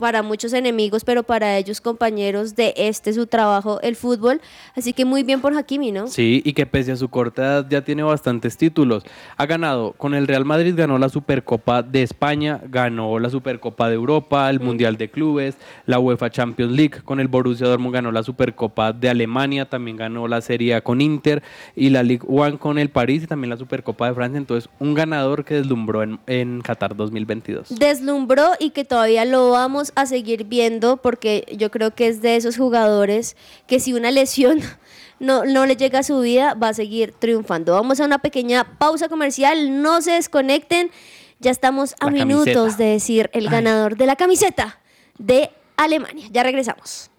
para 0.01 0.23
muchos 0.23 0.51
enemigos, 0.51 1.05
pero 1.05 1.23
para 1.23 1.57
ellos 1.57 1.79
compañeros 1.79 2.55
de 2.55 2.73
este 2.75 3.13
su 3.13 3.27
trabajo, 3.27 3.79
el 3.81 3.95
fútbol. 3.95 4.41
Así 4.75 4.93
que 4.93 5.05
muy 5.05 5.21
bien 5.21 5.41
por 5.41 5.55
Hakimi, 5.55 5.91
¿no? 5.91 6.07
Sí, 6.07 6.41
y 6.43 6.53
que 6.53 6.65
pese 6.65 6.91
a 6.91 6.95
su 6.97 7.07
corta 7.07 7.43
edad 7.43 7.67
ya 7.69 7.83
tiene 7.83 8.01
bastantes 8.03 8.57
títulos. 8.57 9.03
Ha 9.37 9.45
ganado, 9.45 9.93
con 9.93 10.15
el 10.15 10.27
Real 10.27 10.43
Madrid 10.43 10.73
ganó 10.75 10.97
la 10.97 11.07
Supercopa 11.07 11.83
de 11.83 12.01
España, 12.01 12.59
ganó 12.67 13.19
la 13.19 13.29
Supercopa 13.29 13.87
de 13.89 13.95
Europa, 13.95 14.49
el 14.49 14.59
Mundial 14.59 14.97
de 14.97 15.09
Clubes, 15.09 15.55
la 15.85 15.99
UEFA 15.99 16.31
Champions 16.31 16.73
League, 16.73 17.03
con 17.05 17.19
el 17.19 17.27
Borussia 17.27 17.67
Dortmund 17.67 17.93
ganó 17.93 18.11
la 18.11 18.23
Supercopa 18.23 18.93
de 18.93 19.07
Alemania, 19.07 19.69
también 19.69 19.97
ganó 19.97 20.27
la 20.27 20.41
Serie 20.41 20.73
A 20.73 20.81
con 20.81 20.99
Inter 20.99 21.43
y 21.75 21.91
la 21.91 22.01
Ligue 22.01 22.25
1 22.27 22.57
con 22.57 22.79
el 22.79 22.89
París 22.89 23.23
y 23.23 23.27
también 23.27 23.51
la 23.51 23.57
Supercopa 23.57 24.07
de 24.07 24.15
Francia. 24.15 24.39
Entonces, 24.39 24.67
un 24.79 24.95
ganador 24.95 25.45
que 25.45 25.53
deslumbró 25.53 26.01
en, 26.01 26.19
en 26.25 26.61
Qatar 26.61 26.95
2022. 26.95 27.77
deslumbró 27.77 28.49
y 28.59 28.71
que 28.71 28.83
todavía 28.83 29.25
lo 29.25 29.51
vamos 29.51 29.90
a 29.95 30.05
seguir 30.05 30.45
viendo 30.45 30.97
porque 30.97 31.45
yo 31.57 31.71
creo 31.71 31.93
que 31.93 32.07
es 32.07 32.21
de 32.21 32.35
esos 32.35 32.57
jugadores 32.57 33.35
que 33.67 33.79
si 33.79 33.93
una 33.93 34.11
lesión 34.11 34.59
no, 35.19 35.45
no 35.45 35.65
le 35.65 35.75
llega 35.75 35.99
a 35.99 36.03
su 36.03 36.19
vida 36.19 36.53
va 36.53 36.69
a 36.69 36.73
seguir 36.73 37.13
triunfando. 37.17 37.73
Vamos 37.73 37.99
a 37.99 38.05
una 38.05 38.19
pequeña 38.19 38.77
pausa 38.77 39.09
comercial, 39.09 39.81
no 39.81 40.01
se 40.01 40.11
desconecten, 40.11 40.91
ya 41.39 41.51
estamos 41.51 41.95
a 41.99 42.05
La 42.05 42.11
minutos 42.11 42.53
camiseta. 42.53 42.83
de 42.83 42.89
decir 42.89 43.29
el 43.33 43.49
ganador 43.49 43.97
de 43.97 44.05
la 44.05 44.15
camiseta 44.15 44.79
de 45.17 45.51
Alemania. 45.77 46.27
Ya 46.31 46.43
regresamos. 46.43 47.09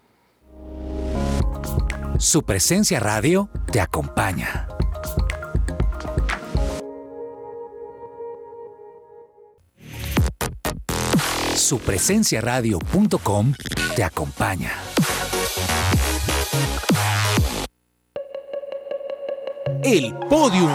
Su 2.19 2.43
presencia 2.43 2.99
radio 2.99 3.49
te 3.71 3.81
acompaña. 3.81 4.67
Supresenciaradio.com 11.55 13.53
te 13.95 14.03
acompaña. 14.03 14.71
El 19.83 20.13
podium. 20.29 20.71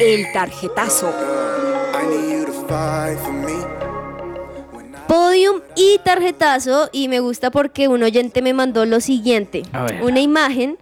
El 0.00 0.32
tarjetazo. 0.32 1.12
Podium 5.06 5.60
y 5.74 5.98
tarjetazo 6.04 6.88
y 6.92 7.08
me 7.08 7.20
gusta 7.20 7.50
porque 7.50 7.88
un 7.88 8.02
oyente 8.02 8.42
me 8.42 8.52
mandó 8.54 8.84
lo 8.86 9.00
siguiente, 9.00 9.62
A 9.72 9.82
ver. 9.84 10.02
una 10.02 10.20
imagen 10.20 10.78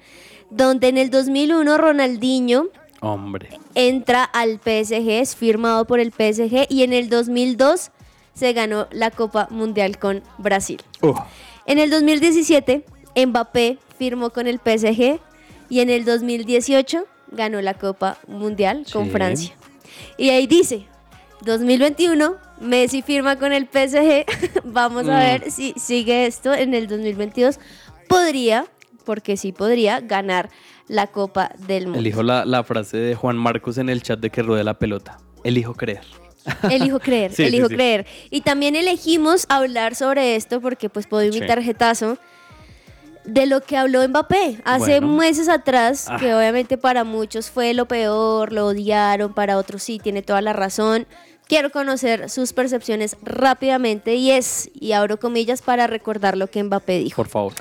donde 0.51 0.89
en 0.89 0.99
el 0.99 1.11
2001 1.11 1.77
Ronaldinho 1.77 2.69
Hombre. 3.05 3.49
entra 3.75 4.25
al 4.25 4.59
PSG, 4.59 5.09
es 5.21 5.37
firmado 5.37 5.85
por 5.87 6.01
el 6.01 6.11
PSG 6.13 6.67
y 6.69 6.83
en 6.83 6.93
el 6.93 7.09
2002 7.09 7.91
se 8.35 8.53
ganó 8.53 8.89
la 8.91 9.11
Copa 9.11 9.47
Mundial 9.51 9.99
con 9.99 10.23
Brasil. 10.39 10.83
Uh, 11.03 11.15
En 11.67 11.79
el 11.79 11.91
2017 11.91 12.85
Mbappé 13.27 13.79
firmó 13.99 14.31
con 14.31 14.47
el 14.47 14.59
PSG 14.59 15.21
y 15.69 15.81
en 15.81 15.91
el 15.91 16.05
2018 16.05 17.05
ganó 17.31 17.61
la 17.63 17.75
Copa 17.75 18.19
Mundial 18.27 18.85
con 18.93 19.05
Sí. 19.07 19.11
Francia. 19.11 19.55
Y 20.19 20.31
ahí 20.31 20.47
dice, 20.47 20.87
2021 21.43 22.37
Messi 22.61 23.03
firma 23.03 23.37
con 23.39 23.53
el 23.53 23.67
PSG, 23.67 24.25
vamos 24.65 25.09
a 25.09 25.17
Mm. 25.17 25.19
ver 25.21 25.51
si 25.51 25.75
sigue 25.77 26.27
esto 26.27 26.53
en 26.55 26.73
el 26.75 26.87
2022. 26.87 27.59
Podría, 28.09 28.67
porque 29.05 29.37
sí 29.37 29.53
podría, 29.53 30.01
ganar 30.01 30.51
la 30.89 31.07
Copa 31.09 31.51
del 31.67 31.85
Mundo. 31.85 31.99
elijo 31.99 32.23
la, 32.23 32.45
la 32.45 32.63
frase 32.65 32.97
de 32.99 33.15
Juan 33.15 33.37
Marcos 33.37 33.79
en 33.79 33.89
el 33.89 34.03
chat 34.03 34.19
de 34.21 34.31
que 34.31 34.43
ruede 34.43 34.65
la 34.65 34.75
pelota. 34.79 35.19
Elijo 35.43 35.75
creer. 35.75 36.03
Elijo 36.71 37.01
creer, 37.01 37.33
Sí, 37.35 37.45
elijo 37.45 37.69
sí. 37.69 37.75
creer. 37.75 38.07
Y 38.31 38.43
también 38.43 38.77
elegimos 38.77 39.47
hablar 39.49 39.95
sobre 39.95 40.37
esto 40.37 40.61
porque 40.61 40.89
pues 40.91 41.07
puedo 41.07 41.31
Sí. 41.33 41.41
mi 41.41 41.47
tarjetazo 41.47 42.19
de 43.25 43.47
lo 43.47 43.63
que 43.63 43.79
habló 43.79 44.07
Mbappé 44.07 44.59
hace 44.65 45.01
Bueno. 45.01 45.15
meses 45.17 45.49
atrás, 45.49 46.07
Ah. 46.11 46.19
que 46.21 46.35
obviamente 46.35 46.77
para 46.77 47.05
muchos 47.05 47.51
fue 47.51 47.73
lo 47.73 47.87
peor, 47.87 48.53
lo 48.53 48.67
odiaron, 48.67 49.33
para 49.33 49.57
otros 49.57 49.83
sí, 49.83 49.99
tiene 49.99 50.21
toda 50.21 50.43
la 50.43 50.53
razón. 50.53 51.07
Quiero 51.47 51.71
conocer 51.71 52.29
sus 52.31 52.53
percepciones 52.53 53.17
rápidamente 53.23 54.15
y 54.17 54.31
es, 54.31 54.71
y 54.75 54.93
abro 54.93 55.19
comillas 55.19 55.63
para 55.63 55.87
recordar 55.87 56.37
lo 56.37 56.49
que 56.49 56.63
Mbappé 56.63 56.99
dijo. 56.99 57.17
Por 57.17 57.29
favor. 57.29 57.53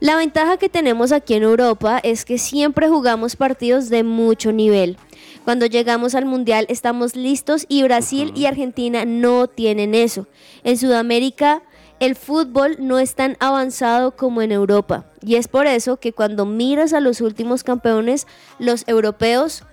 La 0.00 0.16
ventaja 0.16 0.56
que 0.56 0.70
tenemos 0.70 1.12
aquí 1.12 1.34
en 1.34 1.42
Europa 1.42 2.00
es 2.02 2.24
que 2.24 2.38
siempre 2.38 2.88
jugamos 2.88 3.36
partidos 3.36 3.90
de 3.90 4.02
mucho 4.02 4.50
nivel. 4.50 4.96
Cuando 5.44 5.66
llegamos 5.66 6.14
al 6.14 6.24
Mundial 6.24 6.64
estamos 6.70 7.16
listos 7.16 7.66
y 7.68 7.82
Brasil 7.82 8.32
y 8.34 8.46
Argentina 8.46 9.04
no 9.04 9.46
tienen 9.46 9.94
eso. 9.94 10.26
En 10.64 10.78
Sudamérica 10.78 11.62
el 11.98 12.16
fútbol 12.16 12.76
no 12.78 12.98
es 12.98 13.14
tan 13.14 13.36
avanzado 13.40 14.16
como 14.16 14.40
en 14.40 14.52
Europa. 14.52 15.04
Y 15.20 15.34
es 15.34 15.48
por 15.48 15.66
eso 15.66 15.98
que 15.98 16.14
cuando 16.14 16.46
miras 16.46 16.94
a 16.94 17.00
los 17.00 17.20
últimos 17.20 17.62
campeones, 17.62 18.26
los 18.58 18.88
europeos 18.88 19.64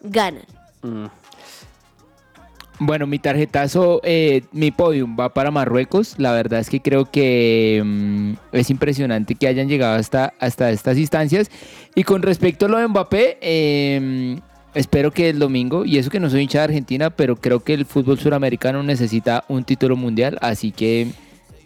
ganan. 0.00 0.46
Mm. 0.80 1.04
Bueno, 2.78 3.06
mi 3.06 3.18
tarjetazo, 3.18 4.00
eh, 4.04 4.42
mi 4.52 4.70
podium 4.70 5.16
va 5.18 5.32
para 5.32 5.50
Marruecos. 5.50 6.14
La 6.18 6.32
verdad 6.32 6.60
es 6.60 6.68
que 6.68 6.80
creo 6.80 7.06
que 7.06 7.82
mm, 7.82 8.32
es 8.52 8.68
impresionante 8.68 9.34
que 9.34 9.48
hayan 9.48 9.68
llegado 9.68 9.96
hasta, 9.96 10.34
hasta 10.40 10.70
estas 10.70 10.98
instancias. 10.98 11.50
Y 11.94 12.04
con 12.04 12.22
respecto 12.22 12.66
a 12.66 12.68
lo 12.68 12.78
de 12.78 12.86
Mbappé, 12.88 13.38
eh, 13.40 14.38
espero 14.74 15.10
que 15.10 15.30
el 15.30 15.38
domingo, 15.38 15.86
y 15.86 15.96
eso 15.96 16.10
que 16.10 16.20
no 16.20 16.28
soy 16.28 16.42
hincha 16.42 16.58
de 16.58 16.64
Argentina, 16.64 17.08
pero 17.08 17.36
creo 17.36 17.60
que 17.60 17.72
el 17.72 17.86
fútbol 17.86 18.18
suramericano 18.18 18.82
necesita 18.82 19.44
un 19.48 19.64
título 19.64 19.96
mundial, 19.96 20.36
así 20.42 20.70
que 20.70 21.08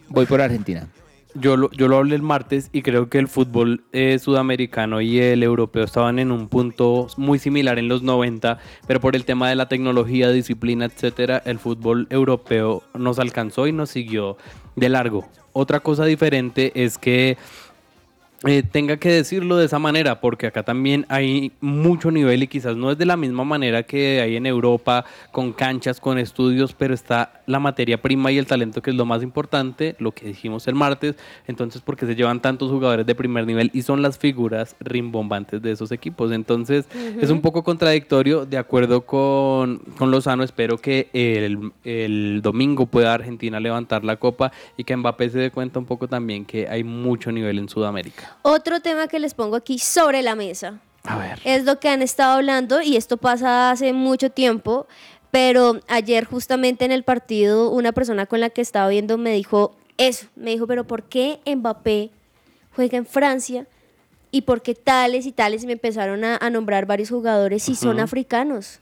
voy 0.09 0.27
por 0.27 0.41
Argentina. 0.41 0.87
Yo 1.35 1.57
lo, 1.57 1.71
yo 1.71 1.87
lo 1.87 1.99
hablé 1.99 2.17
el 2.17 2.23
martes 2.23 2.71
y 2.73 2.83
creo 2.83 3.09
que 3.09 3.19
el 3.19 3.29
fútbol 3.29 3.85
eh, 3.93 4.19
sudamericano 4.19 5.01
y 5.01 5.21
el 5.21 5.43
europeo 5.43 5.85
estaban 5.85 6.19
en 6.19 6.33
un 6.33 6.49
punto 6.49 7.07
muy 7.17 7.39
similar 7.39 7.79
en 7.79 7.89
los 7.89 8.03
90, 8.03 8.59
pero 8.87 9.01
por 9.01 9.15
el 9.15 9.25
tema 9.25 9.49
de 9.49 9.55
la 9.55 9.69
tecnología, 9.69 10.31
disciplina, 10.31 10.87
etcétera, 10.87 11.41
el 11.45 11.61
fútbol 11.61 12.09
europeo 12.11 12.83
nos 12.95 13.21
alcanzó 13.21 13.69
y 13.69 13.73
nos 13.73 13.91
siguió 13.91 14.37
de 14.75 14.89
largo. 14.89 15.29
Otra 15.53 15.81
cosa 15.81 16.05
diferente 16.05 16.73
es 16.75 16.99
que 16.99 17.37
eh, 18.47 18.63
tenga 18.63 18.97
que 18.97 19.11
decirlo 19.11 19.59
de 19.59 19.67
esa 19.67 19.79
manera, 19.79 20.23
porque 20.23 20.47
acá 20.47 20.63
también 20.63 21.05
hay 21.11 21.53
mucho 21.61 22.11
nivel 22.11 22.43
y 22.43 22.47
quizás 22.47 22.75
no 22.75 22.91
es 22.91 22.97
de 22.97 23.05
la 23.05 23.19
misma 23.19 23.45
manera 23.45 23.83
que 23.83 24.23
hay 24.23 24.37
en 24.37 24.47
Europa, 24.47 25.05
con 25.31 25.53
canchas, 25.53 26.01
con 26.01 26.17
estudios, 26.19 26.73
pero 26.73 26.95
está 26.95 27.40
la 27.51 27.59
materia 27.59 28.01
prima 28.01 28.31
y 28.33 28.39
el 28.39 28.47
talento 28.47 28.83
que 28.83 28.91
es 28.91 28.97
lo 28.97 29.05
más 29.05 29.23
importante, 29.23 29.97
lo 29.99 30.13
que 30.13 30.27
dijimos 30.27 30.67
el 30.69 30.75
martes, 30.75 31.17
entonces 31.47 31.83
porque 31.83 32.07
se 32.07 32.15
llevan 32.15 32.41
tantos 32.41 32.71
jugadores 32.71 33.07
de 33.07 33.15
primer 33.15 33.47
nivel 33.47 33.71
y 33.75 33.83
son 33.83 34.03
las 34.03 34.19
figuras 34.19 34.77
rimbombantes 34.81 35.61
de 35.63 35.73
esos 35.73 35.93
equipos, 35.93 36.33
entonces 36.33 36.87
es 37.21 37.31
un 37.31 37.41
poco 37.41 37.63
contradictorio, 37.65 38.47
de 38.47 38.59
acuerdo 38.59 39.03
con, 39.03 39.79
con 39.99 40.11
Lozano, 40.11 40.43
espero 40.43 40.79
que 40.79 41.09
el, 41.13 41.73
el 41.85 42.41
domingo 42.43 42.87
pueda 42.87 43.15
Argentina 43.15 43.61
levantar 43.61 44.05
la 44.05 44.17
copa 44.17 44.53
y 44.77 44.85
que 44.85 44.97
Mbappé 44.97 45.31
se 45.31 45.39
dé 45.39 45.51
cuenta 45.51 45.79
un 45.79 45.87
poco 45.87 46.09
también 46.09 46.45
que 46.45 46.69
hay 46.69 46.85
mucho 46.85 47.33
nivel 47.33 47.59
en 47.59 47.69
Sudamérica. 47.69 48.37
Otro 48.43 48.81
tema 48.81 49.09
que 49.09 49.19
les 49.19 49.35
pongo 49.35 49.57
aquí 49.57 49.79
sobre 49.79 50.23
la 50.23 50.35
mesa 50.35 50.81
A 51.05 51.17
ver. 51.19 51.41
es 51.45 51.65
lo 51.65 51.81
que 51.81 51.89
han 51.89 52.03
estado 52.03 52.35
hablando 52.35 52.83
y 52.83 52.97
esto 52.97 53.17
pasa 53.17 53.71
hace 53.71 53.93
mucho 53.93 54.31
tiempo, 54.31 54.87
pero 55.31 55.81
ayer 55.89 56.25
justamente 56.25 56.85
en 56.85 56.93
el 56.93 57.05
partido 57.05 57.71
una 57.71 57.93
persona 57.93 58.27
con 58.27 58.41
la 58.41 58.51
que 58.51 58.61
estaba 58.61 58.89
viendo 58.89 59.19
me 59.19 59.33
dijo 59.33 59.77
eso, 59.97 60.27
me 60.35 60.51
dijo, 60.51 60.67
pero 60.67 60.85
¿por 60.85 61.03
qué 61.05 61.41
Mbappé 61.47 62.11
juega 62.75 62.97
en 62.99 63.07
Francia? 63.07 63.67
¿Y 64.31 64.43
por 64.43 64.63
qué 64.63 64.75
tales 64.75 65.27
y 65.27 65.33
tales? 65.33 65.63
Y 65.63 65.67
me 65.67 65.73
empezaron 65.75 66.25
a, 66.25 66.37
a 66.37 66.51
nombrar 66.51 66.87
varios 66.87 67.11
jugadores 67.11 67.69
y 67.69 67.75
son 67.75 67.97
Ujú. 67.97 68.05
africanos. 68.05 68.79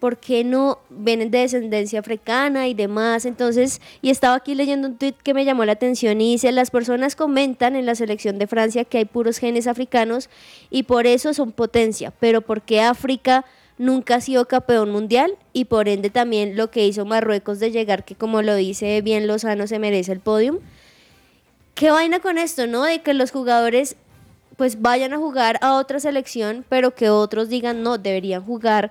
¿Por 0.00 0.16
qué 0.16 0.42
no 0.44 0.78
vienen 0.88 1.30
de 1.30 1.40
descendencia 1.40 2.00
africana 2.00 2.66
y 2.66 2.72
demás? 2.72 3.26
Entonces, 3.26 3.82
y 4.00 4.08
estaba 4.08 4.34
aquí 4.36 4.54
leyendo 4.54 4.88
un 4.88 4.96
tweet 4.96 5.12
que 5.22 5.34
me 5.34 5.44
llamó 5.44 5.66
la 5.66 5.72
atención 5.72 6.18
y 6.22 6.32
dice, 6.32 6.50
las 6.52 6.70
personas 6.70 7.14
comentan 7.14 7.76
en 7.76 7.84
la 7.84 7.94
selección 7.94 8.38
de 8.38 8.46
Francia 8.46 8.84
que 8.86 8.96
hay 8.96 9.04
puros 9.04 9.36
genes 9.36 9.66
africanos 9.66 10.30
y 10.70 10.84
por 10.84 11.06
eso 11.06 11.34
son 11.34 11.52
potencia, 11.52 12.12
pero 12.18 12.40
¿por 12.40 12.62
qué 12.62 12.80
África 12.80 13.44
nunca 13.80 14.16
ha 14.16 14.20
sido 14.20 14.46
campeón 14.46 14.90
mundial? 14.92 15.32
Y 15.52 15.64
por 15.64 15.88
ende 15.88 16.10
también 16.10 16.56
lo 16.56 16.70
que 16.70 16.86
hizo 16.86 17.04
Marruecos 17.06 17.58
de 17.58 17.70
llegar, 17.72 18.04
que 18.04 18.14
como 18.14 18.42
lo 18.42 18.54
dice 18.54 19.00
bien 19.00 19.26
Lozano, 19.26 19.66
se 19.66 19.78
merece 19.78 20.12
el 20.12 20.20
podium. 20.20 20.58
¿Qué 21.74 21.90
vaina 21.90 22.20
con 22.20 22.36
esto, 22.38 22.66
no? 22.66 22.82
De 22.84 23.00
que 23.00 23.14
los 23.14 23.30
jugadores 23.30 23.96
pues 24.56 24.82
vayan 24.82 25.14
a 25.14 25.16
jugar 25.16 25.58
a 25.62 25.76
otra 25.76 25.98
selección, 26.00 26.64
pero 26.68 26.94
que 26.94 27.08
otros 27.08 27.48
digan 27.48 27.82
no, 27.82 27.96
deberían 27.96 28.44
jugar 28.44 28.90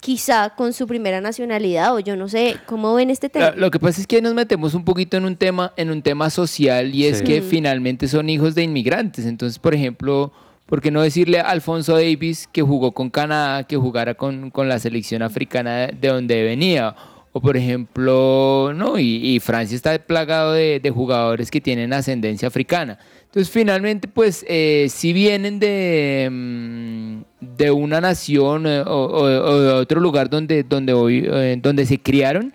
quizá 0.00 0.50
con 0.50 0.72
su 0.72 0.86
primera 0.86 1.20
nacionalidad 1.20 1.92
o 1.92 1.98
yo 1.98 2.14
no 2.14 2.28
sé, 2.28 2.56
¿cómo 2.66 2.94
ven 2.94 3.10
este 3.10 3.28
tema? 3.28 3.50
Lo, 3.56 3.72
que 3.72 3.80
pasa 3.80 4.00
es 4.00 4.06
que 4.06 4.22
nos 4.22 4.34
metemos 4.34 4.74
un 4.74 4.84
poquito 4.84 5.16
en 5.16 5.24
un 5.24 5.34
tema, 5.36 5.72
en 5.76 5.90
un 5.90 6.02
tema 6.02 6.30
social 6.30 6.94
y 6.94 7.06
es 7.06 7.18
Sí. 7.18 7.24
que 7.24 7.40
Mm. 7.40 7.44
finalmente 7.44 8.06
son 8.06 8.30
hijos 8.30 8.54
de 8.54 8.62
inmigrantes. 8.62 9.26
Entonces, 9.26 9.58
por 9.58 9.74
ejemplo, 9.74 10.30
¿por 10.68 10.80
qué 10.80 10.90
no 10.90 11.02
decirle 11.02 11.40
a 11.40 11.48
Alfonso 11.50 11.94
Davis 11.94 12.48
que 12.52 12.62
jugó 12.62 12.92
con 12.92 13.10
Canadá, 13.10 13.64
que 13.64 13.76
jugara 13.76 14.14
con, 14.14 14.50
con 14.50 14.68
la 14.68 14.78
selección 14.78 15.22
africana 15.22 15.76
de, 15.78 15.94
de 16.00 16.08
donde 16.08 16.42
venía? 16.44 16.94
O 17.32 17.40
por 17.40 17.56
ejemplo, 17.56 18.72
no, 18.74 18.98
y, 18.98 19.34
y 19.34 19.40
Francia 19.40 19.76
está 19.76 19.98
plagado 19.98 20.52
de, 20.52 20.80
de 20.80 20.90
jugadores 20.90 21.50
que 21.50 21.60
tienen 21.60 21.92
ascendencia 21.92 22.48
africana. 22.48 22.98
Entonces, 23.26 23.50
finalmente, 23.52 24.08
pues, 24.08 24.44
eh, 24.48 24.86
si 24.88 25.12
vienen 25.12 25.58
de, 25.60 26.28
mm, 26.30 27.20
de 27.56 27.70
una 27.70 28.00
nación 28.00 28.66
eh, 28.66 28.80
o, 28.80 28.90
o- 28.90 29.22
o 29.24 29.60
de 29.60 29.72
otro 29.72 30.00
lugar 30.00 30.30
donde, 30.30 30.62
donde, 30.62 30.94
hoy, 30.94 31.26
eh, 31.30 31.58
donde 31.60 31.84
se 31.84 31.98
criaron, 32.00 32.52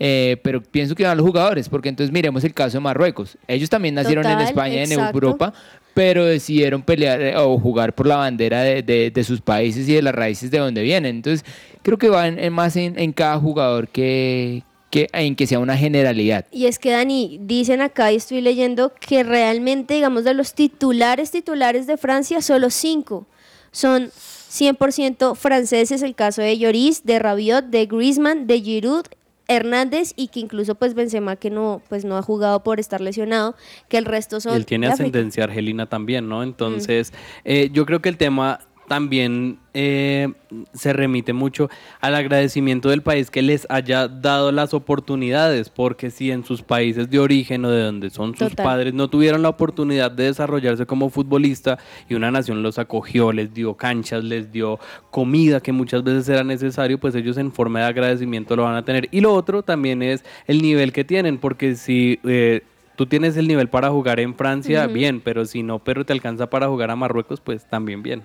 eh, 0.00 0.36
pero 0.42 0.62
pienso 0.62 0.94
que 0.94 1.04
van 1.04 1.16
los 1.16 1.26
jugadores, 1.26 1.68
porque 1.68 1.88
entonces 1.88 2.12
miremos 2.12 2.42
el 2.44 2.54
caso 2.54 2.76
de 2.78 2.80
Marruecos. 2.80 3.38
Ellos 3.46 3.70
también 3.70 3.94
nacieron 3.94 4.24
en 4.26 4.40
España, 4.48 4.74
en 4.82 4.92
exacto. 4.92 5.16
Europa, 5.16 5.52
pero 5.98 6.24
decidieron 6.26 6.82
pelear 6.82 7.20
eh, 7.20 7.36
o 7.36 7.58
jugar 7.58 7.92
por 7.92 8.06
la 8.06 8.14
bandera 8.18 8.62
de, 8.62 9.10
de- 9.12 9.24
sus 9.24 9.40
países 9.40 9.88
y 9.88 9.94
de 9.94 10.00
las 10.02 10.14
raíces 10.14 10.48
de 10.48 10.58
donde 10.58 10.80
vienen. 10.82 11.16
Entonces, 11.16 11.44
creo 11.82 11.98
que 11.98 12.08
va 12.08 12.30
más 12.52 12.76
en, 12.76 13.12
cada 13.12 13.36
jugador 13.40 13.88
que, 13.88 14.62
que 14.90 15.08
en 15.12 15.34
que 15.34 15.48
sea 15.48 15.58
una 15.58 15.76
generalidad. 15.76 16.46
Y 16.52 16.66
es 16.66 16.78
que 16.78 16.92
Dani, 16.92 17.40
dicen 17.42 17.80
acá 17.80 18.12
y 18.12 18.16
estoy 18.16 18.40
leyendo 18.42 18.92
que 19.00 19.24
realmente, 19.24 19.94
digamos, 19.94 20.22
de 20.22 20.34
los 20.34 20.54
titulares 20.54 21.32
titulares 21.32 21.88
de 21.88 21.96
Francia, 21.96 22.42
solo 22.42 22.70
cinco 22.70 23.26
son 23.72 24.10
100% 24.12 25.34
franceses, 25.34 26.02
el 26.02 26.14
caso 26.14 26.42
de 26.42 26.58
Lloris, 26.58 27.04
de 27.04 27.18
Rabiot, 27.18 27.66
de 27.66 27.86
Griezmann, 27.86 28.46
de 28.46 28.60
Giroud, 28.60 29.06
Hernández 29.48 30.12
y 30.14 30.28
que 30.28 30.40
incluso 30.40 30.74
pues 30.74 30.94
Benzema 30.94 31.36
que 31.36 31.50
no 31.50 31.82
pues 31.88 32.04
no 32.04 32.16
ha 32.16 32.22
jugado 32.22 32.62
por 32.62 32.78
estar 32.78 33.00
lesionado, 33.00 33.56
que 33.88 33.96
el 33.96 34.04
resto 34.04 34.40
son 34.40 34.54
él 34.54 34.66
tiene 34.66 34.86
ascendencia 34.86 35.44
argelina 35.44 35.86
también, 35.86 36.28
¿no? 36.28 36.42
Entonces, 36.42 37.12
eh, 37.44 37.70
yo 37.72 37.86
creo 37.86 38.00
que 38.00 38.10
el 38.10 38.18
tema 38.18 38.60
también 38.88 39.58
eh, 39.74 40.32
se 40.72 40.92
remite 40.92 41.32
mucho 41.32 41.68
al 42.00 42.14
agradecimiento 42.14 42.88
del 42.88 43.02
país 43.02 43.30
que 43.30 43.42
les 43.42 43.66
haya 43.70 44.08
dado 44.08 44.50
las 44.50 44.74
oportunidades, 44.74 45.68
porque 45.68 46.10
si 46.10 46.30
en 46.32 46.44
sus 46.44 46.62
países 46.62 47.08
de 47.10 47.18
origen 47.20 47.64
o 47.64 47.70
de 47.70 47.82
donde 47.82 48.10
son 48.10 48.30
sus 48.30 48.48
Total. 48.50 48.64
padres 48.64 48.94
no 48.94 49.08
tuvieron 49.08 49.42
la 49.42 49.50
oportunidad 49.50 50.10
de 50.10 50.24
desarrollarse 50.24 50.86
como 50.86 51.10
futbolista 51.10 51.78
y 52.08 52.14
una 52.14 52.30
nación 52.30 52.62
los 52.62 52.78
acogió, 52.78 53.30
les 53.32 53.54
dio 53.54 53.74
canchas, 53.74 54.24
les 54.24 54.50
dio 54.50 54.80
comida 55.10 55.60
que 55.60 55.70
muchas 55.72 56.02
veces 56.02 56.28
era 56.28 56.42
necesario, 56.42 56.98
pues 56.98 57.14
ellos 57.14 57.36
en 57.38 57.52
forma 57.52 57.80
de 57.80 57.86
agradecimiento 57.86 58.56
lo 58.56 58.64
van 58.64 58.74
a 58.74 58.84
tener. 58.84 59.08
Y 59.12 59.20
lo 59.20 59.32
otro 59.34 59.62
también 59.62 60.02
es 60.02 60.24
el 60.46 60.62
nivel 60.62 60.92
que 60.92 61.04
tienen, 61.04 61.38
porque 61.38 61.76
si... 61.76 62.18
eh, 62.24 62.62
Tú 62.96 63.06
tienes 63.06 63.36
el 63.36 63.46
nivel 63.46 63.68
para 63.68 63.90
jugar 63.90 64.18
en 64.18 64.34
Francia, 64.34 64.88
bien, 64.88 65.20
pero 65.20 65.44
si 65.44 65.62
no, 65.62 65.78
pero 65.78 66.04
te 66.04 66.12
alcanza 66.12 66.50
para 66.50 66.66
jugar 66.66 66.90
a 66.90 66.96
Marruecos, 66.96 67.40
pues 67.40 67.64
también 67.64 68.02
bien. 68.02 68.24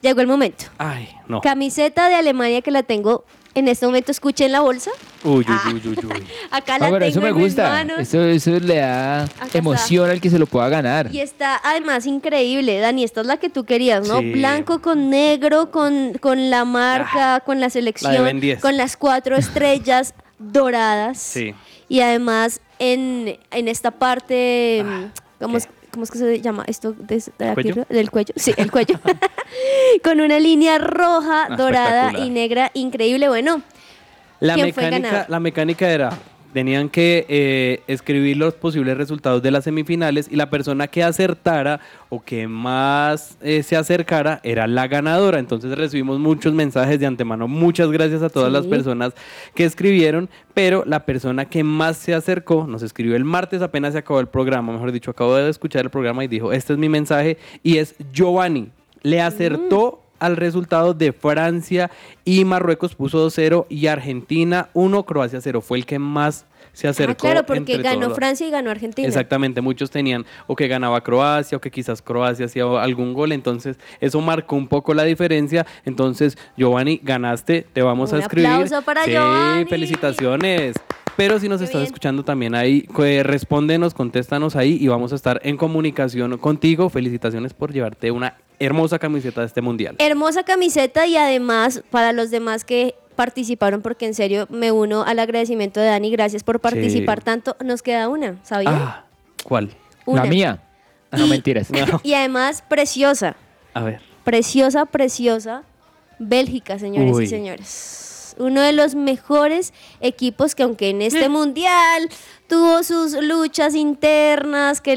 llegó 0.00 0.20
el 0.20 0.26
momento. 0.26 0.64
Ay, 0.78 1.08
no. 1.28 1.40
Camiseta 1.42 2.08
de 2.08 2.16
Alemania 2.16 2.60
que 2.60 2.72
la 2.72 2.82
tengo 2.82 3.24
en 3.54 3.68
este 3.68 3.86
momento, 3.86 4.10
escuché 4.10 4.46
en 4.46 4.52
la 4.52 4.60
bolsa. 4.60 4.90
Uy, 5.24 5.44
uy, 5.48 5.72
uy, 5.74 5.82
uy, 5.88 5.98
uy. 6.06 6.24
Acá 6.50 6.78
la 6.78 6.86
Ah, 6.86 6.90
pero 6.90 6.98
tengo 6.98 7.04
eso 7.06 7.20
me 7.20 7.28
en 7.28 7.36
mis 7.36 7.44
gusta. 7.44 7.68
manos. 7.68 7.98
Eso, 7.98 8.22
eso 8.24 8.50
le 8.60 8.76
da 8.76 9.28
emoción 9.52 10.08
al 10.10 10.20
que 10.20 10.30
se 10.30 10.38
lo 10.38 10.46
pueda 10.46 10.68
ganar. 10.68 11.08
Y 11.14 11.20
está 11.20 11.60
además 11.62 12.06
increíble, 12.06 12.78
Dani, 12.78 13.04
esta 13.04 13.20
es 13.20 13.26
la 13.26 13.36
que 13.36 13.50
tú 13.50 13.64
querías, 13.64 14.06
¿no? 14.08 14.20
Sí. 14.20 14.32
Blanco 14.32 14.80
con 14.80 15.10
negro, 15.10 15.70
con, 15.70 16.14
con 16.14 16.50
la 16.50 16.64
marca, 16.64 17.40
con 17.40 17.60
la 17.60 17.68
selección, 17.70 18.24
Ben 18.24 18.40
10. 18.40 18.60
con 18.60 18.76
las 18.76 18.96
cuatro 18.96 19.36
estrellas 19.36 20.14
doradas. 20.38 21.18
Sí. 21.18 21.54
Y 21.88 22.00
además 22.00 22.60
en, 22.78 23.38
en 23.50 23.68
esta 23.68 23.90
parte, 23.90 24.82
Ah, 24.86 25.08
¿cómo, 25.40 25.58
es, 25.58 25.68
cómo 25.92 26.04
es 26.04 26.10
que 26.10 26.18
se 26.18 26.40
llama 26.40 26.64
esto 26.66 26.92
de, 26.92 27.16
de 27.38 27.44
la 27.46 27.54
¿Cuello? 27.54 27.74
pierna? 27.74 27.86
Del 27.88 28.10
cuello. 28.10 28.34
Sí, 28.36 28.52
el 28.56 28.70
cuello. 28.72 28.98
con 30.02 30.20
una 30.20 30.38
línea 30.40 30.78
roja, 30.78 31.46
Ah, 31.50 31.56
dorada 31.56 32.18
y 32.18 32.30
negra 32.30 32.70
increíble. 32.74 33.28
Bueno, 33.28 33.62
La 34.40 34.54
¿Quién 34.54 34.72
fue 34.74 34.84
el 34.84 34.90
mecánica, 34.90 35.08
ganador? 35.10 35.30
la 35.30 35.40
mecánica 35.40 35.90
era 35.90 36.10
tenían 36.52 36.88
que 36.88 37.24
eh, 37.28 37.82
escribir 37.86 38.36
los 38.36 38.54
posibles 38.54 38.96
resultados 38.96 39.42
de 39.42 39.50
las 39.50 39.64
semifinales 39.64 40.28
y 40.30 40.36
la 40.36 40.50
persona 40.50 40.86
que 40.86 41.02
acertara 41.02 41.80
o 42.08 42.22
que 42.22 42.46
más 42.48 43.38
eh, 43.40 43.62
se 43.62 43.76
acercara 43.76 44.40
era 44.42 44.66
la 44.66 44.86
ganadora. 44.88 45.38
Entonces 45.38 45.76
recibimos 45.76 46.18
muchos 46.18 46.52
mensajes 46.52 47.00
de 47.00 47.06
antemano. 47.06 47.48
Muchas 47.48 47.90
gracias 47.90 48.22
a 48.22 48.28
todas 48.28 48.48
Sí. 48.48 48.54
las 48.54 48.66
personas 48.66 49.14
que 49.54 49.64
escribieron, 49.64 50.28
pero 50.54 50.84
la 50.86 51.06
persona 51.06 51.46
que 51.46 51.64
más 51.64 51.96
se 51.96 52.14
acercó 52.14 52.66
nos 52.66 52.82
escribió 52.82 53.16
el 53.16 53.24
martes 53.24 53.62
apenas 53.62 53.92
se 53.92 53.98
acabó 53.98 54.20
el 54.20 54.26
programa, 54.28 54.72
mejor 54.72 54.92
dicho, 54.92 55.10
acabo 55.10 55.34
de 55.36 55.48
escuchar 55.48 55.84
el 55.84 55.90
programa 55.90 56.22
y 56.24 56.28
dijo, 56.28 56.52
este 56.52 56.72
es 56.74 56.78
mi 56.78 56.88
mensaje 56.88 57.38
y 57.62 57.78
es 57.78 57.94
Giovanni. 58.12 58.68
Le 59.02 59.20
acertó 59.20 60.01
al 60.24 60.36
resultado 60.36 60.94
de 60.94 61.12
Francia 61.12 61.90
y 62.24 62.44
Marruecos 62.44 62.94
puso 62.94 63.26
2-0 63.28 63.66
y 63.68 63.86
Argentina 63.88 64.68
1, 64.74 65.02
Croacia 65.04 65.40
0. 65.40 65.60
Fue 65.60 65.78
el 65.78 65.86
que 65.86 65.98
más 65.98 66.46
se 66.72 66.86
Ah, 66.86 66.90
acercó. 66.90 67.16
claro, 67.26 67.44
porque 67.44 67.76
ganó 67.78 68.06
todos. 68.06 68.16
Francia 68.16 68.46
y 68.46 68.50
ganó 68.50 68.70
Argentina. 68.70 69.06
Exactamente, 69.06 69.60
muchos 69.60 69.90
tenían 69.90 70.24
o 70.46 70.56
que 70.56 70.68
ganaba 70.68 71.02
Croacia 71.02 71.58
o 71.58 71.60
que 71.60 71.70
quizás 71.70 72.00
Croacia 72.00 72.46
hacía 72.46 72.64
algún 72.80 73.12
gol, 73.12 73.32
entonces 73.32 73.78
eso 74.00 74.20
marcó 74.22 74.56
un 74.56 74.68
poco 74.68 74.94
la 74.94 75.04
diferencia. 75.04 75.66
Entonces, 75.84 76.38
Giovanni, 76.56 76.98
ganaste, 77.02 77.66
te 77.74 77.82
vamos 77.82 78.12
Un 78.12 78.18
a 78.18 78.20
escribir. 78.22 78.46
aplauso 78.48 78.80
para 78.82 79.04
sí, 79.04 79.10
Giovanni. 79.10 79.64
felicitaciones. 79.66 80.76
Pero 81.14 81.38
si 81.38 81.46
nos 81.46 81.60
estás 81.60 81.80
bien. 81.82 81.86
escuchando 81.86 82.24
también 82.24 82.54
ahí, 82.54 82.86
respóndenos, 83.22 83.92
contéstanos 83.92 84.56
ahí 84.56 84.78
y 84.80 84.88
vamos 84.88 85.12
a 85.12 85.16
estar 85.16 85.40
en 85.44 85.58
comunicación 85.58 86.38
contigo. 86.38 86.88
Felicitaciones 86.88 87.52
por 87.52 87.70
llevarte 87.70 88.10
una 88.10 88.36
hermosa 88.64 88.98
camiseta 88.98 89.40
de 89.40 89.46
este 89.46 89.60
mundial. 89.60 89.96
Hermosa 89.98 90.42
camiseta 90.44 91.06
y 91.06 91.16
además 91.16 91.82
para 91.90 92.12
los 92.12 92.30
demás 92.30 92.64
que 92.64 92.94
participaron, 93.16 93.82
porque 93.82 94.06
en 94.06 94.14
serio 94.14 94.46
me 94.50 94.72
uno 94.72 95.02
al 95.02 95.18
agradecimiento 95.18 95.80
de 95.80 95.86
Dani, 95.86 96.10
gracias 96.10 96.42
por 96.42 96.60
participar 96.60 97.22
tanto. 97.22 97.56
Nos 97.64 97.82
queda 97.82 98.08
una, 98.08 98.36
¿sabían? 98.42 98.74
Ah, 98.74 99.04
¿cuál? 99.44 99.70
Una. 100.06 100.24
La 100.24 100.30
mía. 100.30 100.62
No, 101.10 101.26
Y- 101.26 101.28
mentiras. 101.30 101.70
No. 101.70 102.00
Y 102.04 102.14
además 102.14 102.62
preciosa, 102.66 103.36
A 103.74 103.82
ver. 103.82 104.00
preciosa, 104.24 104.86
preciosa, 104.86 105.62
Bélgica, 106.18 106.78
señores 106.78 107.14
Uy. 107.14 107.24
y 107.24 107.26
señores. 107.26 108.08
Uno 108.38 108.60
de 108.62 108.72
los 108.72 108.94
mejores 108.94 109.72
equipos 110.00 110.54
que 110.54 110.62
aunque 110.62 110.90
en 110.90 111.02
este 111.02 111.28
mundial 111.28 112.08
tuvo 112.48 112.82
sus 112.82 113.12
luchas 113.12 113.74
internas, 113.74 114.80
que 114.80 114.96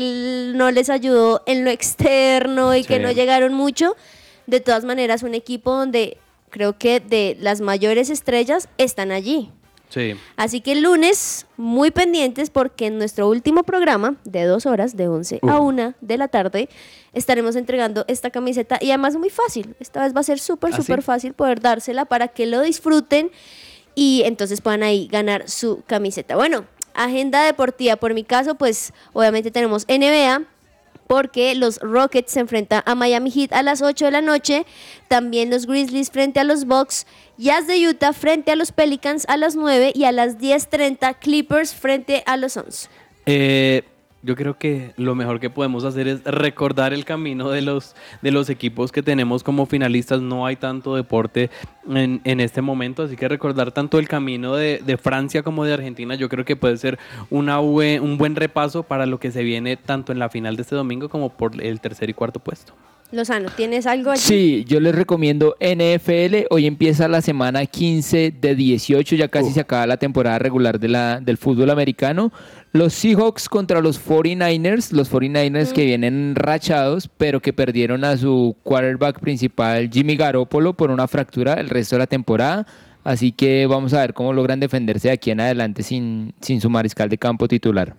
no 0.55 0.71
les 0.71 0.89
ayudó 0.89 1.43
en 1.45 1.63
lo 1.63 1.69
externo 1.69 2.75
y 2.75 2.83
que 2.83 2.99
no 2.99 3.11
llegaron 3.11 3.53
mucho, 3.53 3.95
de 4.47 4.59
todas 4.59 4.85
maneras 4.85 5.23
un 5.23 5.33
equipo 5.33 5.71
donde 5.71 6.17
creo 6.49 6.77
que 6.77 6.99
de 6.99 7.37
las 7.39 7.61
mayores 7.61 8.09
estrellas 8.09 8.69
están 8.77 9.11
allí. 9.11 9.51
Sí. 9.89 10.15
Así 10.35 10.61
que 10.61 10.73
el 10.73 10.81
lunes, 10.81 11.45
muy 11.57 11.91
pendientes 11.91 12.49
porque 12.49 12.87
en 12.87 12.97
nuestro 12.97 13.29
último 13.29 13.63
programa 13.63 14.15
de 14.25 14.43
dos 14.43 14.65
horas, 14.65 14.97
de 14.97 15.07
11 15.07 15.39
a 15.43 15.59
Uh. 15.59 15.63
1 15.67 15.93
de 16.01 16.17
la 16.17 16.27
tarde, 16.27 16.69
estaremos 17.13 17.55
entregando 17.55 18.03
esta 18.07 18.29
camiseta 18.29 18.77
y 18.81 18.89
además 18.89 19.15
muy 19.15 19.29
fácil. 19.29 19.75
Esta 19.79 20.03
vez 20.03 20.15
va 20.15 20.19
a 20.19 20.23
ser 20.23 20.39
súper, 20.39 20.73
¿Ah, 20.73 20.77
súper 20.77 20.99
sí? 21.01 21.05
fácil 21.05 21.33
poder 21.33 21.61
dársela 21.61 22.05
para 22.05 22.27
que 22.29 22.45
lo 22.45 22.61
disfruten 22.61 23.31
y 23.93 24.23
entonces 24.25 24.59
puedan 24.61 24.83
ahí 24.83 25.07
ganar 25.09 25.49
su 25.49 25.83
camiseta. 25.87 26.35
Bueno, 26.35 26.65
agenda 26.93 27.43
deportiva. 27.43 27.95
Por 27.95 28.13
mi 28.13 28.23
caso, 28.23 28.55
pues 28.55 28.93
obviamente 29.13 29.51
tenemos 29.51 29.85
NBA. 29.87 30.43
Porque 31.07 31.53
los 31.55 31.79
Rockets 31.79 32.31
se 32.31 32.39
enfrentan 32.39 32.83
a 32.85 32.95
Miami 32.95 33.31
Heat 33.31 33.53
a 33.53 33.63
las 33.63 33.81
8 33.81 34.05
de 34.05 34.11
la 34.11 34.21
noche. 34.21 34.65
También 35.07 35.49
los 35.49 35.67
Grizzlies 35.67 36.09
frente 36.09 36.39
a 36.39 36.43
los 36.43 36.65
Bucks. 36.65 37.05
Jazz 37.37 37.67
de 37.67 37.87
Utah 37.87 38.13
frente 38.13 38.51
a 38.51 38.55
los 38.55 38.71
Pelicans 38.71 39.25
a 39.27 39.37
las 39.37 39.55
9. 39.55 39.93
Y 39.95 40.05
a 40.05 40.11
las 40.11 40.37
10.30 40.37 41.17
Clippers 41.19 41.73
frente 41.73 42.23
a 42.25 42.37
los 42.37 42.53
Suns. 42.53 42.89
Eh, 43.25 43.83
yo 44.25 44.35
creo 44.35 44.57
que 44.57 44.93
lo 44.97 45.13
mejor 45.13 45.39
que 45.39 45.49
podemos 45.49 45.83
hacer 45.83 46.07
es 46.07 46.23
recordar 46.23 46.93
el 46.93 47.05
camino 47.05 47.49
de 47.49 47.61
los, 47.61 47.95
de 48.23 48.31
los 48.31 48.49
equipos 48.49 48.91
que 48.91 49.03
tenemos 49.03 49.43
como 49.43 49.67
finalistas. 49.67 50.21
No 50.21 50.45
hay 50.45 50.55
tanto 50.55 50.95
deporte 50.95 51.51
en, 51.87 52.21
en 52.23 52.39
este 52.39 52.61
momento, 52.61 53.03
así 53.03 53.15
que 53.15 53.27
recordar 53.27 53.71
tanto 53.71 53.99
el 53.99 54.07
camino 54.07 54.55
de, 54.55 54.81
de 54.83 54.97
Francia 54.97 55.43
como 55.43 55.63
de 55.63 55.73
Argentina, 55.73 56.15
yo 56.15 56.27
creo 56.27 56.43
que 56.43 56.55
puede 56.55 56.77
ser 56.77 56.97
una 57.29 57.59
un 57.59 58.17
buen 58.17 58.35
repaso 58.35 58.83
para 58.83 59.05
lo 59.05 59.19
que 59.19 59.31
se 59.31 59.43
viene 59.43 59.77
tanto 59.77 60.11
en 60.11 60.19
la 60.19 60.29
final 60.29 60.55
de 60.55 60.63
este 60.63 60.75
domingo 60.75 61.09
como 61.09 61.29
por 61.29 61.61
el 61.61 61.79
tercer 61.79 62.09
y 62.09 62.13
cuarto 62.13 62.39
puesto. 62.39 62.73
Lozano, 63.15 63.49
¿tienes 63.55 63.87
algo 63.87 64.11
allí? 64.11 64.21
Sí, 64.21 64.65
yo 64.67 64.79
les 64.79 64.93
recomiendo 64.93 65.55
NFL. 65.59 66.47
Hoy 66.49 66.67
empieza 66.67 67.07
la 67.07 67.21
semana 67.21 67.65
15 67.65 68.33
de 68.39 68.55
18, 68.55 69.15
ya 69.15 69.27
casi 69.27 69.51
se 69.51 69.61
acaba 69.61 69.87
la 69.87 69.97
temporada 69.97 70.39
regular 70.39 70.79
de 70.79 70.89
la, 70.89 71.19
del 71.21 71.37
fútbol 71.37 71.69
americano. 71.69 72.31
Los 72.71 72.93
Seahawks 72.93 73.47
contra 73.47 73.79
los 73.79 74.05
49ers, 74.05 74.91
los 74.91 75.11
49ers 75.11 75.71
que 75.71 75.85
vienen 75.85 76.35
rachados, 76.35 77.09
pero 77.17 77.41
que 77.41 77.53
perdieron 77.53 78.03
a 78.03 78.17
su 78.17 78.55
quarterback 78.63 79.19
principal 79.19 79.89
Jimmy 79.89 80.17
Garoppolo 80.17 80.73
por 80.73 80.91
una 80.91 81.07
fractura 81.07 81.53
el 81.53 81.69
resto 81.69 81.95
de 81.95 81.99
la 81.99 82.07
temporada. 82.07 82.67
Así 83.05 83.31
que 83.31 83.65
vamos 83.67 83.93
a 83.93 84.01
ver 84.01 84.13
cómo 84.13 84.33
logran 84.33 84.59
defenderse 84.59 85.07
de 85.07 85.13
aquí 85.13 85.31
en 85.31 85.39
adelante 85.39 85.83
sin, 85.83 86.33
sin 86.41 86.59
su 86.59 86.69
mariscal 86.69 87.07
de 87.07 87.17
campo 87.17 87.47
titular. 87.47 87.95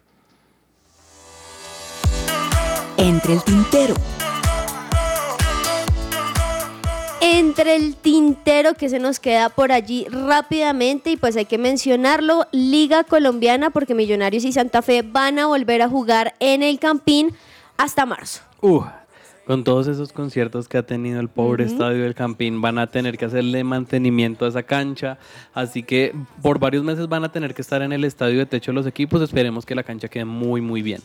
Entre 2.99 3.35
el 3.35 3.43
tintero. 3.45 3.95
Entre 7.29 7.75
el 7.75 7.97
tintero 7.97 8.75
que 8.75 8.89
se 8.89 9.01
nos 9.01 9.19
queda 9.19 9.49
por 9.49 9.73
allí 9.73 10.07
rápidamente 10.09 11.11
y 11.11 11.17
pues 11.17 11.37
hay 11.37 11.45
que 11.45 11.59
mencionarlo, 11.59 12.47
Liga 12.53 13.03
Colombiana 13.03 13.71
porque 13.71 13.97
Millonarios 13.97 14.45
y 14.45 14.53
Santa 14.53 14.81
Fe 14.81 15.03
van 15.03 15.41
a 15.41 15.47
volver 15.49 15.83
a 15.83 15.89
jugar 15.89 16.35
en 16.39 16.63
el 16.63 16.79
Campín 16.79 17.33
hasta 17.79 18.07
marzo. 18.07 18.43
Uh, 18.61 18.83
con 19.45 19.65
todos 19.65 19.89
esos 19.89 20.13
conciertos 20.13 20.69
que 20.69 20.79
ha 20.79 20.85
tenido 20.85 21.19
el 21.19 21.29
pobre 21.29 21.65
estadio 21.65 22.05
del 22.05 22.15
Campín, 22.15 22.61
van 22.61 22.79
a 22.79 22.87
tener 22.87 23.19
que 23.19 23.25
hacerle 23.25 23.65
mantenimiento 23.65 24.45
a 24.45 24.49
esa 24.49 24.63
cancha. 24.63 25.19
Así 25.53 25.83
que 25.83 26.15
por 26.43 26.61
varios 26.61 26.85
meses 26.85 27.09
van 27.09 27.25
a 27.25 27.33
tener 27.33 27.55
que 27.55 27.63
estar 27.63 27.83
en 27.83 27.93
el 27.93 28.05
estadio 28.05 28.39
de 28.39 28.47
techo 28.47 28.73
los 28.73 28.87
equipos. 28.87 29.21
Esperemos 29.21 29.67
que 29.67 29.75
la 29.75 29.83
cancha 29.83 30.07
quede 30.07 30.27
muy, 30.27 30.61
muy 30.61 30.81
bien. 30.81 31.03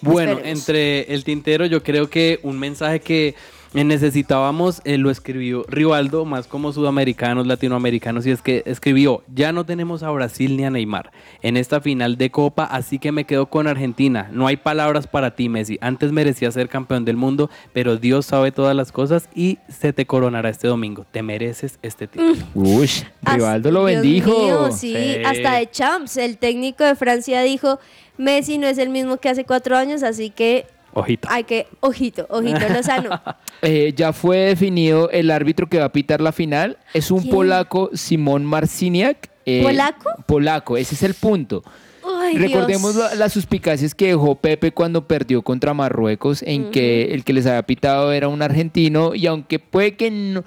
Bueno, 0.00 0.32
Esperemos. 0.32 0.60
entre 0.60 1.12
el 1.12 1.24
tintero, 1.24 1.66
yo 1.66 1.82
creo 1.82 2.08
que 2.08 2.38
un 2.44 2.58
mensaje 2.58 3.00
que 3.00 3.34
necesitábamos 3.82 4.80
eh, 4.84 4.98
lo 4.98 5.10
escribió 5.10 5.64
Rivaldo, 5.68 6.24
más 6.24 6.46
como 6.46 6.72
sudamericanos, 6.72 7.46
latinoamericanos, 7.48 8.24
y 8.26 8.30
es 8.30 8.40
que 8.42 8.62
escribió: 8.66 9.24
Ya 9.34 9.50
no 9.52 9.64
tenemos 9.66 10.04
a 10.04 10.10
Brasil 10.10 10.56
ni 10.56 10.64
a 10.64 10.70
Neymar 10.70 11.10
en 11.42 11.56
esta 11.56 11.80
final 11.80 12.16
de 12.16 12.30
Copa, 12.30 12.64
así 12.64 13.00
que 13.00 13.10
me 13.10 13.24
quedo 13.24 13.46
con 13.46 13.66
Argentina. 13.66 14.28
No 14.32 14.46
hay 14.46 14.56
palabras 14.56 15.08
para 15.08 15.34
ti, 15.34 15.48
Messi. 15.48 15.78
Antes 15.80 16.12
merecía 16.12 16.52
ser 16.52 16.68
campeón 16.68 17.04
del 17.04 17.16
mundo, 17.16 17.50
pero 17.72 17.96
Dios 17.96 18.26
sabe 18.26 18.52
todas 18.52 18.76
las 18.76 18.92
cosas 18.92 19.28
y 19.34 19.58
se 19.68 19.92
te 19.92 20.06
coronará 20.06 20.50
este 20.50 20.68
domingo. 20.68 21.04
Te 21.10 21.22
mereces 21.22 21.78
este 21.82 22.06
título. 22.06 22.36
Uy, 22.54 22.88
Rivaldo 23.22 23.70
lo 23.72 23.86
Dios 23.86 24.02
bendijo. 24.02 24.30
mío, 24.38 24.70
sí, 24.70 24.92
Sí. 24.94 25.16
hasta 25.24 25.54
de 25.54 25.70
Champs, 25.70 26.16
el 26.18 26.38
técnico 26.38 26.84
de 26.84 26.94
Francia 26.94 27.40
dijo, 27.42 27.80
Messi 28.18 28.58
no 28.58 28.68
es 28.68 28.78
el 28.78 28.90
mismo 28.90 29.16
que 29.16 29.28
hace 29.30 29.44
cuatro 29.44 29.76
años, 29.76 30.02
así 30.04 30.30
que 30.30 30.66
Ojito. 30.94 31.28
hay 31.30 31.44
que, 31.44 31.66
ojito, 31.80 32.26
ojito, 32.30 32.60
Lozano. 32.68 33.10
Eh, 33.62 33.92
ya 33.96 34.12
fue 34.12 34.36
definido 34.38 35.08
el 35.10 35.30
árbitro 35.30 35.68
que 35.68 35.78
va 35.78 35.86
a 35.86 35.92
pitar 35.92 36.20
la 36.20 36.32
final. 36.32 36.76
Es 36.92 37.10
un 37.10 37.20
¿Quién? 37.22 37.34
polaco, 37.34 37.90
Simón 37.94 38.44
Marciniak. 38.44 39.30
Eh, 39.46 39.62
¿Polaco? 39.62 40.10
Polaco, 40.26 40.76
ese 40.76 40.94
es 40.94 41.02
el 41.02 41.14
punto. 41.14 41.62
Ay, 42.06 42.36
Recordemos 42.36 42.94
la- 42.94 43.14
las 43.14 43.32
suspicacias 43.32 43.94
que 43.94 44.08
dejó 44.08 44.34
Pepe 44.34 44.72
cuando 44.72 45.08
perdió 45.08 45.40
contra 45.40 45.72
Marruecos, 45.72 46.42
en 46.42 46.70
que 46.70 47.14
el 47.14 47.24
que 47.24 47.32
les 47.32 47.46
había 47.46 47.62
pitado 47.62 48.12
era 48.12 48.28
un 48.28 48.42
argentino, 48.42 49.14
y 49.14 49.26
aunque 49.26 49.58
puede 49.58 49.96
que 49.96 50.10
no, 50.10 50.44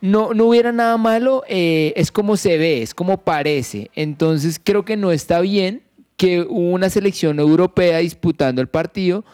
no, 0.00 0.34
no 0.34 0.46
hubiera 0.46 0.72
nada 0.72 0.96
malo, 0.96 1.44
eh, 1.48 1.92
es 1.94 2.10
como 2.10 2.36
se 2.36 2.58
ve, 2.58 2.82
es 2.82 2.92
como 2.94 3.18
parece. 3.18 3.90
Entonces 3.94 4.60
creo 4.62 4.84
que 4.84 4.96
no 4.96 5.12
está 5.12 5.40
bien 5.40 5.82
que 6.16 6.42
una 6.42 6.90
selección 6.90 7.38
europea 7.38 7.98
disputando 7.98 8.60
el 8.60 8.66
partido 8.68 9.24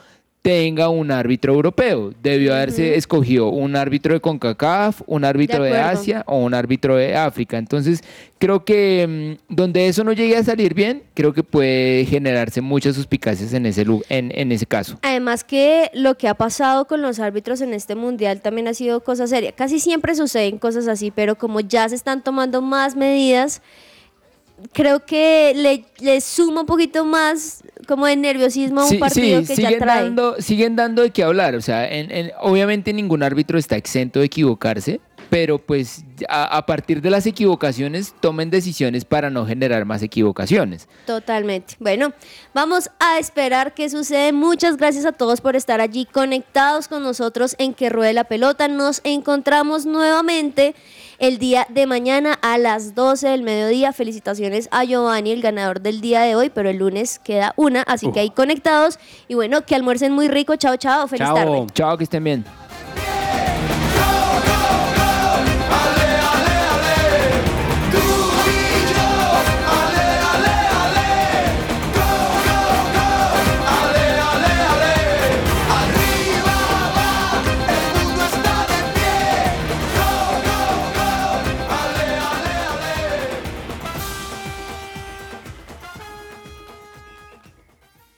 tenga 0.45 0.90
un 0.90 1.11
árbitro 1.11 1.55
europeo. 1.55 2.12
Debió 2.22 2.55
haberse 2.55 2.97
escogido 2.97 3.49
un 3.49 3.76
árbitro 3.76 4.12
de 4.12 4.20
CONCACAF, 4.20 5.01
un 5.07 5.24
árbitro 5.24 5.64
de. 5.64 5.78
Asia 5.78 6.22
o 6.26 6.36
un 6.36 6.53
árbitro 6.53 6.97
de 6.97 7.16
África. 7.16 7.57
Entonces, 7.57 8.03
creo 8.38 8.62
que 8.62 9.38
mm, 9.49 9.55
donde 9.55 9.88
eso 9.88 10.05
no 10.05 10.12
llegue 10.12 10.36
a 10.36 10.45
salir 10.45 10.74
bien, 10.74 11.03
creo 11.14 11.32
que 11.32 11.42
puede 11.42 12.05
generarse 12.05 12.61
muchas 12.61 12.95
suspicacias 12.95 13.55
en 13.55 13.64
ese, 13.64 13.86
en, 14.11 14.32
en 14.34 14.53
ese 14.53 14.66
caso. 14.66 14.99
Además 15.01 15.45
que 15.45 15.90
lo 15.95 16.18
que 16.18 16.28
ha 16.28 16.34
pasado 16.34 16.86
con 16.86 17.01
los 17.01 17.20
árbitros 17.20 17.62
en 17.62 17.72
este 17.72 17.95
mundial 17.95 18.42
también 18.42 18.68
ha 18.68 18.74
sido 18.74 19.01
cosa 19.01 19.26
seria. 19.26 19.53
Casi 19.53 19.80
siempre 19.80 20.14
suceden 20.14 20.59
cosas 20.59 20.88
así, 20.88 21.11
pero 21.11 21.36
como 21.36 21.61
ya 21.61 21.88
se 21.88 21.95
están 21.95 22.22
tomando 22.22 22.61
más 22.61 22.97
medidas, 22.97 23.62
creo 24.72 25.04
que 25.04 25.52
le, 25.54 25.84
le 26.00 26.20
suma 26.20 26.60
un 26.62 26.66
poquito 26.66 27.04
más 27.04 27.62
como 27.86 28.06
de 28.06 28.16
nerviosismo 28.16 28.80
a 28.80 28.84
un 28.84 28.90
Sí, 28.90 28.96
partido 28.98 29.42
sí, 29.44 29.54
que 29.56 29.62
ya 29.62 29.78
trae. 29.78 30.04
dando, 30.04 30.36
siguen 30.40 30.74
dando 30.76 31.02
de 31.02 31.10
qué 31.10 31.22
hablar. 31.22 31.54
O 31.54 31.60
sea, 31.60 31.86
en- 31.92 32.10
en- 32.10 32.32
obviamente 32.40 32.92
ningún 32.92 33.22
árbitro 33.22 33.58
está 33.58 33.76
exento 33.76 34.20
de 34.20 34.26
equivocarse, 34.26 35.00
pero 35.35 35.59
pues 35.59 36.05
a, 36.28 36.57
a 36.57 36.64
partir 36.64 37.03
de 37.03 37.11
las 37.11 37.26
equivocaciones 37.26 38.14
tomen 38.20 38.51
decisiones 38.51 39.05
para 39.05 39.30
no 39.30 39.45
generar 39.45 39.85
más 39.85 40.01
equivocaciones. 40.01 40.87
Totalmente. 41.07 41.74
Bueno, 41.80 42.12
vamos 42.55 42.89
a 43.01 43.18
esperar 43.18 43.74
qué 43.74 43.91
sucede. 43.91 44.32
Muchas 44.32 44.76
gracias 44.76 45.05
a 45.07 45.11
todos 45.11 45.41
por 45.41 45.57
estar 45.57 45.80
allí 45.80 46.05
conectados 46.05 46.87
con 46.87 47.03
nosotros 47.03 47.57
en 47.59 47.74
Que 47.74 47.89
Ruede 47.89 48.12
la 48.12 48.22
Pelota. 48.22 48.68
Nos 48.68 49.01
encontramos 49.03 49.87
nuevamente 49.87 50.76
el 51.18 51.39
día 51.39 51.66
de 51.68 51.89
mañana 51.89 52.39
a 52.41 52.57
las 52.57 52.95
12 52.95 53.26
del 53.26 53.43
mediodía. 53.43 53.93
Felicitaciones 53.93 54.68
a 54.70 54.85
Giovanni, 54.85 55.32
el 55.32 55.43
ganador 55.43 55.80
del 55.80 56.01
día 56.01 56.20
de 56.20 56.37
hoy, 56.37 56.49
pero 56.49 56.70
el 56.70 56.76
lunes 56.76 57.18
queda 57.18 57.55
una, 57.57 57.82
así 57.82 58.12
que 58.12 58.20
ahí 58.20 58.30
conectados. 58.30 59.01
Y 59.26 59.35
bueno, 59.35 59.66
que 59.66 59.74
almuercen 59.74 60.12
muy 60.12 60.28
rico. 60.28 60.55
Chao, 60.55 60.76
chao. 60.76 61.09
Feliz 61.09 61.26
tarde. 61.26 61.66
Chao, 61.74 61.99
que 61.99 62.05
estén 62.05 62.22
bien. 62.22 62.45